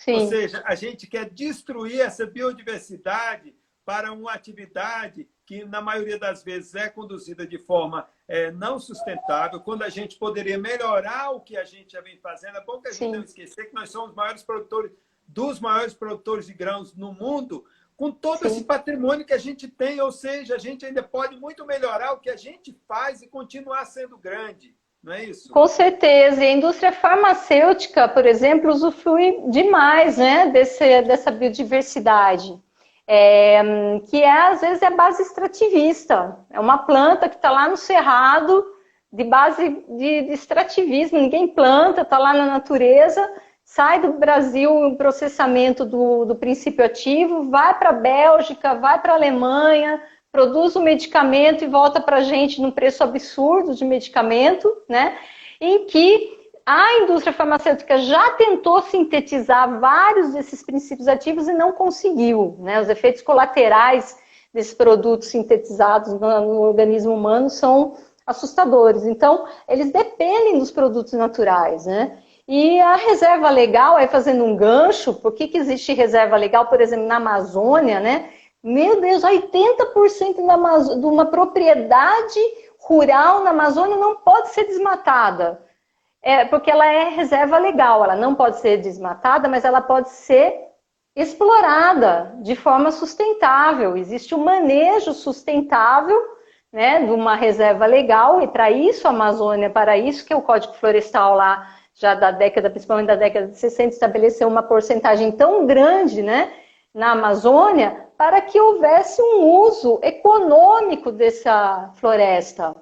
Sim. 0.00 0.14
Ou 0.14 0.28
seja, 0.28 0.62
a 0.64 0.74
gente 0.74 1.06
quer 1.06 1.28
destruir 1.28 2.00
essa 2.00 2.24
biodiversidade 2.24 3.54
para 3.84 4.12
uma 4.12 4.32
atividade 4.32 5.28
que, 5.44 5.62
na 5.64 5.82
maioria 5.82 6.18
das 6.18 6.42
vezes, 6.42 6.74
é 6.74 6.88
conduzida 6.88 7.46
de 7.46 7.58
forma 7.58 8.08
é, 8.26 8.50
não 8.50 8.80
sustentável, 8.80 9.60
quando 9.60 9.82
a 9.82 9.90
gente 9.90 10.16
poderia 10.16 10.56
melhorar 10.56 11.32
o 11.32 11.40
que 11.42 11.54
a 11.54 11.64
gente 11.64 11.92
já 11.92 12.00
vem 12.00 12.16
fazendo. 12.16 12.56
É 12.56 12.64
bom 12.64 12.80
que 12.80 12.88
a 12.88 12.92
gente 12.92 13.10
Sim. 13.10 13.12
não 13.12 13.22
esquecer 13.22 13.66
que 13.66 13.74
nós 13.74 13.90
somos 13.90 14.10
os 14.10 14.16
maiores 14.16 14.42
produtores, 14.42 14.90
dos 15.28 15.60
maiores 15.60 15.92
produtores 15.92 16.46
de 16.46 16.54
grãos 16.54 16.94
no 16.94 17.12
mundo, 17.12 17.66
com 17.94 18.10
todo 18.10 18.38
Sim. 18.38 18.46
esse 18.46 18.64
patrimônio 18.64 19.26
que 19.26 19.34
a 19.34 19.38
gente 19.38 19.68
tem, 19.68 20.00
ou 20.00 20.10
seja, 20.10 20.54
a 20.54 20.58
gente 20.58 20.86
ainda 20.86 21.02
pode 21.02 21.36
muito 21.36 21.66
melhorar 21.66 22.12
o 22.12 22.20
que 22.20 22.30
a 22.30 22.36
gente 22.36 22.72
faz 22.88 23.20
e 23.20 23.28
continuar 23.28 23.84
sendo 23.84 24.16
grande. 24.16 24.74
Não 25.02 25.12
é 25.12 25.24
isso? 25.24 25.50
Com 25.50 25.66
certeza. 25.66 26.44
E 26.44 26.48
a 26.48 26.52
indústria 26.52 26.92
farmacêutica, 26.92 28.08
por 28.08 28.26
exemplo, 28.26 28.70
usufrui 28.70 29.42
demais 29.48 30.18
né, 30.18 30.46
desse, 30.48 31.02
dessa 31.02 31.30
biodiversidade. 31.30 32.58
É, 33.06 33.60
que 34.08 34.22
é, 34.22 34.48
às 34.48 34.60
vezes, 34.60 34.82
é 34.82 34.90
base 34.90 35.22
extrativista. 35.22 36.38
É 36.50 36.60
uma 36.60 36.78
planta 36.78 37.28
que 37.28 37.36
está 37.36 37.50
lá 37.50 37.68
no 37.68 37.76
cerrado, 37.76 38.64
de 39.12 39.24
base 39.24 39.68
de, 39.88 40.22
de 40.22 40.32
extrativismo. 40.32 41.18
Ninguém 41.18 41.48
planta, 41.48 42.02
está 42.02 42.18
lá 42.18 42.32
na 42.32 42.46
natureza, 42.46 43.28
sai 43.64 44.00
do 44.00 44.12
Brasil 44.12 44.70
o 44.70 44.96
processamento 44.96 45.84
do, 45.84 46.24
do 46.24 46.36
princípio 46.36 46.84
ativo, 46.84 47.50
vai 47.50 47.76
para 47.78 47.90
a 47.90 47.94
Bélgica, 47.94 48.74
vai 48.74 49.00
para 49.00 49.12
a 49.12 49.16
Alemanha, 49.16 50.00
produz 50.32 50.76
o 50.76 50.80
medicamento 50.80 51.64
e 51.64 51.68
volta 51.68 52.00
para 52.00 52.18
a 52.18 52.22
gente 52.22 52.60
num 52.60 52.70
preço 52.70 53.02
absurdo 53.02 53.74
de 53.74 53.84
medicamento, 53.84 54.74
né? 54.88 55.18
Em 55.60 55.86
que 55.86 56.38
a 56.64 56.98
indústria 57.00 57.32
farmacêutica 57.32 57.98
já 57.98 58.30
tentou 58.32 58.80
sintetizar 58.82 59.80
vários 59.80 60.32
desses 60.32 60.62
princípios 60.62 61.08
ativos 61.08 61.48
e 61.48 61.52
não 61.52 61.72
conseguiu, 61.72 62.56
né? 62.60 62.80
Os 62.80 62.88
efeitos 62.88 63.22
colaterais 63.22 64.16
desses 64.52 64.74
produtos 64.74 65.28
sintetizados 65.28 66.12
no, 66.14 66.60
organismo 66.60 67.14
humano 67.14 67.50
são 67.50 67.96
assustadores. 68.26 69.04
Então, 69.04 69.46
eles 69.68 69.90
dependem 69.90 70.58
dos 70.58 70.70
produtos 70.70 71.12
naturais, 71.12 71.86
né? 71.86 72.18
E 72.46 72.80
a 72.80 72.96
reserva 72.96 73.48
legal, 73.48 73.96
aí 73.96 74.08
fazendo 74.08 74.44
um 74.44 74.56
gancho, 74.56 75.14
por 75.14 75.32
que, 75.32 75.48
que 75.48 75.58
existe 75.58 75.92
reserva 75.92 76.36
legal, 76.36 76.66
por 76.66 76.80
exemplo, 76.80 77.06
na 77.06 77.16
Amazônia, 77.16 78.00
né? 78.00 78.30
Meu 78.62 79.00
Deus, 79.00 79.22
80% 79.22 81.00
de 81.00 81.06
uma 81.06 81.26
propriedade 81.26 82.40
rural 82.78 83.42
na 83.42 83.50
Amazônia 83.50 83.96
não 83.96 84.16
pode 84.16 84.50
ser 84.50 84.64
desmatada. 84.64 85.62
É, 86.22 86.44
porque 86.44 86.70
ela 86.70 86.86
é 86.86 87.08
reserva 87.08 87.56
legal, 87.56 88.04
ela 88.04 88.14
não 88.14 88.34
pode 88.34 88.58
ser 88.58 88.76
desmatada, 88.76 89.48
mas 89.48 89.64
ela 89.64 89.80
pode 89.80 90.10
ser 90.10 90.54
explorada 91.16 92.34
de 92.42 92.54
forma 92.54 92.90
sustentável. 92.90 93.96
Existe 93.96 94.34
um 94.34 94.44
manejo 94.44 95.14
sustentável 95.14 96.18
né, 96.70 97.04
de 97.04 97.10
uma 97.10 97.34
reserva 97.34 97.86
legal, 97.86 98.40
e 98.42 98.46
para 98.46 98.70
isso 98.70 99.06
a 99.06 99.10
Amazônia, 99.10 99.70
para 99.70 99.96
isso 99.96 100.24
que 100.24 100.34
o 100.34 100.42
Código 100.42 100.74
Florestal 100.74 101.34
lá 101.34 101.74
já 101.94 102.14
da 102.14 102.30
década, 102.30 102.70
principalmente 102.70 103.08
da 103.08 103.16
década 103.16 103.48
de 103.48 103.56
60, 103.56 103.94
estabeleceu 103.94 104.46
uma 104.46 104.62
porcentagem 104.62 105.32
tão 105.32 105.66
grande 105.66 106.22
né, 106.22 106.52
na 106.94 107.12
Amazônia 107.12 108.08
para 108.16 108.40
que 108.42 108.60
houvesse 108.60 109.22
um 109.22 109.44
uso 109.44 109.98
econômico 110.02 111.10
dessa 111.10 111.90
floresta. 111.94 112.76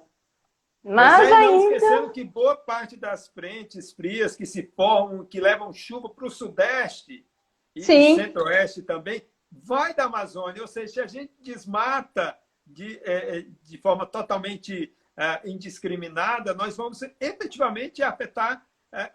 Mas, 0.82 1.18
Mas 1.18 1.32
ainda... 1.32 1.52
não 1.52 1.72
esquecendo 1.72 2.10
que 2.10 2.24
boa 2.24 2.56
parte 2.56 2.96
das 2.96 3.28
frentes 3.28 3.92
frias 3.92 4.34
que 4.34 4.46
se 4.46 4.62
formam, 4.74 5.24
que 5.24 5.40
levam 5.40 5.72
chuva 5.72 6.08
para 6.08 6.26
o 6.26 6.30
sudeste 6.30 7.26
e 7.74 7.82
centro-oeste 7.82 8.82
também, 8.82 9.22
vai 9.50 9.94
da 9.94 10.04
Amazônia. 10.04 10.62
Ou 10.62 10.68
seja, 10.68 10.92
se 10.92 11.00
a 11.00 11.06
gente 11.06 11.32
desmata 11.40 12.36
de, 12.66 12.98
é, 13.04 13.38
é 13.38 13.46
de 13.62 13.78
forma 13.78 14.06
totalmente 14.06 14.92
é, 15.16 15.48
indiscriminada, 15.48 16.54
nós 16.54 16.76
vamos 16.76 17.02
efetivamente 17.20 18.02
afetar 18.02 18.66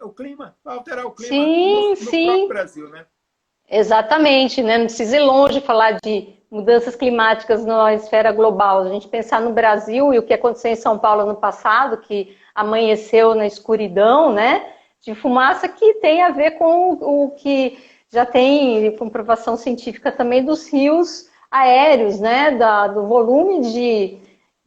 o 0.02 0.10
clima, 0.10 0.56
alterar 0.64 1.04
o 1.04 1.10
clima 1.10 1.30
sim, 1.30 1.82
no, 1.82 1.90
no 1.90 1.96
sim. 1.96 2.26
próprio 2.26 2.48
Brasil, 2.48 2.88
né? 2.88 3.06
Exatamente, 3.68 4.62
né? 4.62 4.78
Não 4.78 4.86
precisa 4.86 5.16
ir 5.16 5.20
longe 5.20 5.60
falar 5.60 5.98
de 6.02 6.34
mudanças 6.50 6.94
climáticas 6.94 7.64
na 7.64 7.94
esfera 7.94 8.30
global. 8.30 8.82
A 8.82 8.88
gente 8.88 9.08
pensar 9.08 9.40
no 9.40 9.52
Brasil 9.52 10.12
e 10.12 10.18
o 10.18 10.22
que 10.22 10.34
aconteceu 10.34 10.70
em 10.70 10.76
São 10.76 10.98
Paulo 10.98 11.26
no 11.26 11.34
passado, 11.34 11.98
que 11.98 12.36
amanheceu 12.54 13.34
na 13.34 13.46
escuridão, 13.46 14.32
né? 14.32 14.64
De 15.00 15.14
fumaça 15.14 15.68
que 15.68 15.94
tem 15.94 16.22
a 16.22 16.30
ver 16.30 16.52
com 16.52 16.92
o 16.92 17.30
que 17.30 17.78
já 18.12 18.24
tem 18.24 18.94
comprovação 18.96 19.56
científica 19.56 20.12
também 20.12 20.44
dos 20.44 20.72
rios 20.72 21.28
aéreos, 21.50 22.20
né? 22.20 22.52
Da, 22.52 22.86
do 22.86 23.06
volume 23.06 23.60
de 23.60 24.18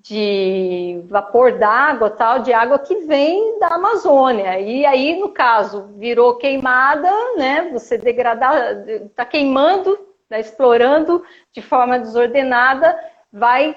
de 0.08 1.02
vapor 1.10 1.58
d'água, 1.58 2.10
tal, 2.10 2.40
de 2.40 2.54
água 2.54 2.80
que 2.80 2.96
vem 3.06 3.60
da 3.60 3.68
Amazônia. 3.68 4.58
E 4.60 4.86
aí, 4.86 5.20
no 5.20 5.30
caso, 5.30 5.90
virou 5.98 6.38
queimada, 6.38 7.12
né? 7.36 7.70
Você 7.74 7.98
degradar, 7.98 8.88
está 8.88 9.26
queimando, 9.26 10.00
está 10.24 10.40
explorando 10.40 11.24
de 11.52 11.62
forma 11.62 12.00
desordenada, 12.00 12.98
vai 13.32 13.76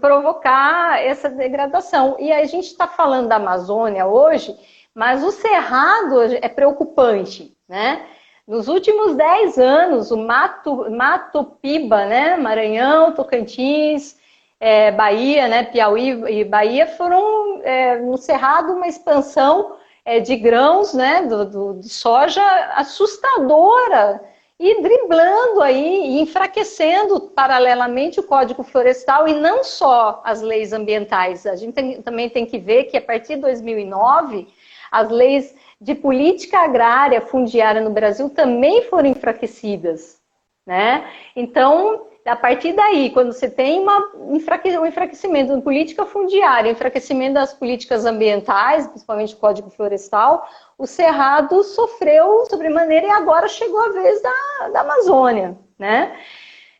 provocar 0.00 1.04
essa 1.04 1.28
degradação. 1.28 2.16
E 2.18 2.32
a 2.32 2.44
gente 2.46 2.66
está 2.66 2.86
falando 2.86 3.28
da 3.28 3.36
Amazônia 3.36 4.06
hoje, 4.06 4.56
mas 4.94 5.22
o 5.22 5.30
cerrado 5.30 6.22
é 6.22 6.48
preocupante, 6.48 7.54
né? 7.68 8.06
Nos 8.46 8.68
últimos 8.68 9.14
10 9.14 9.58
anos, 9.58 10.10
o 10.10 10.16
Mato, 10.16 10.90
Mato 10.90 11.44
Piba, 11.60 12.06
né? 12.06 12.38
Maranhão, 12.38 13.12
Tocantins, 13.12 14.16
é, 14.60 14.90
Bahia, 14.90 15.46
né, 15.48 15.64
Piauí 15.64 16.10
e 16.28 16.44
Bahia 16.44 16.86
foram 16.86 17.60
é, 17.62 17.96
no 17.98 18.16
Cerrado 18.16 18.72
uma 18.72 18.88
expansão 18.88 19.76
é, 20.04 20.20
de 20.20 20.36
grãos, 20.36 20.94
né, 20.94 21.22
do, 21.22 21.44
do, 21.44 21.74
de 21.74 21.88
soja 21.88 22.42
assustadora 22.74 24.20
e 24.58 24.82
driblando 24.82 25.62
aí 25.62 26.20
enfraquecendo 26.20 27.20
paralelamente 27.20 28.18
o 28.18 28.24
Código 28.24 28.64
Florestal 28.64 29.28
e 29.28 29.34
não 29.34 29.62
só 29.62 30.20
as 30.24 30.42
leis 30.42 30.72
ambientais. 30.72 31.46
A 31.46 31.54
gente 31.54 31.74
tem, 31.74 32.02
também 32.02 32.28
tem 32.28 32.44
que 32.44 32.58
ver 32.58 32.84
que 32.84 32.96
a 32.96 33.02
partir 33.02 33.36
de 33.36 33.42
2009 33.42 34.48
as 34.90 35.08
leis 35.10 35.54
de 35.80 35.94
política 35.94 36.58
agrária 36.58 37.20
fundiária 37.20 37.80
no 37.80 37.90
Brasil 37.90 38.28
também 38.30 38.82
foram 38.82 39.08
enfraquecidas, 39.08 40.20
né? 40.66 41.08
Então 41.36 42.08
a 42.28 42.36
partir 42.36 42.72
daí, 42.74 43.10
quando 43.10 43.32
você 43.32 43.48
tem 43.48 43.80
uma, 43.80 44.12
um 44.14 44.36
enfraquecimento 44.36 45.54
da 45.54 45.60
política 45.60 46.04
fundiária, 46.04 46.70
enfraquecimento 46.70 47.34
das 47.34 47.54
políticas 47.54 48.04
ambientais, 48.04 48.86
principalmente 48.86 49.34
o 49.34 49.38
Código 49.38 49.70
Florestal, 49.70 50.46
o 50.76 50.86
Cerrado 50.86 51.62
sofreu 51.64 52.46
sobremaneira 52.46 53.06
e 53.06 53.10
agora 53.10 53.48
chegou 53.48 53.80
a 53.80 53.90
vez 53.90 54.22
da, 54.22 54.68
da 54.72 54.80
Amazônia, 54.80 55.58
né? 55.78 56.16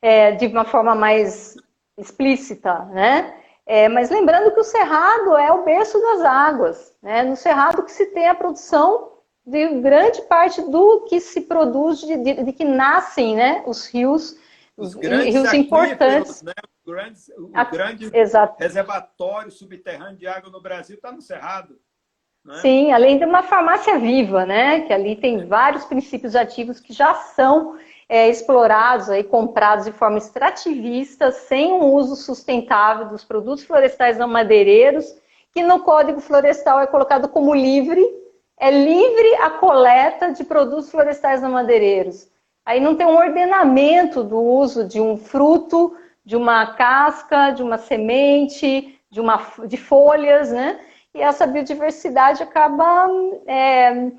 É, 0.01 0.33
de 0.33 0.47
uma 0.47 0.65
forma 0.65 0.95
mais 0.95 1.57
explícita, 1.97 2.85
né? 2.93 3.35
É, 3.67 3.89
mas 3.89 4.11
lembrando 4.11 4.53
que 4.53 4.61
o 4.61 4.65
Cerrado 4.65 5.37
é 5.37 5.53
o 5.53 5.65
berço 5.65 6.01
das 6.01 6.21
águas, 6.23 6.95
né? 7.03 7.23
No 7.23 7.37
Cerrado 7.37 7.83
que 7.83 7.93
se 7.93 8.07
tem 8.07 8.29
a 8.29 8.35
produção 8.35 9.13
de 9.49 9.67
grande 9.81 10.21
parte 10.23 10.61
do 10.61 11.07
que 11.09 11.21
se 11.21 11.41
produz, 11.41 12.01
de, 12.01 12.17
de, 12.19 12.43
de 12.45 12.53
que 12.53 12.65
nascem 12.65 13.35
né, 13.35 13.63
os 13.67 13.87
rios 13.87 14.37
os 14.79 14.95
grandes 14.95 15.35
rios 15.35 15.53
importantes. 15.53 16.43
Né? 16.43 16.53
O, 16.87 16.91
grandes, 16.91 17.29
o 17.37 17.51
a... 17.53 17.65
grande 17.65 18.11
Exato. 18.17 18.63
reservatório 18.63 19.51
subterrâneo 19.51 20.17
de 20.17 20.27
água 20.27 20.51
no 20.51 20.63
Brasil 20.63 20.97
está 20.97 21.11
no 21.11 21.21
Cerrado. 21.21 21.79
Né? 22.45 22.59
Sim, 22.63 22.93
além 22.93 23.19
de 23.19 23.25
uma 23.25 23.43
farmácia 23.43 23.99
viva, 23.99 24.47
né? 24.47 24.83
Que 24.83 24.93
ali 24.93 25.17
tem 25.17 25.47
vários 25.47 25.85
princípios 25.85 26.37
ativos 26.37 26.81
que 26.81 26.93
já 26.93 27.13
são 27.15 27.77
é, 28.09 28.29
explorados 28.29 29.09
e 29.09 29.23
comprados 29.25 29.85
de 29.85 29.93
forma 29.93 30.19
extrativista, 30.19 31.31
sem 31.33 31.73
um 31.73 31.93
uso 31.93 32.17
sustentável 32.17 33.09
dos 33.09 33.25
produtos 33.25 33.65
florestais 33.65 34.17
não 34.17 34.29
madeireiros, 34.29 35.15
que 35.53 35.63
no 35.63 35.81
Código 35.81 36.21
Florestal 36.21 36.81
é 36.81 36.87
colocado 36.87 37.29
como 37.29 37.55
livre, 37.55 38.03
é 38.59 38.71
livre 38.71 39.35
a 39.43 39.51
coleta 39.51 40.33
de 40.33 40.45
produtos 40.45 40.91
florestais 40.91 41.43
não 41.43 41.51
madeireiros. 41.51 42.29
Aí 42.69 42.81
não 42.81 42.95
tem 42.95 43.07
um 43.07 43.17
ordenamento 43.17 44.23
do 44.23 44.39
uso 44.39 44.87
de 44.87 45.01
um 45.01 45.17
fruto, 45.17 45.97
de 46.23 46.37
uma 46.37 46.75
casca, 46.75 47.51
de 47.51 47.63
uma 47.63 47.79
semente, 47.79 49.01
de, 49.11 49.23
uma, 49.23 49.41
de 49.67 49.79
folhas, 49.79 50.53
né? 50.53 50.79
e 51.15 51.23
essa 51.23 51.47
biodiversidade 51.47 52.43
acaba 52.43 53.09
é, 53.47 54.11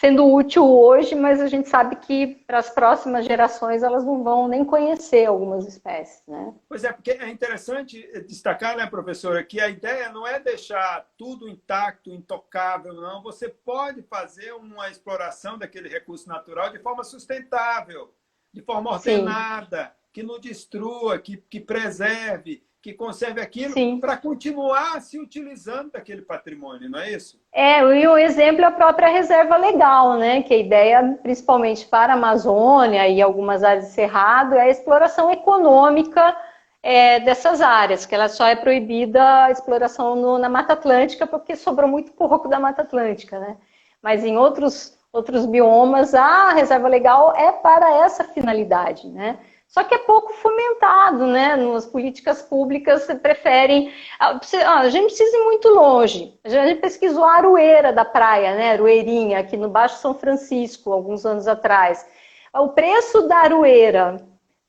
sendo 0.00 0.26
útil 0.32 0.64
hoje, 0.66 1.14
mas 1.14 1.42
a 1.42 1.46
gente 1.46 1.68
sabe 1.68 1.96
que 1.96 2.26
para 2.46 2.56
as 2.56 2.70
próximas 2.70 3.26
gerações 3.26 3.82
elas 3.82 4.02
não 4.02 4.24
vão 4.24 4.48
nem 4.48 4.64
conhecer 4.64 5.26
algumas 5.26 5.66
espécies, 5.68 6.22
né? 6.26 6.54
Pois 6.66 6.84
é, 6.84 6.90
porque 6.90 7.10
é 7.10 7.28
interessante 7.28 8.10
destacar, 8.26 8.78
né, 8.78 8.86
professora, 8.86 9.44
que 9.44 9.60
a 9.60 9.68
ideia 9.68 10.08
não 10.08 10.26
é 10.26 10.40
deixar 10.40 11.06
tudo 11.18 11.46
intacto, 11.46 12.10
intocável, 12.10 12.94
não. 12.94 13.22
Você 13.22 13.50
pode 13.50 14.00
fazer 14.04 14.52
uma 14.52 14.88
exploração 14.88 15.58
daquele 15.58 15.90
recurso 15.90 16.26
natural 16.26 16.70
de 16.70 16.78
forma 16.78 17.04
sustentável, 17.04 18.10
de 18.54 18.62
forma 18.62 18.92
ordenada, 18.92 19.84
Sim. 19.84 20.08
que 20.14 20.22
não 20.22 20.40
destrua, 20.40 21.18
que, 21.18 21.36
que 21.36 21.60
preserve, 21.60 22.64
que 22.82 22.94
conserve 22.94 23.40
aquilo 23.40 23.74
para 24.00 24.16
continuar 24.16 25.00
se 25.02 25.18
utilizando 25.18 25.90
daquele 25.90 26.22
patrimônio, 26.22 26.88
não 26.88 26.98
é 26.98 27.12
isso? 27.12 27.38
É, 27.52 27.80
e 27.80 28.08
o 28.08 28.16
exemplo 28.16 28.62
é 28.62 28.68
a 28.68 28.70
própria 28.70 29.08
reserva 29.08 29.56
legal, 29.56 30.16
né? 30.16 30.42
Que 30.42 30.54
a 30.54 30.58
ideia, 30.58 31.18
principalmente 31.22 31.86
para 31.86 32.14
a 32.14 32.16
Amazônia 32.16 33.06
e 33.06 33.20
algumas 33.20 33.62
áreas 33.62 33.86
de 33.86 33.92
cerrado, 33.92 34.54
é 34.54 34.62
a 34.62 34.70
exploração 34.70 35.30
econômica 35.30 36.34
é, 36.82 37.20
dessas 37.20 37.60
áreas, 37.60 38.06
que 38.06 38.14
ela 38.14 38.28
só 38.28 38.46
é 38.46 38.56
proibida 38.56 39.44
a 39.44 39.50
exploração 39.50 40.16
no, 40.16 40.38
na 40.38 40.48
Mata 40.48 40.72
Atlântica, 40.72 41.26
porque 41.26 41.56
sobrou 41.56 41.88
muito 41.88 42.12
pouco 42.12 42.48
da 42.48 42.58
Mata 42.58 42.80
Atlântica, 42.80 43.38
né? 43.38 43.58
Mas 44.02 44.24
em 44.24 44.38
outros, 44.38 44.98
outros 45.12 45.44
biomas, 45.44 46.14
a 46.14 46.52
reserva 46.52 46.88
legal 46.88 47.36
é 47.36 47.52
para 47.52 48.04
essa 48.04 48.24
finalidade, 48.24 49.06
né? 49.08 49.38
Só 49.70 49.84
que 49.84 49.94
é 49.94 49.98
pouco 49.98 50.32
fomentado, 50.32 51.26
né? 51.26 51.54
Nas 51.54 51.86
políticas 51.86 52.42
públicas 52.42 53.06
preferem. 53.22 53.92
Ah, 54.18 54.40
a 54.80 54.88
gente 54.88 55.06
precisa 55.06 55.36
ir 55.36 55.44
muito 55.44 55.68
longe. 55.68 56.36
A 56.42 56.48
gente 56.48 56.80
pesquisou 56.80 57.24
a 57.24 57.34
aroeira 57.34 57.92
da 57.92 58.04
praia, 58.04 58.56
né? 58.56 58.72
Aroeirinha, 58.72 59.38
aqui 59.38 59.56
no 59.56 59.68
Baixo 59.68 59.98
São 59.98 60.12
Francisco, 60.12 60.92
alguns 60.92 61.24
anos 61.24 61.46
atrás. 61.46 62.04
O 62.52 62.70
preço 62.70 63.28
da 63.28 63.36
aroeira 63.36 64.16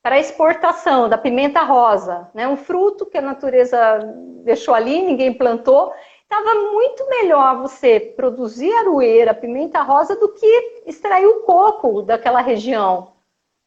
para 0.00 0.20
exportação 0.20 1.08
da 1.08 1.18
pimenta 1.18 1.62
rosa, 1.62 2.30
né? 2.32 2.46
Um 2.46 2.56
fruto 2.56 3.04
que 3.04 3.18
a 3.18 3.22
natureza 3.22 3.98
deixou 4.44 4.72
ali, 4.72 5.02
ninguém 5.02 5.34
plantou. 5.34 5.92
Estava 6.22 6.54
muito 6.70 7.08
melhor 7.08 7.60
você 7.60 7.98
produzir 7.98 8.72
aroeira, 8.74 9.34
pimenta 9.34 9.82
rosa, 9.82 10.14
do 10.14 10.28
que 10.28 10.82
extrair 10.86 11.26
o 11.26 11.40
coco 11.40 12.02
daquela 12.02 12.40
região 12.40 13.12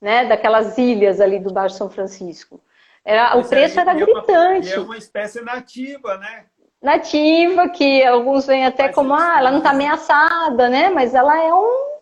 né, 0.02 0.26
daquelas 0.26 0.78
ilhas 0.78 1.20
ali 1.20 1.40
do 1.40 1.54
Baixo 1.54 1.78
São 1.78 1.90
Francisco. 1.90 2.62
Era, 3.04 3.38
o 3.38 3.48
preço 3.48 3.80
era 3.80 3.94
gritante. 3.94 4.74
É 4.74 4.78
uma, 4.78 4.84
é 4.84 4.86
uma 4.86 4.98
espécie 4.98 5.42
nativa, 5.42 6.18
né? 6.18 6.46
Nativa, 6.82 7.70
que 7.70 8.04
alguns 8.04 8.48
veem 8.48 8.66
até 8.66 8.88
Mas 8.88 8.96
como, 8.96 9.14
ah, 9.14 9.36
ela 9.40 9.52
não 9.52 9.60
está 9.60 9.72
ameaçada, 9.72 10.70
né? 10.70 10.90
Mas 10.90 11.14
ela 11.14 11.38
é 11.42 11.54
um. 11.54 11.96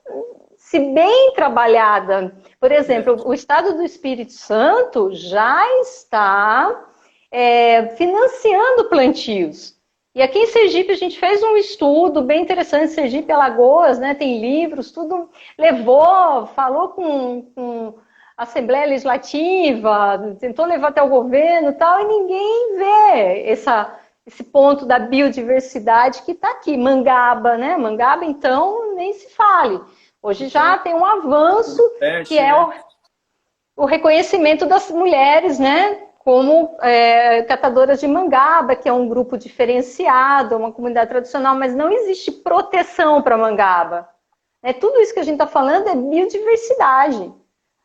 Se 0.58 0.80
bem 0.80 1.34
trabalhada. 1.36 2.36
Por 2.60 2.72
exemplo, 2.72 3.22
o 3.26 3.34
Estado 3.34 3.76
do 3.76 3.84
Espírito 3.84 4.32
Santo 4.32 5.10
já 5.14 5.66
está 5.82 6.86
é, 7.30 7.88
financiando 7.96 8.90
plantios. 8.90 9.76
E 10.16 10.22
aqui 10.22 10.38
em 10.38 10.46
Sergipe 10.46 10.92
a 10.92 10.98
gente 10.98 11.20
fez 11.20 11.42
um 11.42 11.58
estudo 11.58 12.22
bem 12.22 12.44
interessante, 12.44 12.92
Sergipe 12.92 13.32
Alagoas, 13.32 13.98
né? 13.98 14.14
Tem 14.14 14.40
livros, 14.40 14.92
tudo 14.92 15.30
levou, 15.58 16.46
falou 16.48 16.90
com, 16.90 17.42
com 17.56 17.96
a 18.38 18.44
Assembleia 18.44 18.86
Legislativa, 18.86 20.36
tentou 20.40 20.66
levar 20.66 20.90
até 20.90 21.02
o 21.02 21.10
governo 21.10 21.70
e 21.70 21.74
tal, 21.74 22.02
e 22.02 22.06
ninguém 22.06 22.78
vê 22.78 23.50
essa, 23.50 24.00
esse 24.24 24.44
ponto 24.44 24.86
da 24.86 25.00
biodiversidade 25.00 26.22
que 26.22 26.34
está 26.34 26.52
aqui. 26.52 26.78
Mangaba, 26.78 27.58
né? 27.58 27.76
Mangaba, 27.76 28.24
então, 28.24 28.94
nem 28.94 29.14
se 29.14 29.34
fale. 29.34 29.82
Hoje 30.22 30.48
já 30.48 30.78
tem 30.78 30.94
um 30.94 31.04
avanço, 31.04 31.82
que 32.28 32.38
é 32.38 32.56
o, 32.56 32.72
o 33.78 33.86
reconhecimento 33.86 34.68
das 34.68 34.92
mulheres, 34.92 35.58
né? 35.58 36.04
Como 36.24 36.78
é, 36.82 37.44
catadoras 37.44 38.00
de 38.00 38.08
mangaba, 38.08 38.76
que 38.76 38.88
é 38.88 38.94
um 38.94 39.10
grupo 39.10 39.38
diferenciado, 39.38 40.56
uma 40.56 40.72
comunidade 40.72 41.10
tradicional, 41.10 41.56
mas 41.56 41.76
não 41.76 41.92
existe 41.92 42.32
proteção 42.32 43.22
para 43.22 43.38
mangaba. 43.38 44.08
É, 44.62 44.72
tudo 44.72 45.00
isso 45.02 45.14
que 45.14 45.20
a 45.20 45.24
gente 45.24 45.34
está 45.34 45.48
falando 45.48 45.90
é 45.90 45.96
biodiversidade. 45.96 47.34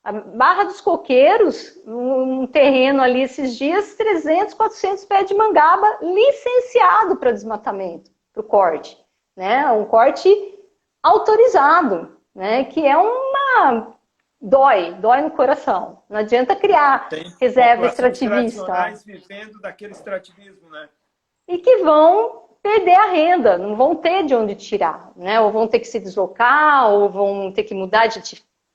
A 0.04 0.12
Barra 0.12 0.64
dos 0.64 0.80
Coqueiros, 0.80 1.76
um 1.84 2.46
terreno 2.46 3.02
ali 3.02 3.22
esses 3.22 3.56
dias, 3.56 3.94
300, 3.96 4.54
400 4.54 5.04
pés 5.04 5.26
de 5.26 5.34
mangaba 5.34 5.98
licenciado 6.00 7.16
para 7.16 7.32
desmatamento, 7.32 8.10
para 8.32 8.40
o 8.40 8.44
corte. 8.44 8.96
Né? 9.36 9.68
Um 9.72 9.84
corte 9.84 10.30
autorizado, 11.02 12.16
né? 12.32 12.64
que 12.64 12.86
é 12.86 12.96
uma 12.96 13.97
dói, 14.40 14.94
dói 14.94 15.22
no 15.22 15.30
coração. 15.30 16.02
Não 16.08 16.18
adianta 16.18 16.54
criar 16.54 17.08
Tem 17.08 17.32
reserva 17.40 17.86
extrativista. 17.86 18.94
vivendo 19.04 19.60
daquele 19.60 19.92
extrativismo, 19.92 20.68
né? 20.70 20.88
E 21.46 21.58
que 21.58 21.78
vão 21.78 22.48
perder 22.62 22.94
a 22.94 23.06
renda, 23.06 23.56
não 23.58 23.76
vão 23.76 23.94
ter 23.94 24.24
de 24.24 24.34
onde 24.34 24.54
tirar, 24.54 25.10
né? 25.16 25.40
Ou 25.40 25.50
vão 25.50 25.66
ter 25.66 25.80
que 25.80 25.86
se 25.86 25.98
deslocar, 25.98 26.90
ou 26.90 27.08
vão 27.08 27.52
ter 27.52 27.64
que 27.64 27.74
mudar 27.74 28.06
de, 28.06 28.20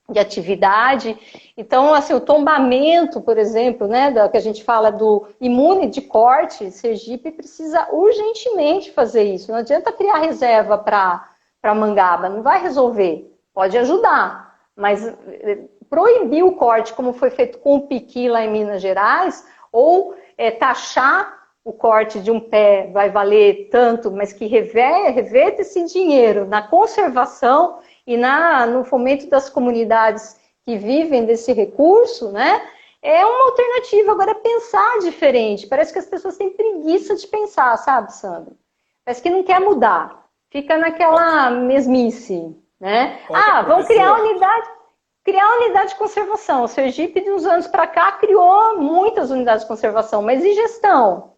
de 0.10 0.20
atividade. 0.20 1.18
Então, 1.56 1.94
assim, 1.94 2.14
o 2.14 2.20
tombamento, 2.20 3.22
por 3.22 3.38
exemplo, 3.38 3.88
né, 3.88 4.12
da, 4.12 4.28
que 4.28 4.38
a 4.38 4.42
gente 4.42 4.64
fala 4.64 4.92
do 4.92 5.28
imune 5.40 5.88
de 5.90 6.02
corte, 6.02 6.72
Sergipe 6.72 7.32
precisa 7.32 7.88
urgentemente 7.92 8.92
fazer 8.92 9.24
isso. 9.24 9.52
Não 9.52 9.60
adianta 9.60 9.92
criar 9.92 10.18
reserva 10.18 10.78
para 10.78 11.76
Mangaba, 11.76 12.30
não 12.30 12.42
vai 12.42 12.62
resolver. 12.62 13.30
Pode 13.54 13.78
ajudar, 13.78 14.53
mas 14.76 15.06
eh, 15.06 15.66
proibir 15.90 16.44
o 16.44 16.56
corte, 16.56 16.94
como 16.94 17.14
foi 17.14 17.30
feito 17.30 17.60
com 17.60 17.76
o 17.76 17.88
piqui 17.88 18.28
lá 18.28 18.44
em 18.44 18.52
Minas 18.52 18.82
Gerais, 18.82 19.46
ou 19.72 20.16
é, 20.38 20.52
taxar 20.52 21.44
o 21.64 21.72
corte 21.72 22.20
de 22.20 22.30
um 22.30 22.40
pé 22.40 22.90
vai 22.92 23.10
valer 23.10 23.70
tanto, 23.72 24.12
mas 24.12 24.34
que 24.34 24.46
reverta 24.46 25.62
esse 25.62 25.84
dinheiro 25.86 26.46
na 26.46 26.62
conservação 26.62 27.80
e 28.06 28.18
na, 28.18 28.66
no 28.66 28.84
fomento 28.84 29.28
das 29.28 29.50
comunidades 29.50 30.38
que 30.64 30.78
vivem 30.78 31.26
desse 31.26 31.54
recurso, 31.54 32.32
né? 32.32 32.62
É 33.02 33.26
uma 33.26 33.46
alternativa. 33.50 34.12
Agora, 34.12 34.36
pensar 34.36 35.00
diferente. 35.00 35.68
Parece 35.68 35.92
que 35.92 36.00
as 36.00 36.06
pessoas 36.06 36.38
têm 36.38 36.52
preguiça 36.52 37.16
de 37.16 37.28
pensar, 37.28 37.76
sabe, 37.78 38.14
Sandro? 38.14 38.56
Parece 39.04 39.22
que 39.22 39.30
não 39.30 39.44
quer 39.44 39.60
mudar. 39.60 40.26
Fica 40.50 40.78
naquela 40.78 41.50
mesmice. 41.50 42.56
Né? 42.84 43.18
ah, 43.34 43.62
vão 43.62 43.82
criar 43.86 44.14
unidade, 44.20 44.68
criar 45.24 45.56
unidade 45.56 45.92
de 45.92 45.96
conservação. 45.96 46.66
O 46.66 46.68
Sergipe, 46.68 47.22
de 47.22 47.32
uns 47.32 47.46
anos 47.46 47.66
para 47.66 47.88
cá, 47.88 48.12
criou 48.12 48.78
muitas 48.78 49.32
unidades 49.32 49.62
de 49.62 49.70
conservação, 49.70 50.22
mas 50.22 50.44
e 50.44 50.54
gestão? 50.54 51.32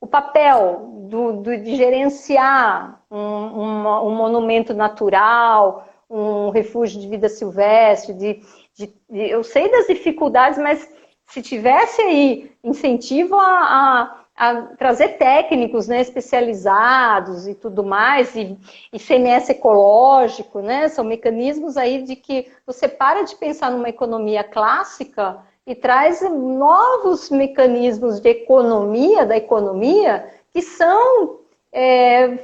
O 0.00 0.06
papel 0.06 1.08
do, 1.08 1.42
do 1.42 1.60
de 1.60 1.74
gerenciar 1.74 3.02
um, 3.10 3.18
um, 3.18 3.88
um, 4.06 4.14
monumento 4.14 4.72
natural, 4.72 5.84
um 6.08 6.50
refúgio 6.50 7.00
de 7.00 7.08
vida 7.08 7.28
silvestre, 7.28 8.14
de, 8.14 8.40
de, 8.76 8.86
de, 9.10 9.30
eu 9.30 9.42
sei 9.42 9.68
das 9.68 9.88
dificuldades, 9.88 10.60
mas 10.60 10.88
se 11.26 11.42
tivesse 11.42 12.00
aí 12.02 12.52
incentivo 12.62 13.34
a, 13.34 13.42
a 13.42 14.18
a 14.27 14.27
trazer 14.78 15.18
técnicos 15.18 15.88
né, 15.88 16.00
especializados 16.00 17.48
e 17.48 17.54
tudo 17.54 17.82
mais, 17.82 18.34
e, 18.36 18.56
e 18.92 18.98
CMS 18.98 19.50
ecológico, 19.50 20.60
né, 20.60 20.88
são 20.88 21.04
mecanismos 21.04 21.76
aí 21.76 22.02
de 22.02 22.14
que 22.14 22.46
você 22.64 22.86
para 22.86 23.22
de 23.22 23.34
pensar 23.36 23.70
numa 23.70 23.88
economia 23.88 24.44
clássica 24.44 25.38
e 25.66 25.74
traz 25.74 26.22
novos 26.22 27.30
mecanismos 27.30 28.20
de 28.20 28.30
economia, 28.30 29.26
da 29.26 29.36
economia, 29.36 30.32
que 30.52 30.62
são 30.62 31.40
é, 31.72 32.38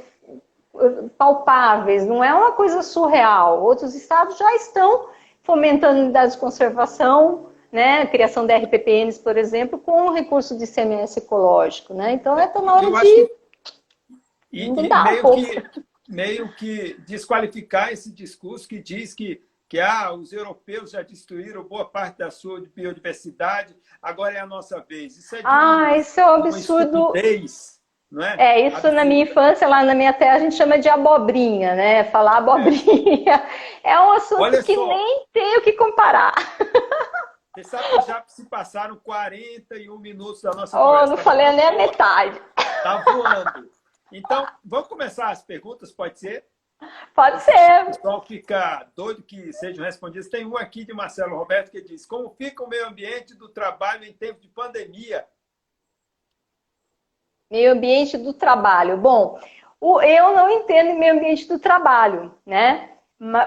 palpáveis, 1.17 2.05
não 2.05 2.23
é 2.23 2.33
uma 2.33 2.51
coisa 2.51 2.83
surreal. 2.83 3.63
Outros 3.63 3.95
estados 3.95 4.37
já 4.37 4.55
estão 4.55 5.07
fomentando 5.41 6.01
unidades 6.01 6.33
de 6.33 6.41
conservação, 6.41 7.47
né, 7.75 8.05
criação 8.07 8.47
de 8.47 8.55
RPPNs, 8.55 9.19
por 9.19 9.37
exemplo, 9.37 9.77
com 9.77 10.07
o 10.07 10.13
recurso 10.13 10.57
de 10.57 10.65
CMS 10.65 11.17
ecológico, 11.17 11.93
né? 11.93 12.13
Então 12.13 12.39
é 12.39 12.49
na 12.61 12.73
hora 12.73 13.01
de 13.01 13.29
e, 14.51 14.67
e 14.67 14.71
meio, 14.71 14.89
que, 15.33 15.83
meio 16.07 16.55
que 16.55 16.93
desqualificar 17.05 17.91
esse 17.91 18.09
discurso 18.13 18.65
que 18.65 18.79
diz 18.79 19.13
que 19.13 19.41
que 19.67 19.79
ah, 19.79 20.13
os 20.13 20.31
europeus 20.31 20.91
já 20.91 21.01
destruíram 21.01 21.63
boa 21.63 21.85
parte 21.85 22.19
da 22.19 22.29
sua 22.29 22.61
biodiversidade, 22.73 23.75
agora 23.99 24.35
é 24.35 24.39
a 24.39 24.45
nossa 24.45 24.79
vez. 24.79 25.17
Isso 25.17 25.35
é 25.35 25.41
ah, 25.43 25.97
isso 25.97 26.19
é 26.19 26.25
um 26.25 26.35
absurdo. 26.35 27.11
É? 27.17 27.25
é, 28.37 28.67
isso 28.67 28.77
absurdo. 28.77 28.95
na 28.95 29.03
minha 29.03 29.23
infância, 29.23 29.67
lá 29.67 29.83
na 29.83 29.95
minha 29.95 30.13
terra, 30.13 30.35
a 30.35 30.39
gente 30.39 30.55
chama 30.55 30.77
de 30.77 30.87
abobrinha, 30.87 31.75
né? 31.75 32.03
Falar 32.05 32.37
abobrinha. 32.37 33.43
É, 33.83 33.91
é 33.91 33.99
um 33.99 34.11
assunto 34.11 34.43
Olha 34.43 34.61
que 34.61 34.75
só. 34.75 34.87
nem 34.87 35.25
tem 35.33 35.57
o 35.57 35.61
que 35.61 35.73
comparar. 35.73 36.35
Você 37.55 37.63
sabe 37.63 37.87
que 37.87 38.07
já 38.07 38.21
se 38.27 38.45
passaram 38.45 38.97
41 38.97 39.97
minutos 39.97 40.41
da 40.41 40.51
nossa 40.51 40.77
oh, 40.77 40.87
conversa. 40.87 41.07
Não 41.07 41.17
falei 41.17 41.51
nem 41.53 41.65
a 41.65 41.71
metade. 41.71 42.41
Tá 42.83 42.97
voando. 42.97 43.69
Então, 44.11 44.45
vamos 44.63 44.89
começar 44.89 45.29
as 45.29 45.41
perguntas, 45.41 45.89
pode 45.89 46.19
ser? 46.19 46.45
Pode 47.15 47.41
ser. 47.43 47.83
O 47.83 47.85
pessoal 47.85 48.21
fica 48.23 48.85
doido 48.93 49.23
que 49.23 49.53
sejam 49.53 49.85
respondidas. 49.85 50.27
Tem 50.27 50.45
um 50.45 50.57
aqui 50.57 50.83
de 50.83 50.93
Marcelo 50.93 51.37
Roberto 51.37 51.71
que 51.71 51.81
diz: 51.81 52.05
Como 52.05 52.29
fica 52.31 52.61
o 52.61 52.67
meio 52.67 52.87
ambiente 52.87 53.33
do 53.33 53.47
trabalho 53.47 54.03
em 54.03 54.11
tempo 54.11 54.41
de 54.41 54.49
pandemia? 54.49 55.25
Meio 57.49 57.71
ambiente 57.71 58.17
do 58.17 58.33
trabalho. 58.33 58.97
Bom, 58.97 59.39
eu 60.03 60.35
não 60.35 60.49
entendo 60.49 60.99
meio 60.99 61.13
ambiente 61.13 61.47
do 61.47 61.57
trabalho, 61.57 62.35
né? 62.45 62.91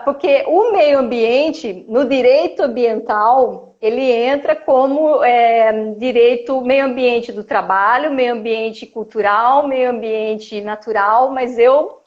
Porque 0.04 0.44
o 0.46 0.72
meio 0.72 0.98
ambiente, 0.98 1.84
no 1.86 2.08
direito 2.08 2.62
ambiental, 2.62 3.67
ele 3.80 4.10
entra 4.10 4.56
como 4.56 5.22
é, 5.22 5.94
direito 5.94 6.60
meio 6.62 6.86
ambiente 6.86 7.30
do 7.32 7.44
trabalho, 7.44 8.12
meio 8.12 8.34
ambiente 8.34 8.86
cultural, 8.86 9.68
meio 9.68 9.90
ambiente 9.90 10.60
natural, 10.60 11.30
mas 11.30 11.58
eu 11.58 12.02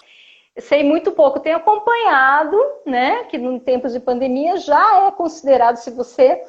sei 0.58 0.84
muito 0.84 1.12
pouco, 1.12 1.40
tenho 1.40 1.58
acompanhado, 1.58 2.58
né, 2.86 3.24
que 3.26 3.38
em 3.38 3.60
tempos 3.60 3.94
de 3.94 4.00
pandemia 4.00 4.58
já 4.58 5.08
é 5.08 5.12
considerado, 5.12 5.78
se 5.78 5.90
você 5.92 6.44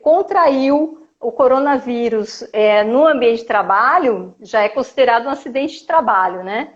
contraiu 0.00 1.08
o 1.20 1.32
coronavírus 1.32 2.48
é, 2.52 2.84
no 2.84 3.06
ambiente 3.06 3.40
de 3.40 3.46
trabalho, 3.46 4.36
já 4.40 4.62
é 4.62 4.68
considerado 4.68 5.26
um 5.26 5.30
acidente 5.30 5.80
de 5.80 5.86
trabalho, 5.86 6.44
né? 6.44 6.74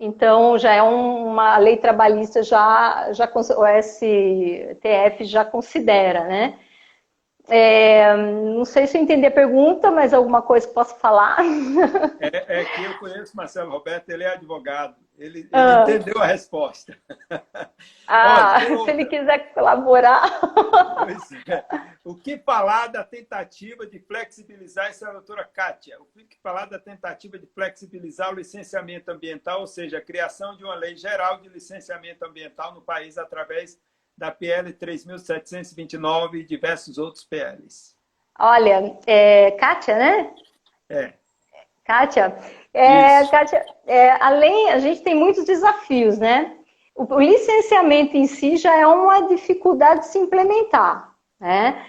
Então, 0.00 0.58
já 0.58 0.72
é 0.74 0.82
um, 0.82 1.28
uma 1.28 1.56
lei 1.58 1.76
trabalhista, 1.76 2.42
já, 2.42 3.12
já 3.12 3.30
o 3.32 3.82
STF 3.82 5.24
já 5.24 5.44
considera, 5.44 6.24
né? 6.24 6.58
É, 7.48 8.16
não 8.16 8.64
sei 8.64 8.86
se 8.86 8.96
eu 8.96 9.02
entendi 9.02 9.26
a 9.26 9.30
pergunta, 9.30 9.90
mas 9.90 10.14
alguma 10.14 10.40
coisa 10.40 10.66
que 10.66 10.72
posso 10.72 10.96
falar? 10.96 11.38
É, 12.20 12.60
é, 12.60 12.64
que 12.64 12.84
eu 12.84 12.98
conheço 12.98 13.36
Marcelo 13.36 13.70
Roberto, 13.70 14.08
ele 14.08 14.24
é 14.24 14.32
advogado, 14.32 14.96
ele, 15.18 15.40
ele 15.40 15.48
ah. 15.52 15.82
entendeu 15.82 16.20
a 16.20 16.26
resposta. 16.26 16.96
Ah, 18.06 18.56
Olha, 18.56 18.84
se 18.84 18.90
ele 18.90 19.04
quiser 19.06 19.52
colaborar. 19.52 20.22
É. 21.48 21.64
O 22.04 22.14
que 22.14 22.38
falar 22.38 22.88
da 22.88 23.02
tentativa 23.02 23.86
de 23.86 23.98
flexibilizar, 23.98 24.86
essa 24.86 25.06
é 25.06 25.08
a 25.08 25.12
doutora 25.12 25.44
Kátia, 25.44 25.98
o 26.00 26.04
que 26.04 26.38
falar 26.42 26.66
da 26.66 26.78
tentativa 26.78 27.38
de 27.38 27.46
flexibilizar 27.46 28.30
o 28.30 28.36
licenciamento 28.36 29.10
ambiental, 29.10 29.60
ou 29.60 29.66
seja, 29.66 29.98
a 29.98 30.02
criação 30.02 30.56
de 30.56 30.64
uma 30.64 30.74
lei 30.74 30.96
geral 30.96 31.40
de 31.40 31.48
licenciamento 31.48 32.24
ambiental 32.24 32.74
no 32.74 32.82
país 32.82 33.16
através 33.18 33.78
da 34.16 34.30
PL 34.30 34.72
3.729 34.72 36.34
e 36.34 36.44
diversos 36.44 36.98
outros 36.98 37.24
PLs. 37.24 37.94
Olha, 38.38 38.98
é, 39.06 39.52
Kátia, 39.52 39.96
né? 39.96 40.30
É. 40.88 41.12
Kátia, 41.84 42.36
é, 42.72 43.26
Kátia 43.26 43.64
é, 43.86 44.10
além, 44.22 44.70
a 44.70 44.78
gente 44.78 45.02
tem 45.02 45.14
muitos 45.14 45.44
desafios, 45.44 46.18
né? 46.18 46.56
O, 46.94 47.14
o, 47.14 47.20
licenciamento 47.20 48.16
em 48.16 48.26
si 48.26 48.56
já 48.56 48.74
é 48.76 48.86
uma 48.86 49.28
dificuldade 49.28 50.00
de 50.00 50.06
se 50.06 50.18
implementar, 50.18 51.14
né? 51.38 51.84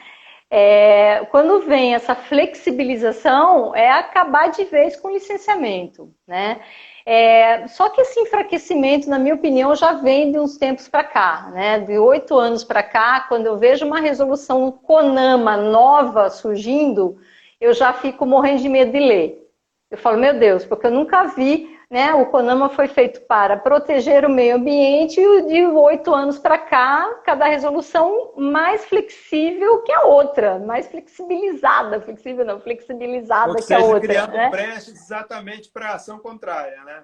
É, 0.49 1.25
quando 1.31 1.61
vem 1.61 1.95
essa 1.95 2.15
flexibilização, 2.15 3.75
é 3.75 3.91
acabar 3.91 4.49
de 4.49 4.63
vez 4.65 4.95
com 4.95 5.07
o 5.07 5.13
licenciamento, 5.13 6.13
né? 6.27 6.61
É, 7.05 7.67
só 7.67 7.89
que 7.89 8.01
esse 8.01 8.19
enfraquecimento, 8.19 9.07
na 9.07 9.19
minha 9.19 9.35
opinião, 9.35 9.75
já 9.75 9.93
vem 9.93 10.31
de 10.31 10.39
uns 10.39 10.57
tempos 10.57 10.87
para 10.87 11.03
cá, 11.03 11.51
né? 11.53 11.79
De 11.79 11.99
oito 11.99 12.35
anos 12.35 12.63
para 12.63 12.81
cá, 12.81 13.25
quando 13.29 13.45
eu 13.45 13.57
vejo 13.57 13.85
uma 13.85 13.99
resolução 13.99 14.71
CONAMA 14.71 15.55
nova 15.55 16.31
surgindo, 16.31 17.19
eu 17.61 17.73
já 17.73 17.93
fico 17.93 18.25
morrendo 18.25 18.63
de 18.63 18.69
medo 18.69 18.91
de 18.91 18.99
ler. 18.99 19.51
Eu 19.91 19.99
falo, 19.99 20.17
meu 20.17 20.37
Deus, 20.39 20.65
porque 20.65 20.87
eu 20.87 20.91
nunca 20.91 21.25
vi 21.25 21.74
né? 21.89 22.13
O 22.13 22.25
CONAMA 22.27 22.69
foi 22.69 22.87
feito 22.87 23.21
para 23.21 23.57
proteger 23.57 24.25
o 24.25 24.29
meio 24.29 24.55
ambiente 24.55 25.19
e 25.19 25.41
de 25.43 25.65
oito 25.65 26.13
anos 26.13 26.37
para 26.37 26.57
cá, 26.57 27.21
cada 27.23 27.45
resolução 27.45 28.33
mais 28.35 28.85
flexível 28.85 29.81
que 29.83 29.91
a 29.91 30.03
outra, 30.03 30.59
mais 30.59 30.87
flexibilizada, 30.87 32.01
flexível 32.01 32.45
não, 32.45 32.59
flexibilizada 32.59 33.49
Ou 33.49 33.55
que 33.55 33.61
seja, 33.63 33.81
a 33.81 33.85
outra. 33.85 33.99
criando 34.01 34.31
né? 34.33 34.49
brechas 34.49 34.89
exatamente 34.89 35.69
para 35.69 35.89
a 35.89 35.95
ação 35.95 36.19
contrária, 36.19 36.83
né? 36.83 37.03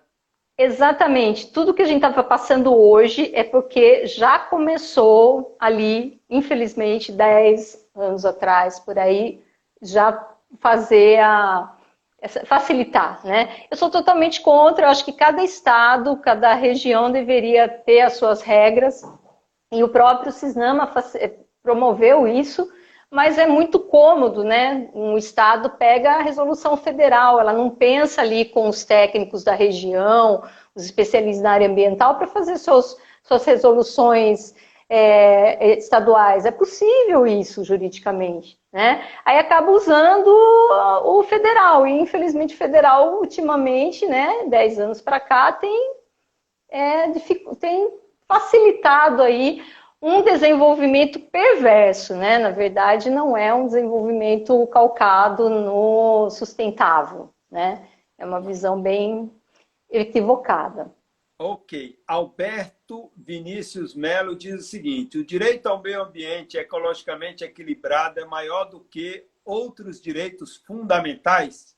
Exatamente. 0.57 1.51
Tudo 1.51 1.73
que 1.73 1.81
a 1.81 1.85
gente 1.85 2.03
estava 2.03 2.23
passando 2.23 2.75
hoje 2.75 3.31
é 3.33 3.43
porque 3.43 4.05
já 4.05 4.37
começou 4.37 5.55
ali, 5.59 6.21
infelizmente, 6.29 7.11
10 7.11 7.89
anos 7.95 8.25
atrás, 8.25 8.79
por 8.79 8.99
aí, 8.99 9.43
já 9.81 10.27
fazer 10.59 11.19
a 11.19 11.75
facilitar, 12.45 13.19
né? 13.25 13.63
Eu 13.69 13.77
sou 13.77 13.89
totalmente 13.89 14.41
contra, 14.41 14.85
eu 14.85 14.89
acho 14.89 15.03
que 15.03 15.13
cada 15.13 15.43
estado, 15.43 16.17
cada 16.17 16.53
região 16.53 17.11
deveria 17.11 17.67
ter 17.67 18.01
as 18.01 18.13
suas 18.13 18.41
regras, 18.41 19.01
e 19.71 19.83
o 19.83 19.89
próprio 19.89 20.31
Cisnama 20.31 20.91
eh, 21.15 21.31
promoveu 21.63 22.27
isso, 22.27 22.69
mas 23.09 23.37
é 23.37 23.47
muito 23.47 23.79
cômodo, 23.79 24.43
né? 24.43 24.89
Um 24.93 25.17
estado 25.17 25.69
pega 25.71 26.13
a 26.13 26.21
resolução 26.21 26.77
federal, 26.77 27.39
ela 27.39 27.53
não 27.53 27.69
pensa 27.69 28.21
ali 28.21 28.45
com 28.45 28.69
os 28.69 28.85
técnicos 28.85 29.43
da 29.43 29.53
região, 29.53 30.43
os 30.75 30.85
especialistas 30.85 31.43
na 31.43 31.51
área 31.51 31.67
ambiental 31.67 32.15
para 32.15 32.27
fazer 32.27 32.57
suas 32.57 32.95
resoluções 33.45 34.53
é, 34.93 35.77
estaduais. 35.77 36.45
É 36.45 36.51
possível 36.51 37.25
isso 37.25 37.63
juridicamente. 37.63 38.59
Né? 38.73 39.07
Aí 39.23 39.37
acaba 39.37 39.71
usando 39.71 40.27
o 40.27 41.23
federal, 41.23 41.87
e 41.87 41.91
infelizmente 41.91 42.53
o 42.53 42.57
federal, 42.57 43.19
ultimamente, 43.19 44.05
né, 44.05 44.45
10 44.47 44.79
anos 44.79 45.01
para 45.01 45.19
cá, 45.19 45.51
tem, 45.53 45.93
é, 46.69 47.09
tem 47.59 47.89
facilitado 48.27 49.21
aí 49.21 49.63
um 50.01 50.23
desenvolvimento 50.23 51.19
perverso, 51.19 52.15
né? 52.15 52.39
Na 52.39 52.49
verdade, 52.49 53.09
não 53.09 53.37
é 53.37 53.53
um 53.53 53.67
desenvolvimento 53.67 54.65
calcado 54.67 55.47
no 55.49 56.29
sustentável, 56.31 57.29
né? 57.51 57.87
É 58.17 58.25
uma 58.25 58.41
visão 58.41 58.81
bem 58.81 59.31
equivocada. 59.89 60.91
Ok. 61.43 61.97
Alberto 62.07 63.11
Vinícius 63.17 63.95
Melo 63.95 64.35
diz 64.35 64.53
o 64.53 64.63
seguinte: 64.63 65.17
o 65.17 65.25
direito 65.25 65.65
ao 65.65 65.81
meio 65.81 66.03
ambiente 66.03 66.55
ecologicamente 66.55 67.43
equilibrado 67.43 68.19
é 68.19 68.25
maior 68.25 68.65
do 68.65 68.79
que 68.81 69.25
outros 69.43 69.99
direitos 69.99 70.57
fundamentais? 70.57 71.75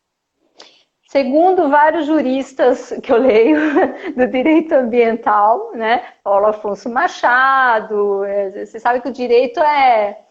Segundo 1.07 1.69
vários 1.69 2.05
juristas 2.07 2.91
que 3.01 3.09
eu 3.09 3.17
leio 3.17 3.57
do 4.17 4.27
direito 4.27 4.73
ambiental, 4.73 5.71
né? 5.73 6.13
Paulo 6.21 6.47
Afonso 6.47 6.89
Machado, 6.89 8.25
é, 8.25 8.65
você 8.65 8.81
sabe 8.81 8.99
que 8.99 9.07
o 9.07 9.13
direito 9.13 9.61
é, 9.61 10.25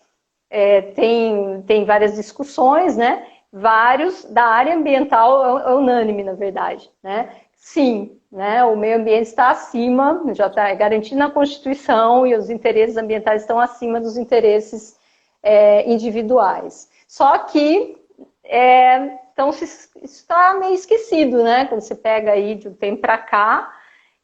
é 0.51 0.83
tem, 0.83 1.63
tem 1.63 1.87
várias 1.87 2.17
discussões, 2.17 2.99
né? 2.99 3.27
Vários 3.51 4.27
da 4.27 4.45
área 4.45 4.77
ambiental 4.77 5.59
é, 5.59 5.71
é 5.71 5.75
unânime, 5.75 6.23
na 6.23 6.35
verdade, 6.35 6.91
né? 7.03 7.31
Sim, 7.65 8.19
né? 8.31 8.65
O 8.65 8.77
meio 8.77 8.99
ambiente 8.99 9.29
está 9.29 9.51
acima, 9.51 10.21
já 10.35 10.49
está 10.49 10.75
garantido 10.75 11.17
na 11.17 11.31
Constituição 11.31 12.27
e 12.27 12.35
os 12.35 12.51
interesses 12.51 12.97
ambientais 12.97 13.43
estão 13.43 13.61
acima 13.61 14.01
dos 14.01 14.17
interesses 14.19 14.99
é, 15.41 15.89
individuais. 15.89 16.91
Só 17.07 17.39
que 17.39 17.97
é, 18.43 19.17
então 19.33 19.51
isso 19.51 19.89
está 20.03 20.55
meio 20.55 20.75
esquecido, 20.75 21.45
né? 21.45 21.67
Quando 21.67 21.83
você 21.83 21.95
pega 21.95 22.33
aí 22.33 22.57
de 22.57 22.67
um 22.67 22.75
tempo 22.75 23.01
para 23.01 23.17
cá, 23.17 23.73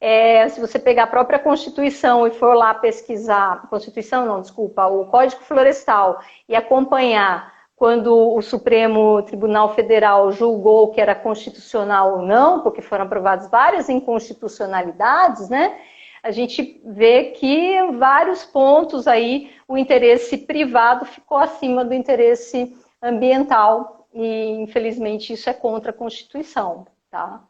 é, 0.01 0.49
se 0.49 0.61
você 0.61 0.77
pegar 0.77 1.05
a 1.05 1.07
própria 1.07 1.39
Constituição 1.39 2.27
e 2.27 2.33
for 2.33 2.55
lá 2.55 2.75
pesquisar, 2.75 3.69
Constituição 3.71 4.27
não, 4.27 4.41
desculpa, 4.41 4.85
o 4.89 5.07
Código 5.07 5.43
Florestal 5.43 6.21
e 6.49 6.57
acompanhar 6.57 7.55
quando 7.79 8.35
o 8.35 8.43
Supremo 8.43 9.23
Tribunal 9.23 9.73
Federal 9.73 10.33
julgou 10.33 10.91
que 10.91 11.01
era 11.01 11.15
constitucional 11.15 12.17
ou 12.17 12.23
não, 12.23 12.61
porque 12.61 12.83
foram 12.83 13.05
aprovadas 13.05 13.49
várias 13.49 13.89
inconstitucionalidades, 13.89 15.49
né? 15.49 15.81
A 16.21 16.33
gente 16.33 16.83
vê 16.85 17.31
que 17.31 17.81
vários 17.93 18.45
pontos 18.45 19.07
aí 19.07 19.55
o 19.69 19.79
interesse 19.79 20.37
privado 20.39 21.05
ficou 21.07 21.39
acima 21.39 21.85
do 21.85 21.95
interesse 21.95 22.77
ambiental 23.01 24.09
e 24.13 24.51
infelizmente 24.61 25.33
isso 25.33 25.49
é 25.49 25.55
contra 25.55 25.93
a 25.93 25.95
Constituição, 25.95 26.85
tá? 27.09 27.45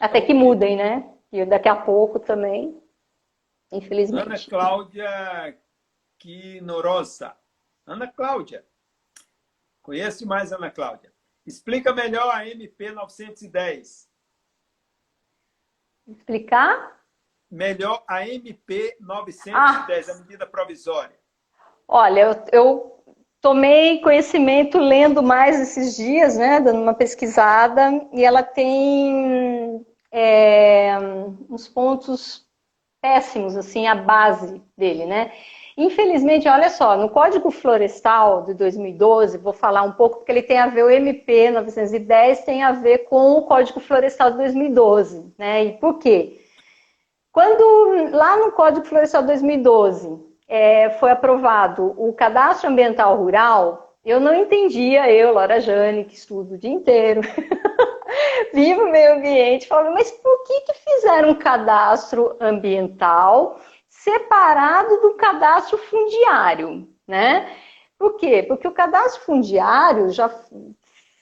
Até 0.00 0.20
que 0.20 0.34
mudem, 0.34 0.76
né? 0.76 1.08
E 1.30 1.44
daqui 1.44 1.68
a 1.68 1.76
pouco 1.76 2.18
também, 2.18 2.76
infelizmente. 3.70 4.26
Ana 4.26 4.38
Cláudia 4.48 5.56
Quinorosa. 6.18 7.36
Ana 7.86 8.08
Cláudia, 8.08 8.64
Conhece 9.82 10.24
mais, 10.24 10.52
Ana 10.52 10.70
Cláudia. 10.70 11.12
Explica 11.44 11.92
melhor 11.92 12.32
a 12.32 12.48
MP 12.48 12.92
910. 12.92 14.08
Explicar? 16.06 17.00
Melhor 17.50 18.02
a 18.08 18.26
MP 18.26 18.96
910, 19.00 20.08
ah. 20.08 20.12
a 20.12 20.18
medida 20.18 20.46
provisória. 20.46 21.18
Olha, 21.86 22.20
eu, 22.20 22.44
eu 22.52 23.04
tomei 23.40 24.00
conhecimento 24.00 24.78
lendo 24.78 25.22
mais 25.22 25.60
esses 25.60 25.96
dias, 25.96 26.38
né, 26.38 26.60
dando 26.60 26.80
uma 26.80 26.94
pesquisada, 26.94 27.90
e 28.12 28.24
ela 28.24 28.42
tem 28.42 29.84
é, 30.10 30.96
uns 31.50 31.68
pontos 31.68 32.46
péssimos, 33.02 33.56
assim, 33.56 33.88
a 33.88 33.96
base 33.96 34.62
dele, 34.76 35.06
né? 35.06 35.32
Infelizmente, 35.76 36.46
olha 36.48 36.68
só, 36.68 36.96
no 36.96 37.08
Código 37.08 37.50
Florestal 37.50 38.42
de 38.42 38.52
2012, 38.54 39.38
vou 39.38 39.54
falar 39.54 39.82
um 39.82 39.92
pouco 39.92 40.18
porque 40.18 40.30
ele 40.30 40.42
tem 40.42 40.58
a 40.58 40.66
ver, 40.66 40.84
o 40.84 40.90
MP 40.90 41.50
910 41.50 42.44
tem 42.44 42.62
a 42.62 42.72
ver 42.72 42.98
com 43.04 43.32
o 43.32 43.42
Código 43.42 43.80
Florestal 43.80 44.32
de 44.32 44.36
2012, 44.38 45.32
né? 45.38 45.64
E 45.64 45.72
por 45.72 45.98
quê? 45.98 46.40
Quando 47.32 48.10
lá 48.14 48.36
no 48.36 48.52
Código 48.52 48.84
Florestal 48.84 49.22
de 49.22 49.28
2012 49.28 50.20
é, 50.46 50.90
foi 50.90 51.10
aprovado 51.10 51.94
o 51.96 52.12
Cadastro 52.12 52.68
Ambiental 52.68 53.16
Rural, 53.16 53.96
eu 54.04 54.20
não 54.20 54.34
entendia, 54.34 55.10
eu, 55.10 55.32
Laura 55.32 55.58
Jane, 55.60 56.04
que 56.04 56.14
estudo 56.14 56.54
o 56.54 56.58
dia 56.58 56.70
inteiro, 56.70 57.22
vivo 58.52 58.90
meio 58.90 59.14
ambiente, 59.14 59.66
mas 59.94 60.10
por 60.10 60.44
que, 60.44 60.60
que 60.60 60.74
fizeram 60.74 61.30
um 61.30 61.34
cadastro 61.34 62.36
ambiental 62.38 63.58
separado 64.02 65.00
do 65.00 65.14
cadastro 65.14 65.78
fundiário, 65.78 66.88
né? 67.06 67.56
Por 67.98 68.16
quê? 68.16 68.42
Porque 68.42 68.66
o 68.66 68.72
cadastro 68.72 69.22
fundiário 69.22 70.10
já 70.10 70.28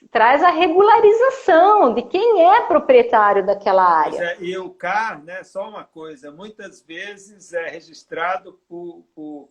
traz 0.09 0.43
a 0.43 0.49
regularização 0.49 1.93
de 1.93 2.01
quem 2.01 2.43
é 2.43 2.61
proprietário 2.61 3.45
daquela 3.45 3.83
área. 3.83 4.19
É, 4.19 4.37
e 4.41 4.57
o 4.57 4.71
CAR, 4.71 5.23
né, 5.23 5.43
só 5.43 5.69
uma 5.69 5.83
coisa, 5.83 6.31
muitas 6.31 6.81
vezes 6.81 7.53
é 7.53 7.69
registrado 7.69 8.59
por, 8.67 9.05
por, 9.15 9.49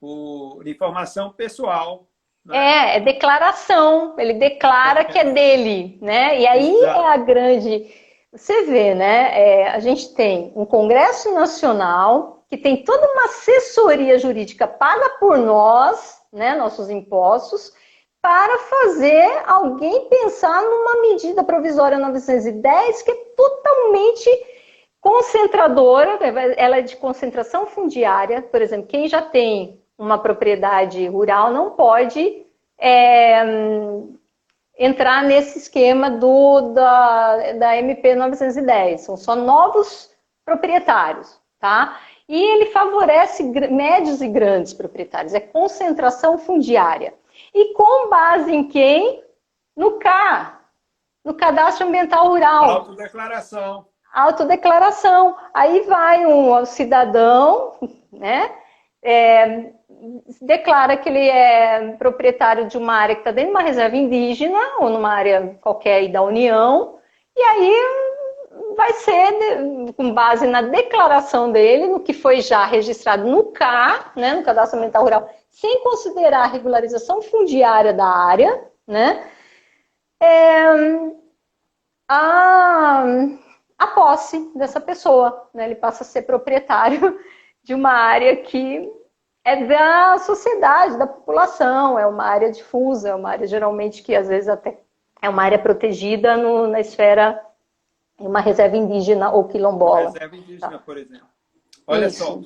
por 0.00 0.66
informação 0.66 1.32
pessoal. 1.32 2.06
Né? 2.44 2.56
É, 2.56 2.96
é 2.96 3.00
declaração, 3.00 4.14
ele 4.18 4.34
declara 4.34 5.04
que 5.04 5.18
é 5.18 5.24
dele, 5.24 5.98
né? 6.00 6.40
E 6.40 6.46
aí 6.46 6.74
Exato. 6.76 7.00
é 7.00 7.12
a 7.12 7.16
grande... 7.16 7.92
Você 8.32 8.66
vê, 8.66 8.94
né? 8.94 9.30
É, 9.32 9.70
a 9.70 9.80
gente 9.80 10.14
tem 10.14 10.52
um 10.54 10.64
Congresso 10.64 11.32
Nacional 11.32 12.37
que 12.48 12.56
tem 12.56 12.82
toda 12.82 13.06
uma 13.12 13.24
assessoria 13.24 14.18
jurídica 14.18 14.66
paga 14.66 15.10
por 15.20 15.38
nós, 15.38 16.20
né, 16.32 16.54
nossos 16.54 16.88
impostos, 16.88 17.72
para 18.20 18.58
fazer 18.58 19.42
alguém 19.46 20.08
pensar 20.08 20.60
numa 20.62 21.00
medida 21.02 21.44
provisória 21.44 21.98
910 21.98 23.02
que 23.02 23.10
é 23.10 23.24
totalmente 23.36 24.28
concentradora, 25.00 26.18
ela 26.56 26.78
é 26.78 26.82
de 26.82 26.96
concentração 26.96 27.66
fundiária, 27.66 28.42
por 28.42 28.60
exemplo, 28.60 28.88
quem 28.88 29.08
já 29.08 29.22
tem 29.22 29.80
uma 29.96 30.18
propriedade 30.18 31.06
rural 31.06 31.52
não 31.52 31.70
pode 31.70 32.44
é, 32.78 33.42
entrar 34.78 35.24
nesse 35.24 35.58
esquema 35.58 36.10
do, 36.10 36.72
da, 36.72 37.52
da 37.52 37.76
MP 37.76 38.14
910, 38.14 39.00
são 39.00 39.16
só 39.16 39.34
novos 39.34 40.10
proprietários, 40.44 41.40
tá? 41.58 41.98
E 42.28 42.40
ele 42.40 42.66
favorece 42.66 43.42
médios 43.42 44.20
e 44.20 44.28
grandes 44.28 44.74
proprietários, 44.74 45.32
é 45.32 45.40
concentração 45.40 46.36
fundiária. 46.36 47.14
E 47.54 47.72
com 47.72 48.08
base 48.10 48.54
em 48.54 48.68
quem? 48.68 49.24
No 49.74 49.98
CA, 49.98 50.60
no 51.24 51.34
Cadastro 51.34 51.86
Ambiental 51.86 52.28
Rural. 52.28 52.64
Autodeclaração. 52.64 53.86
Autodeclaração. 54.12 55.36
Aí 55.54 55.80
vai 55.82 56.26
um 56.26 56.64
cidadão, 56.66 57.74
né? 58.12 58.50
É, 59.02 59.72
declara 60.42 60.96
que 60.96 61.08
ele 61.08 61.28
é 61.28 61.92
proprietário 61.98 62.66
de 62.66 62.76
uma 62.76 62.94
área 62.94 63.14
que 63.14 63.20
está 63.20 63.30
dentro 63.30 63.50
de 63.50 63.56
uma 63.56 63.62
reserva 63.62 63.96
indígena 63.96 64.58
ou 64.80 64.90
numa 64.90 65.12
área 65.12 65.56
qualquer 65.60 66.08
da 66.08 66.22
União, 66.22 66.98
e 67.36 67.40
aí 67.40 67.74
vai 68.78 68.92
ser 68.92 69.92
com 69.96 70.14
base 70.14 70.46
na 70.46 70.62
declaração 70.62 71.50
dele, 71.50 71.88
no 71.88 71.98
que 71.98 72.12
foi 72.12 72.40
já 72.40 72.64
registrado 72.64 73.26
no 73.26 73.46
CA, 73.46 74.12
né, 74.14 74.34
no 74.34 74.44
Cadastro 74.44 74.78
Ambiental 74.78 75.02
Rural, 75.02 75.28
sem 75.50 75.82
considerar 75.82 76.44
a 76.44 76.46
regularização 76.46 77.20
fundiária 77.20 77.92
da 77.92 78.06
área, 78.06 78.62
né, 78.86 79.28
é, 80.22 80.64
a, 82.08 83.04
a 83.76 83.86
posse 83.88 84.48
dessa 84.54 84.80
pessoa. 84.80 85.48
Né, 85.52 85.64
ele 85.64 85.74
passa 85.74 86.04
a 86.04 86.06
ser 86.06 86.22
proprietário 86.22 87.18
de 87.64 87.74
uma 87.74 87.90
área 87.90 88.36
que 88.36 88.88
é 89.44 89.64
da 89.66 90.18
sociedade, 90.18 90.96
da 90.98 91.06
população, 91.08 91.98
é 91.98 92.06
uma 92.06 92.26
área 92.26 92.52
difusa, 92.52 93.08
é 93.08 93.14
uma 93.14 93.30
área 93.30 93.46
geralmente 93.46 94.04
que 94.04 94.14
às 94.14 94.28
vezes 94.28 94.48
até 94.48 94.78
é 95.20 95.28
uma 95.28 95.42
área 95.42 95.58
protegida 95.58 96.36
no, 96.36 96.68
na 96.68 96.78
esfera 96.78 97.44
uma 98.18 98.40
reserva 98.40 98.76
indígena 98.76 99.30
ou 99.30 99.46
quilombola. 99.46 100.00
Uma 100.00 100.10
reserva 100.10 100.36
indígena, 100.36 100.70
tá. 100.70 100.78
por 100.78 100.98
exemplo. 100.98 101.28
Olha 101.86 102.06
Isso. 102.06 102.24
só, 102.24 102.40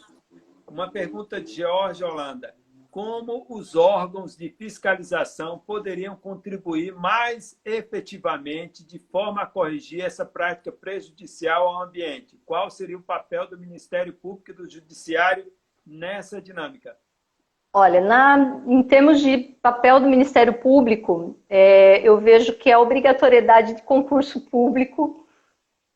uma 0.69 0.91
pergunta 0.91 1.41
de 1.41 1.55
Jorge 1.57 2.05
Holanda. 2.05 2.55
Como 2.91 3.47
os 3.49 3.75
órgãos 3.75 4.37
de 4.37 4.51
fiscalização 4.51 5.59
poderiam 5.59 6.15
contribuir 6.15 6.95
mais 6.95 7.59
efetivamente 7.65 8.85
de 8.85 8.99
forma 8.99 9.43
a 9.43 9.47
corrigir 9.47 10.05
essa 10.05 10.27
prática 10.27 10.71
prejudicial 10.71 11.69
ao 11.69 11.83
ambiente? 11.85 12.39
Qual 12.45 12.71
seria 12.71 12.99
o 12.99 13.03
papel 13.03 13.49
do 13.49 13.57
Ministério 13.57 14.13
Público 14.13 14.51
e 14.51 14.55
do 14.55 14.69
Judiciário 14.69 15.51
nessa 15.87 16.41
dinâmica? 16.41 16.95
Olha, 17.75 18.03
na, 18.03 18.63
em 18.67 18.83
termos 18.83 19.21
de 19.21 19.39
papel 19.63 19.99
do 19.99 20.07
Ministério 20.07 20.53
Público, 20.53 21.39
é, 21.49 22.07
eu 22.07 22.21
vejo 22.21 22.53
que 22.59 22.71
a 22.71 22.79
obrigatoriedade 22.79 23.73
de 23.73 23.83
concurso 23.83 24.43
público 24.43 25.22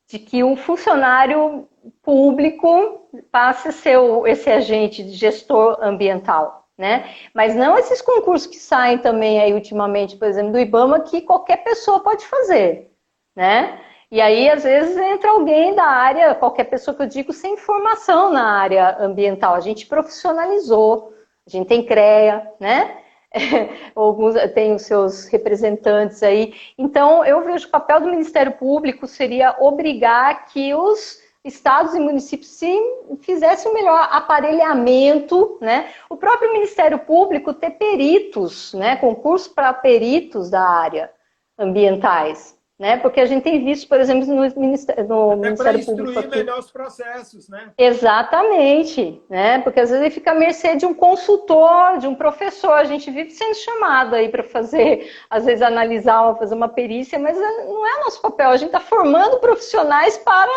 de 0.08 0.18
que 0.18 0.44
um 0.44 0.56
funcionário 0.56 1.68
público 2.02 3.08
passe 3.30 3.68
a 3.68 3.72
ser 3.72 3.98
esse 4.26 4.50
agente 4.50 5.02
de 5.02 5.12
gestor 5.12 5.78
ambiental, 5.82 6.68
né? 6.78 7.10
Mas 7.34 7.54
não 7.54 7.78
esses 7.78 8.00
concursos 8.00 8.46
que 8.46 8.56
saem 8.56 8.98
também 8.98 9.40
aí 9.40 9.52
ultimamente, 9.52 10.16
por 10.16 10.28
exemplo, 10.28 10.52
do 10.52 10.60
IBAMA, 10.60 11.00
que 11.00 11.22
qualquer 11.22 11.64
pessoa 11.64 12.00
pode 12.00 12.24
fazer, 12.26 12.90
né? 13.34 13.80
E 14.10 14.20
aí, 14.20 14.48
às 14.48 14.62
vezes, 14.62 14.96
entra 14.96 15.30
alguém 15.30 15.74
da 15.74 15.84
área, 15.84 16.34
qualquer 16.34 16.64
pessoa 16.64 16.96
que 16.96 17.02
eu 17.02 17.08
digo, 17.08 17.32
sem 17.32 17.56
formação 17.56 18.30
na 18.32 18.60
área 18.60 18.96
ambiental. 19.00 19.54
A 19.54 19.60
gente 19.60 19.86
profissionalizou, 19.86 21.12
a 21.44 21.50
gente 21.50 21.66
tem 21.66 21.84
CREA, 21.84 22.52
né? 22.60 22.98
alguns 23.94 24.34
têm 24.54 24.74
os 24.74 24.82
seus 24.82 25.26
representantes 25.26 26.22
aí. 26.22 26.54
Então, 26.78 27.24
eu 27.24 27.42
vejo 27.44 27.64
que 27.64 27.68
o 27.68 27.72
papel 27.72 28.00
do 28.00 28.10
Ministério 28.10 28.52
Público 28.52 29.06
seria 29.06 29.56
obrigar 29.58 30.46
que 30.46 30.74
os 30.74 31.20
estados 31.44 31.94
e 31.94 32.00
municípios 32.00 32.50
se 32.50 32.76
fizessem 33.20 33.70
um 33.70 33.74
melhor 33.74 34.08
aparelhamento, 34.10 35.58
né? 35.60 35.90
O 36.10 36.16
próprio 36.16 36.52
Ministério 36.52 36.98
Público 36.98 37.54
ter 37.54 37.70
peritos, 37.70 38.74
né? 38.74 38.96
Concurso 38.96 39.54
para 39.54 39.72
peritos 39.72 40.50
da 40.50 40.62
área 40.62 41.10
ambientais 41.58 42.55
né? 42.78 42.98
Porque 42.98 43.20
a 43.20 43.26
gente 43.26 43.42
tem 43.42 43.64
visto, 43.64 43.88
por 43.88 43.98
exemplo, 43.98 44.26
no 44.26 44.60
Ministério, 44.60 45.08
no 45.08 45.30
Até 45.30 45.40
Ministério 45.40 45.84
Público. 45.86 46.18
Aqui. 46.18 46.28
melhor 46.28 46.58
os 46.58 46.70
processos, 46.70 47.48
né? 47.48 47.72
Exatamente, 47.78 49.22
né? 49.30 49.60
Porque 49.60 49.80
às 49.80 49.88
vezes 49.88 50.04
ele 50.04 50.14
fica 50.14 50.32
à 50.32 50.34
mercê 50.34 50.76
de 50.76 50.84
um 50.84 50.92
consultor, 50.92 51.98
de 51.98 52.06
um 52.06 52.14
professor. 52.14 52.72
A 52.72 52.84
gente 52.84 53.10
vive 53.10 53.30
sendo 53.30 53.54
chamado 53.54 54.14
aí 54.14 54.28
para 54.28 54.42
fazer, 54.42 55.10
às 55.30 55.46
vezes, 55.46 55.62
analisar, 55.62 56.36
fazer 56.36 56.54
uma 56.54 56.68
perícia, 56.68 57.18
mas 57.18 57.38
é, 57.38 57.64
não 57.64 57.86
é 57.86 58.04
nosso 58.04 58.20
papel. 58.20 58.50
A 58.50 58.56
gente 58.56 58.68
está 58.68 58.80
formando 58.80 59.40
profissionais 59.40 60.18
para 60.18 60.52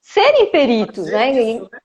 serem 0.00 0.50
peritos, 0.50 1.06
né? 1.06 1.30
Isso, 1.32 1.68
né? 1.72 1.78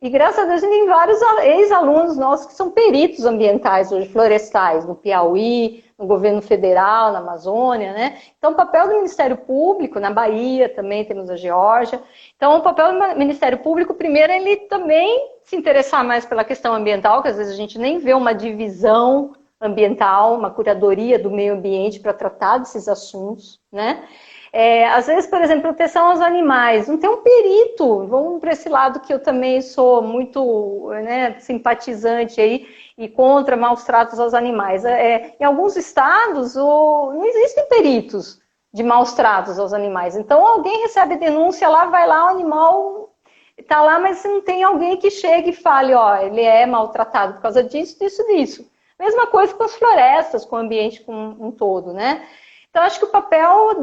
E 0.00 0.08
graças 0.10 0.38
a 0.38 0.44
Deus 0.44 0.60
tem 0.60 0.86
vários 0.86 1.20
ex-alunos 1.42 2.16
nossos 2.16 2.46
que 2.46 2.54
são 2.54 2.70
peritos 2.70 3.24
ambientais 3.24 3.90
hoje, 3.90 4.08
florestais, 4.08 4.86
no 4.86 4.94
Piauí, 4.94 5.82
no 6.04 6.06
governo 6.06 6.42
federal, 6.42 7.12
na 7.12 7.18
Amazônia, 7.18 7.92
né? 7.92 8.18
Então, 8.38 8.52
o 8.52 8.54
papel 8.54 8.86
do 8.88 8.94
Ministério 8.94 9.38
Público, 9.38 9.98
na 9.98 10.10
Bahia 10.10 10.68
também 10.68 11.04
temos 11.04 11.30
a 11.30 11.36
Geórgia. 11.36 12.00
Então, 12.36 12.58
o 12.58 12.62
papel 12.62 12.92
do 12.92 13.18
Ministério 13.18 13.58
Público, 13.58 13.94
primeiro, 13.94 14.32
ele 14.32 14.56
também 14.68 15.30
se 15.42 15.56
interessar 15.56 16.04
mais 16.04 16.24
pela 16.24 16.44
questão 16.44 16.74
ambiental, 16.74 17.22
que 17.22 17.28
às 17.28 17.36
vezes 17.36 17.52
a 17.52 17.56
gente 17.56 17.78
nem 17.78 17.98
vê 17.98 18.12
uma 18.12 18.34
divisão 18.34 19.32
ambiental, 19.60 20.34
uma 20.34 20.50
curadoria 20.50 21.18
do 21.18 21.30
meio 21.30 21.54
ambiente 21.54 21.98
para 21.98 22.12
tratar 22.12 22.58
desses 22.58 22.86
assuntos, 22.86 23.58
né? 23.72 24.04
É, 24.52 24.88
às 24.90 25.06
vezes, 25.06 25.28
por 25.28 25.42
exemplo, 25.42 25.62
proteção 25.62 26.10
aos 26.10 26.20
animais. 26.20 26.86
Não 26.86 26.96
tem 26.96 27.10
um 27.10 27.22
perito. 27.22 28.06
Vamos 28.06 28.40
para 28.40 28.52
esse 28.52 28.68
lado 28.68 29.00
que 29.00 29.12
eu 29.12 29.18
também 29.18 29.60
sou 29.60 30.00
muito 30.00 30.90
né, 31.02 31.40
simpatizante 31.40 32.40
aí 32.40 32.64
e 32.96 33.08
contra 33.08 33.56
maus 33.56 33.84
tratos 33.84 34.18
aos 34.18 34.34
animais. 34.34 34.84
É, 34.84 35.34
em 35.38 35.44
alguns 35.44 35.76
estados, 35.76 36.56
o, 36.56 37.12
não 37.12 37.24
existem 37.24 37.68
peritos 37.68 38.40
de 38.72 38.82
maus 38.82 39.12
tratos 39.12 39.58
aos 39.58 39.72
animais. 39.72 40.16
Então, 40.16 40.46
alguém 40.46 40.82
recebe 40.82 41.16
denúncia 41.16 41.68
lá, 41.68 41.86
vai 41.86 42.06
lá, 42.06 42.26
o 42.26 42.28
animal 42.28 43.14
está 43.56 43.80
lá, 43.82 43.98
mas 43.98 44.22
não 44.24 44.40
tem 44.40 44.62
alguém 44.64 44.96
que 44.96 45.10
chegue 45.10 45.50
e 45.50 45.54
fale, 45.54 45.94
ó, 45.94 46.16
ele 46.16 46.40
é 46.40 46.66
maltratado 46.66 47.34
por 47.34 47.42
causa 47.42 47.62
disso, 47.62 47.98
disso, 47.98 48.24
disso. 48.26 48.70
Mesma 48.98 49.26
coisa 49.26 49.54
com 49.54 49.62
as 49.62 49.74
florestas, 49.74 50.44
com 50.44 50.56
o 50.56 50.58
ambiente 50.58 51.02
como 51.02 51.46
um 51.46 51.50
todo, 51.50 51.92
né? 51.92 52.26
Então, 52.68 52.82
acho 52.82 52.98
que 52.98 53.04
o 53.04 53.10
papel 53.10 53.74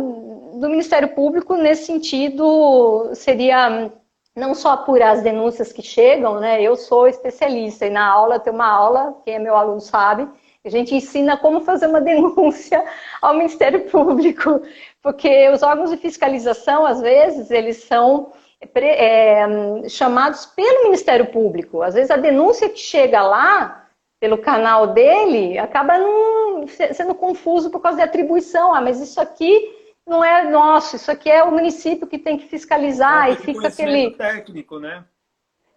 do 0.56 0.70
Ministério 0.70 1.16
Público, 1.16 1.56
nesse 1.56 1.86
sentido, 1.86 3.12
seria 3.14 3.90
não 4.36 4.56
só 4.56 4.72
apurar 4.72 5.12
as 5.12 5.22
denúncias 5.22 5.74
que 5.74 5.82
chegam, 5.82 6.40
né? 6.40 6.62
Eu 6.62 6.76
sou 6.76 7.08
especialista 7.08 7.86
e 7.86 7.90
na 7.90 8.08
aula 8.08 8.40
tem 8.40 8.54
uma 8.54 8.68
aula, 8.68 9.16
quem 9.26 9.36
é 9.36 9.40
meu 9.40 9.56
aluno 9.56 9.82
sabe, 9.82 10.28
a 10.64 10.70
gente 10.70 10.94
ensina 10.96 11.36
como 11.38 11.62
fazer 11.62 11.88
uma 11.88 12.00
denúncia 12.02 12.84
ao 13.22 13.34
Ministério 13.34 13.90
Público, 13.90 14.62
porque 15.02 15.50
os 15.50 15.64
órgãos 15.64 15.90
de 15.90 15.98
fiscalização, 15.98 16.86
às 16.86 17.02
vezes, 17.02 17.52
eles 17.52 17.84
são 17.84 18.32
é, 18.76 19.46
chamados 19.90 20.46
pelo 20.46 20.84
Ministério 20.84 21.28
Público. 21.28 21.82
Às 21.82 21.96
vezes 21.96 22.12
a 22.12 22.18
denúncia 22.18 22.70
que 22.70 22.80
chega 22.80 23.22
lá, 23.22 23.88
pelo 24.20 24.38
canal 24.38 24.88
dele, 24.88 25.58
acaba 25.58 25.98
não, 25.98 26.66
sendo 26.68 27.16
confuso 27.16 27.72
por 27.72 27.82
causa 27.82 27.98
de 27.98 28.04
atribuição. 28.04 28.74
Ah, 28.74 28.80
mas 28.80 29.02
isso 29.02 29.20
aqui 29.20 29.81
não 30.08 30.24
é 30.24 30.50
nosso, 30.50 30.96
isso 30.96 31.12
aqui 31.12 31.30
é 31.30 31.44
o 31.44 31.52
município 31.52 32.08
que 32.08 32.18
tem 32.18 32.38
que 32.38 32.48
fiscalizar 32.48 33.30
é, 33.30 33.32
e 33.32 33.36
fica 33.38 33.68
aquele 33.68 34.12
técnico, 34.12 34.80
né? 34.80 35.04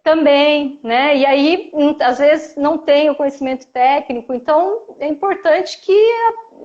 Também, 0.02 0.80
né? 0.82 1.16
E 1.16 1.24
aí, 1.24 1.72
às 2.00 2.18
vezes, 2.18 2.56
não 2.56 2.76
tem 2.76 3.08
o 3.08 3.14
conhecimento 3.14 3.66
técnico, 3.68 4.34
então 4.34 4.96
é 4.98 5.08
importante 5.08 5.80
que 5.80 5.96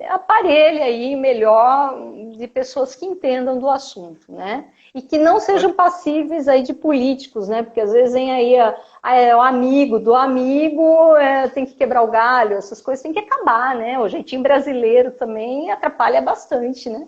aparelhe 0.09 0.81
aí 0.81 1.15
melhor 1.15 1.95
de 2.35 2.47
pessoas 2.47 2.95
que 2.95 3.05
entendam 3.05 3.57
do 3.57 3.69
assunto, 3.69 4.29
né? 4.29 4.65
E 4.93 5.01
que 5.01 5.17
não 5.17 5.39
sejam 5.39 5.71
passíveis 5.71 6.47
aí 6.47 6.63
de 6.63 6.73
políticos, 6.73 7.47
né? 7.47 7.63
Porque 7.63 7.79
às 7.79 7.93
vezes 7.93 8.13
vem 8.13 8.31
aí 8.31 8.57
a, 8.57 8.75
a, 9.01 9.15
é 9.15 9.35
o 9.35 9.41
amigo 9.41 9.99
do 9.99 10.15
amigo, 10.15 11.15
é, 11.15 11.47
tem 11.47 11.65
que 11.65 11.75
quebrar 11.75 12.01
o 12.01 12.11
galho, 12.11 12.57
essas 12.57 12.81
coisas 12.81 13.01
tem 13.03 13.13
que 13.13 13.19
acabar, 13.19 13.75
né? 13.75 13.97
O 13.99 14.09
jeitinho 14.09 14.41
brasileiro 14.41 15.11
também 15.11 15.71
atrapalha 15.71 16.21
bastante, 16.21 16.89
né? 16.89 17.07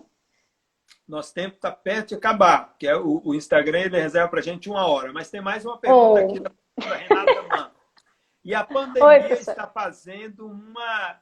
Nosso 1.11 1.33
tempo 1.33 1.55
está 1.55 1.69
perto 1.69 2.07
de 2.07 2.15
acabar, 2.15 2.73
que 2.79 2.87
é 2.87 2.95
o, 2.95 3.21
o 3.25 3.35
Instagram 3.35 3.81
ele 3.81 3.99
reserva 3.99 4.29
para 4.29 4.39
a 4.39 4.43
gente 4.43 4.69
uma 4.69 4.87
hora. 4.87 5.11
Mas 5.11 5.29
tem 5.29 5.41
mais 5.41 5.65
uma 5.65 5.77
pergunta 5.77 6.21
oh. 6.21 6.25
aqui 6.25 6.39
da 6.39 6.95
Renata 6.95 7.41
Mann. 7.49 7.71
E 8.45 8.55
a 8.55 8.63
pandemia 8.63 9.05
Oi, 9.05 9.33
está 9.33 9.67
fazendo 9.67 10.47
uma 10.47 11.21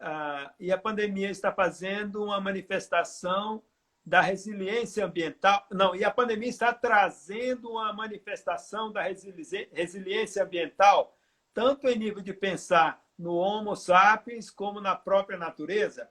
uh, 0.00 0.50
e 0.58 0.72
a 0.72 0.76
pandemia 0.76 1.30
está 1.30 1.52
fazendo 1.52 2.24
uma 2.24 2.40
manifestação 2.40 3.62
da 4.04 4.20
resiliência 4.20 5.06
ambiental. 5.06 5.64
Não, 5.70 5.94
e 5.94 6.02
a 6.02 6.10
pandemia 6.10 6.48
está 6.48 6.74
trazendo 6.74 7.70
uma 7.70 7.92
manifestação 7.92 8.90
da 8.90 9.02
resiliência 9.02 10.42
ambiental, 10.42 11.16
tanto 11.54 11.86
em 11.86 11.96
nível 11.96 12.20
de 12.20 12.34
pensar 12.34 13.00
no 13.16 13.36
Homo 13.36 13.76
sapiens 13.76 14.50
como 14.50 14.80
na 14.80 14.96
própria 14.96 15.38
natureza. 15.38 16.10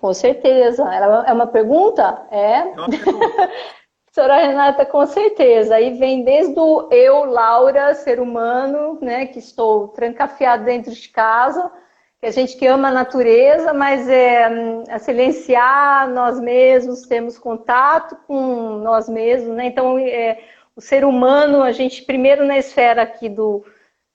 Com 0.00 0.14
certeza. 0.14 0.82
Ela 0.82 1.24
é 1.26 1.32
uma 1.32 1.46
pergunta? 1.46 2.26
É. 2.30 2.58
é 2.58 2.64
uma 2.64 2.88
pergunta. 2.88 3.50
Senhora 4.10 4.38
Renata, 4.38 4.84
com 4.84 5.06
certeza. 5.06 5.76
Aí 5.76 5.96
vem 5.96 6.24
desde 6.24 6.58
o 6.58 6.88
eu, 6.90 7.24
Laura, 7.26 7.94
ser 7.94 8.18
humano, 8.18 8.98
né, 9.00 9.26
que 9.26 9.38
estou 9.38 9.88
trancafiada 9.88 10.64
dentro 10.64 10.92
de 10.92 11.08
casa, 11.10 11.70
que 12.18 12.26
a 12.26 12.30
gente 12.32 12.56
que 12.56 12.66
ama 12.66 12.88
a 12.88 12.92
natureza, 12.92 13.72
mas 13.72 14.08
é, 14.08 14.50
é 14.88 14.98
silenciar 14.98 16.08
nós 16.10 16.40
mesmos, 16.40 17.02
temos 17.02 17.38
contato 17.38 18.16
com 18.26 18.78
nós 18.78 19.08
mesmos, 19.08 19.54
né? 19.54 19.66
Então, 19.66 19.96
é, 19.98 20.42
o 20.74 20.80
ser 20.80 21.04
humano, 21.04 21.62
a 21.62 21.70
gente 21.70 22.02
primeiro 22.02 22.44
na 22.44 22.58
esfera 22.58 23.02
aqui 23.02 23.28
do, 23.28 23.64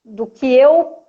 do 0.04 0.28
que 0.28 0.54
eu 0.54 1.04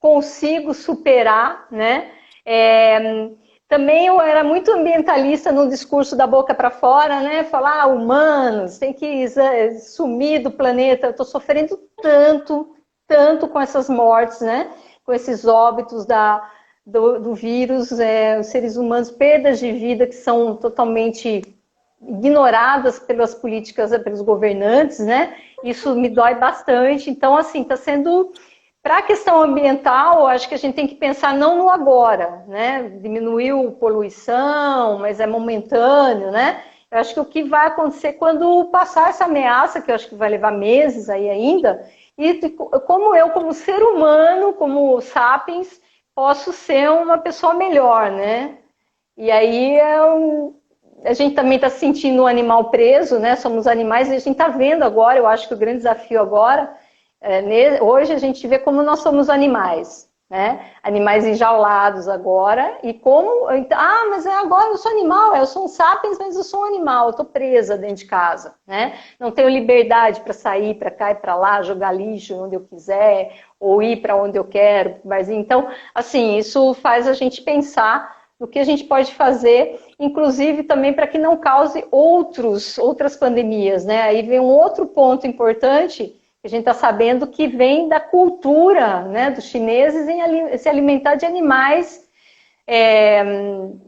consigo 0.00 0.72
superar, 0.72 1.66
né? 1.70 2.10
É, 2.44 3.30
também 3.72 4.04
eu 4.04 4.20
era 4.20 4.44
muito 4.44 4.70
ambientalista 4.70 5.50
no 5.50 5.66
discurso 5.66 6.14
da 6.14 6.26
boca 6.26 6.54
para 6.54 6.70
fora, 6.70 7.22
né? 7.22 7.42
Falar, 7.44 7.84
ah, 7.84 7.86
humanos, 7.86 8.76
tem 8.76 8.92
que 8.92 9.26
sumir 9.80 10.42
do 10.42 10.50
planeta. 10.50 11.06
Eu 11.06 11.12
estou 11.12 11.24
sofrendo 11.24 11.80
tanto, 12.02 12.76
tanto 13.08 13.48
com 13.48 13.58
essas 13.58 13.88
mortes, 13.88 14.42
né? 14.42 14.70
Com 15.06 15.14
esses 15.14 15.46
óbitos 15.46 16.04
da, 16.04 16.46
do, 16.84 17.18
do 17.18 17.34
vírus, 17.34 17.98
é, 17.98 18.38
os 18.38 18.48
seres 18.48 18.76
humanos, 18.76 19.10
perdas 19.10 19.58
de 19.58 19.72
vida 19.72 20.06
que 20.06 20.16
são 20.16 20.54
totalmente 20.54 21.40
ignoradas 22.06 22.98
pelas 22.98 23.34
políticas, 23.34 23.96
pelos 24.02 24.20
governantes, 24.20 24.98
né? 24.98 25.34
Isso 25.64 25.94
me 25.94 26.10
dói 26.10 26.34
bastante. 26.34 27.08
Então, 27.08 27.34
assim, 27.34 27.62
está 27.62 27.78
sendo 27.78 28.34
para 28.82 28.98
a 28.98 29.02
questão 29.02 29.40
ambiental, 29.40 30.26
acho 30.26 30.48
que 30.48 30.54
a 30.54 30.58
gente 30.58 30.74
tem 30.74 30.88
que 30.88 30.96
pensar 30.96 31.32
não 31.34 31.56
no 31.56 31.70
agora, 31.70 32.44
né? 32.48 32.82
Diminuiu 33.00 33.72
poluição, 33.78 34.98
mas 34.98 35.20
é 35.20 35.26
momentâneo, 35.26 36.32
né? 36.32 36.64
Eu 36.90 36.98
acho 36.98 37.14
que 37.14 37.20
o 37.20 37.24
que 37.24 37.44
vai 37.44 37.68
acontecer 37.68 38.14
quando 38.14 38.64
passar 38.66 39.08
essa 39.10 39.24
ameaça, 39.24 39.80
que 39.80 39.90
eu 39.90 39.94
acho 39.94 40.08
que 40.08 40.16
vai 40.16 40.28
levar 40.28 40.50
meses 40.50 41.08
aí 41.08 41.30
ainda, 41.30 41.86
e 42.18 42.50
como 42.86 43.14
eu, 43.14 43.30
como 43.30 43.54
ser 43.54 43.82
humano, 43.82 44.52
como 44.54 45.00
sapiens, 45.00 45.80
posso 46.14 46.52
ser 46.52 46.90
uma 46.90 47.18
pessoa 47.18 47.54
melhor, 47.54 48.10
né? 48.10 48.58
E 49.16 49.30
aí 49.30 49.76
é 49.78 50.02
um, 50.02 50.54
a 51.04 51.12
gente 51.12 51.36
também 51.36 51.54
está 51.54 51.70
sentindo 51.70 52.22
um 52.24 52.26
animal 52.26 52.70
preso, 52.70 53.18
né? 53.20 53.36
Somos 53.36 53.66
animais 53.68 54.08
e 54.08 54.16
a 54.16 54.18
gente 54.18 54.32
está 54.32 54.48
vendo 54.48 54.82
agora, 54.82 55.18
eu 55.18 55.26
acho 55.26 55.46
que 55.46 55.54
o 55.54 55.58
grande 55.58 55.78
desafio 55.78 56.20
agora 56.20 56.74
é, 56.74 56.81
hoje 57.80 58.12
a 58.12 58.18
gente 58.18 58.46
vê 58.46 58.58
como 58.58 58.82
nós 58.82 59.00
somos 59.00 59.28
animais, 59.30 60.10
né? 60.28 60.72
Animais 60.82 61.26
enjaulados 61.26 62.08
agora, 62.08 62.78
e 62.82 62.94
como. 62.94 63.48
Ah, 63.70 64.06
mas 64.08 64.24
é 64.24 64.34
agora 64.34 64.68
eu 64.68 64.78
sou 64.78 64.90
animal, 64.90 65.36
eu 65.36 65.44
sou 65.44 65.66
um 65.66 65.68
sapiens, 65.68 66.18
mas 66.18 66.34
eu 66.34 66.42
sou 66.42 66.62
um 66.62 66.64
animal, 66.64 67.04
eu 67.04 67.10
estou 67.10 67.26
presa 67.26 67.76
dentro 67.76 67.96
de 67.96 68.06
casa, 68.06 68.54
né? 68.66 68.98
Não 69.20 69.30
tenho 69.30 69.48
liberdade 69.48 70.20
para 70.22 70.32
sair 70.32 70.74
para 70.74 70.90
cá 70.90 71.10
e 71.10 71.16
para 71.16 71.36
lá, 71.36 71.62
jogar 71.62 71.92
lixo 71.92 72.34
onde 72.34 72.56
eu 72.56 72.62
quiser, 72.62 73.42
ou 73.60 73.82
ir 73.82 74.00
para 74.00 74.16
onde 74.16 74.38
eu 74.38 74.44
quero. 74.44 74.96
Mas 75.04 75.28
então, 75.28 75.68
assim, 75.94 76.38
isso 76.38 76.72
faz 76.74 77.06
a 77.06 77.12
gente 77.12 77.42
pensar 77.42 78.22
no 78.40 78.48
que 78.48 78.58
a 78.58 78.64
gente 78.64 78.84
pode 78.84 79.14
fazer, 79.14 79.78
inclusive 80.00 80.62
também 80.64 80.92
para 80.92 81.06
que 81.06 81.18
não 81.18 81.36
cause 81.36 81.86
outros, 81.92 82.76
outras 82.78 83.16
pandemias, 83.16 83.84
né? 83.84 84.02
Aí 84.02 84.22
vem 84.22 84.40
um 84.40 84.44
outro 84.44 84.86
ponto 84.86 85.26
importante 85.26 86.20
a 86.44 86.48
gente 86.48 86.60
está 86.60 86.74
sabendo 86.74 87.28
que 87.28 87.46
vem 87.46 87.88
da 87.88 88.00
cultura 88.00 89.02
né, 89.02 89.30
dos 89.30 89.44
chineses 89.44 90.08
em 90.08 90.58
se 90.58 90.68
alimentar 90.68 91.14
de 91.14 91.24
animais 91.24 92.08
é, 92.66 93.22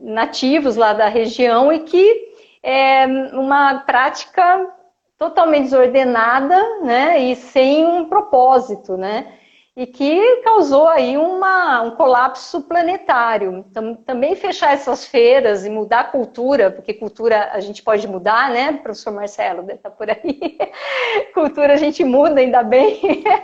nativos 0.01 0.77
lá 0.77 0.93
da 0.93 1.09
região 1.09 1.73
e 1.73 1.81
que 1.81 2.33
é 2.63 3.07
uma 3.33 3.81
prática 3.81 4.73
totalmente 5.19 5.65
desordenada 5.65 6.57
né, 6.83 7.19
e 7.19 7.37
sem 7.37 7.85
um 7.85 8.09
propósito, 8.09 8.97
né? 8.97 9.33
E 9.77 9.87
que 9.87 10.37
causou 10.43 10.87
aí 10.87 11.17
uma, 11.17 11.83
um 11.83 11.91
colapso 11.93 12.63
planetário. 12.63 13.65
Então, 13.69 13.97
também 13.97 14.37
fechar 14.37 14.73
essas 14.73 15.05
feiras 15.05 15.65
e 15.65 15.71
mudar 15.71 16.01
a 16.01 16.05
cultura, 16.05 16.71
porque 16.71 16.95
cultura 16.95 17.51
a 17.53 17.59
gente 17.59 17.83
pode 17.83 18.07
mudar, 18.07 18.51
né, 18.51 18.75
professor 18.75 19.13
Marcelo, 19.13 19.69
está 19.69 19.91
por 19.91 20.09
aí. 20.09 20.59
cultura 21.35 21.75
a 21.75 21.77
gente 21.77 22.05
muda, 22.05 22.41
ainda 22.41 22.63
bem. 22.63 23.01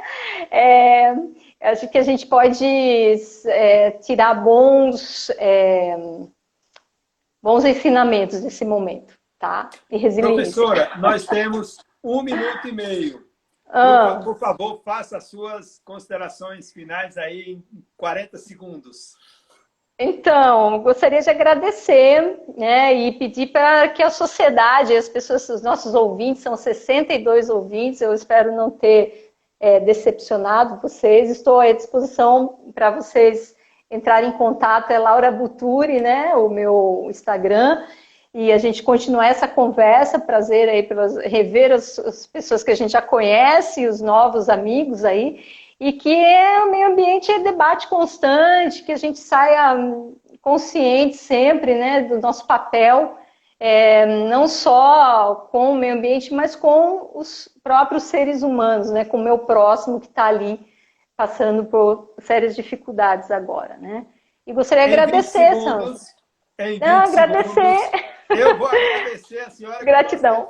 É, 0.52 1.14
acho 1.60 1.88
que 1.88 1.98
a 1.98 2.02
gente 2.02 2.26
pode 2.26 2.64
é, 3.46 3.92
tirar 3.92 4.34
bons, 4.34 5.30
é, 5.38 5.96
bons 7.42 7.64
ensinamentos 7.64 8.40
desse 8.40 8.64
momento, 8.64 9.14
tá? 9.38 9.70
E 9.88 9.96
resiliência. 9.96 10.34
Professora, 10.34 10.90
nós 10.98 11.24
temos 11.26 11.76
um 12.02 12.22
minuto 12.22 12.66
e 12.66 12.72
meio. 12.72 13.29
Ah. 13.72 14.20
Por, 14.24 14.34
por, 14.34 14.38
favor, 14.38 14.80
faça 14.84 15.16
as 15.16 15.24
suas 15.24 15.80
considerações 15.84 16.72
finais 16.72 17.16
aí 17.16 17.62
em 17.72 17.84
40 17.96 18.36
segundos. 18.38 19.16
Então, 20.02 20.78
gostaria 20.82 21.20
de 21.20 21.28
agradecer 21.28 22.40
né, 22.56 22.94
e 22.94 23.12
pedir 23.12 23.48
para 23.48 23.86
que 23.90 24.02
a 24.02 24.08
sociedade, 24.08 24.96
as 24.96 25.10
pessoas, 25.10 25.46
os 25.50 25.60
nossos 25.60 25.94
ouvintes, 25.94 26.42
são 26.42 26.56
62 26.56 27.50
ouvintes, 27.50 28.00
eu 28.00 28.14
espero 28.14 28.56
não 28.56 28.70
ter 28.70 29.34
é, 29.60 29.78
decepcionado 29.78 30.80
vocês, 30.80 31.30
estou 31.30 31.60
à 31.60 31.70
disposição 31.70 32.72
para 32.74 32.90
vocês 32.90 33.54
entrarem 33.90 34.30
em 34.30 34.38
contato, 34.38 34.90
é 34.90 34.98
Laura 34.98 35.30
Buturi, 35.30 36.00
né, 36.00 36.34
o 36.34 36.48
meu 36.48 37.06
Instagram, 37.10 37.84
e 38.32 38.52
a 38.52 38.58
gente 38.58 38.82
continuar 38.82 39.26
essa 39.26 39.48
conversa, 39.48 40.18
prazer 40.18 40.68
aí 40.68 40.82
pelas 40.82 41.16
rever 41.16 41.72
as, 41.72 41.98
as, 41.98 42.26
pessoas 42.26 42.62
que 42.62 42.70
a 42.70 42.76
gente 42.76 42.92
já 42.92 43.02
conhece, 43.02 43.88
os 43.88 44.00
novos 44.00 44.48
amigos 44.48 45.04
aí, 45.04 45.44
e 45.80 45.92
que 45.92 46.14
é, 46.14 46.62
o 46.62 46.70
meio 46.70 46.88
ambiente 46.88 47.30
é 47.30 47.40
debate 47.40 47.88
constante, 47.88 48.84
que 48.84 48.92
a 48.92 48.96
gente 48.96 49.18
saia 49.18 49.76
consciente 50.40 51.16
sempre, 51.16 51.74
né, 51.74 52.02
do 52.02 52.20
nosso 52.20 52.46
papel, 52.46 53.18
é, 53.58 54.06
não 54.06 54.46
só 54.46 55.48
com 55.50 55.72
o 55.72 55.74
meio 55.74 55.94
ambiente, 55.94 56.32
mas 56.32 56.54
com 56.54 57.10
os 57.14 57.48
próprios 57.62 58.04
seres 58.04 58.42
humanos, 58.42 58.90
né, 58.90 59.04
com 59.04 59.16
o 59.16 59.24
meu 59.24 59.38
próximo 59.38 60.00
que 60.00 60.06
está 60.06 60.26
ali 60.26 60.60
passando 61.16 61.64
por 61.64 62.14
sérias 62.20 62.54
dificuldades 62.54 63.30
agora, 63.30 63.76
né. 63.76 64.06
E 64.46 64.52
gostaria 64.52 64.86
de 64.86 64.94
agradecer, 64.94 65.54
Sandra. 65.60 65.94
Em 66.58 66.78
Não, 66.78 67.00
agradecer. 67.00 67.78
Segundos. 67.78 68.19
Eu 68.30 68.56
vou 68.56 68.68
agradecer 68.68 69.40
a 69.40 69.50
senhora. 69.50 69.84
Gratidão. 69.84 70.46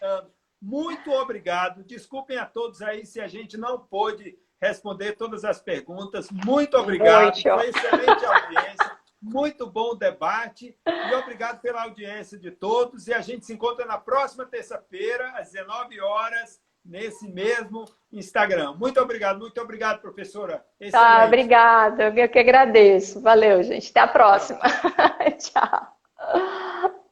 Tá 0.00 0.26
Muito 0.60 1.10
obrigado. 1.12 1.84
Desculpem 1.84 2.38
a 2.38 2.46
todos 2.46 2.82
aí 2.82 3.04
se 3.04 3.20
a 3.20 3.26
gente 3.26 3.56
não 3.56 3.78
pôde 3.78 4.38
responder 4.60 5.12
todas 5.12 5.44
as 5.44 5.60
perguntas. 5.60 6.30
Muito 6.30 6.76
obrigado. 6.76 7.40
Foi 7.40 7.68
excelente 7.68 8.24
audiência. 8.24 8.94
Muito 9.20 9.66
bom 9.66 9.92
o 9.92 9.94
debate. 9.94 10.76
E 10.86 11.14
obrigado 11.14 11.60
pela 11.60 11.82
audiência 11.82 12.38
de 12.38 12.50
todos. 12.50 13.08
E 13.08 13.14
a 13.14 13.20
gente 13.20 13.46
se 13.46 13.52
encontra 13.52 13.86
na 13.86 13.98
próxima 13.98 14.44
terça-feira, 14.44 15.30
às 15.36 15.50
19 15.50 16.00
horas, 16.00 16.60
nesse 16.84 17.26
mesmo 17.26 17.84
Instagram. 18.12 18.74
Muito 18.74 19.00
obrigado, 19.00 19.38
muito 19.38 19.58
obrigado, 19.60 20.00
professora. 20.00 20.58
Tá, 20.58 20.64
excelente. 20.78 20.92
Tá, 20.92 21.24
obrigada. 21.26 22.14
Eu 22.14 22.28
que 22.28 22.38
agradeço. 22.38 23.20
Valeu, 23.20 23.62
gente. 23.62 23.90
Até 23.90 24.00
a 24.00 24.08
próxima. 24.08 24.60
Tchau. 25.38 27.00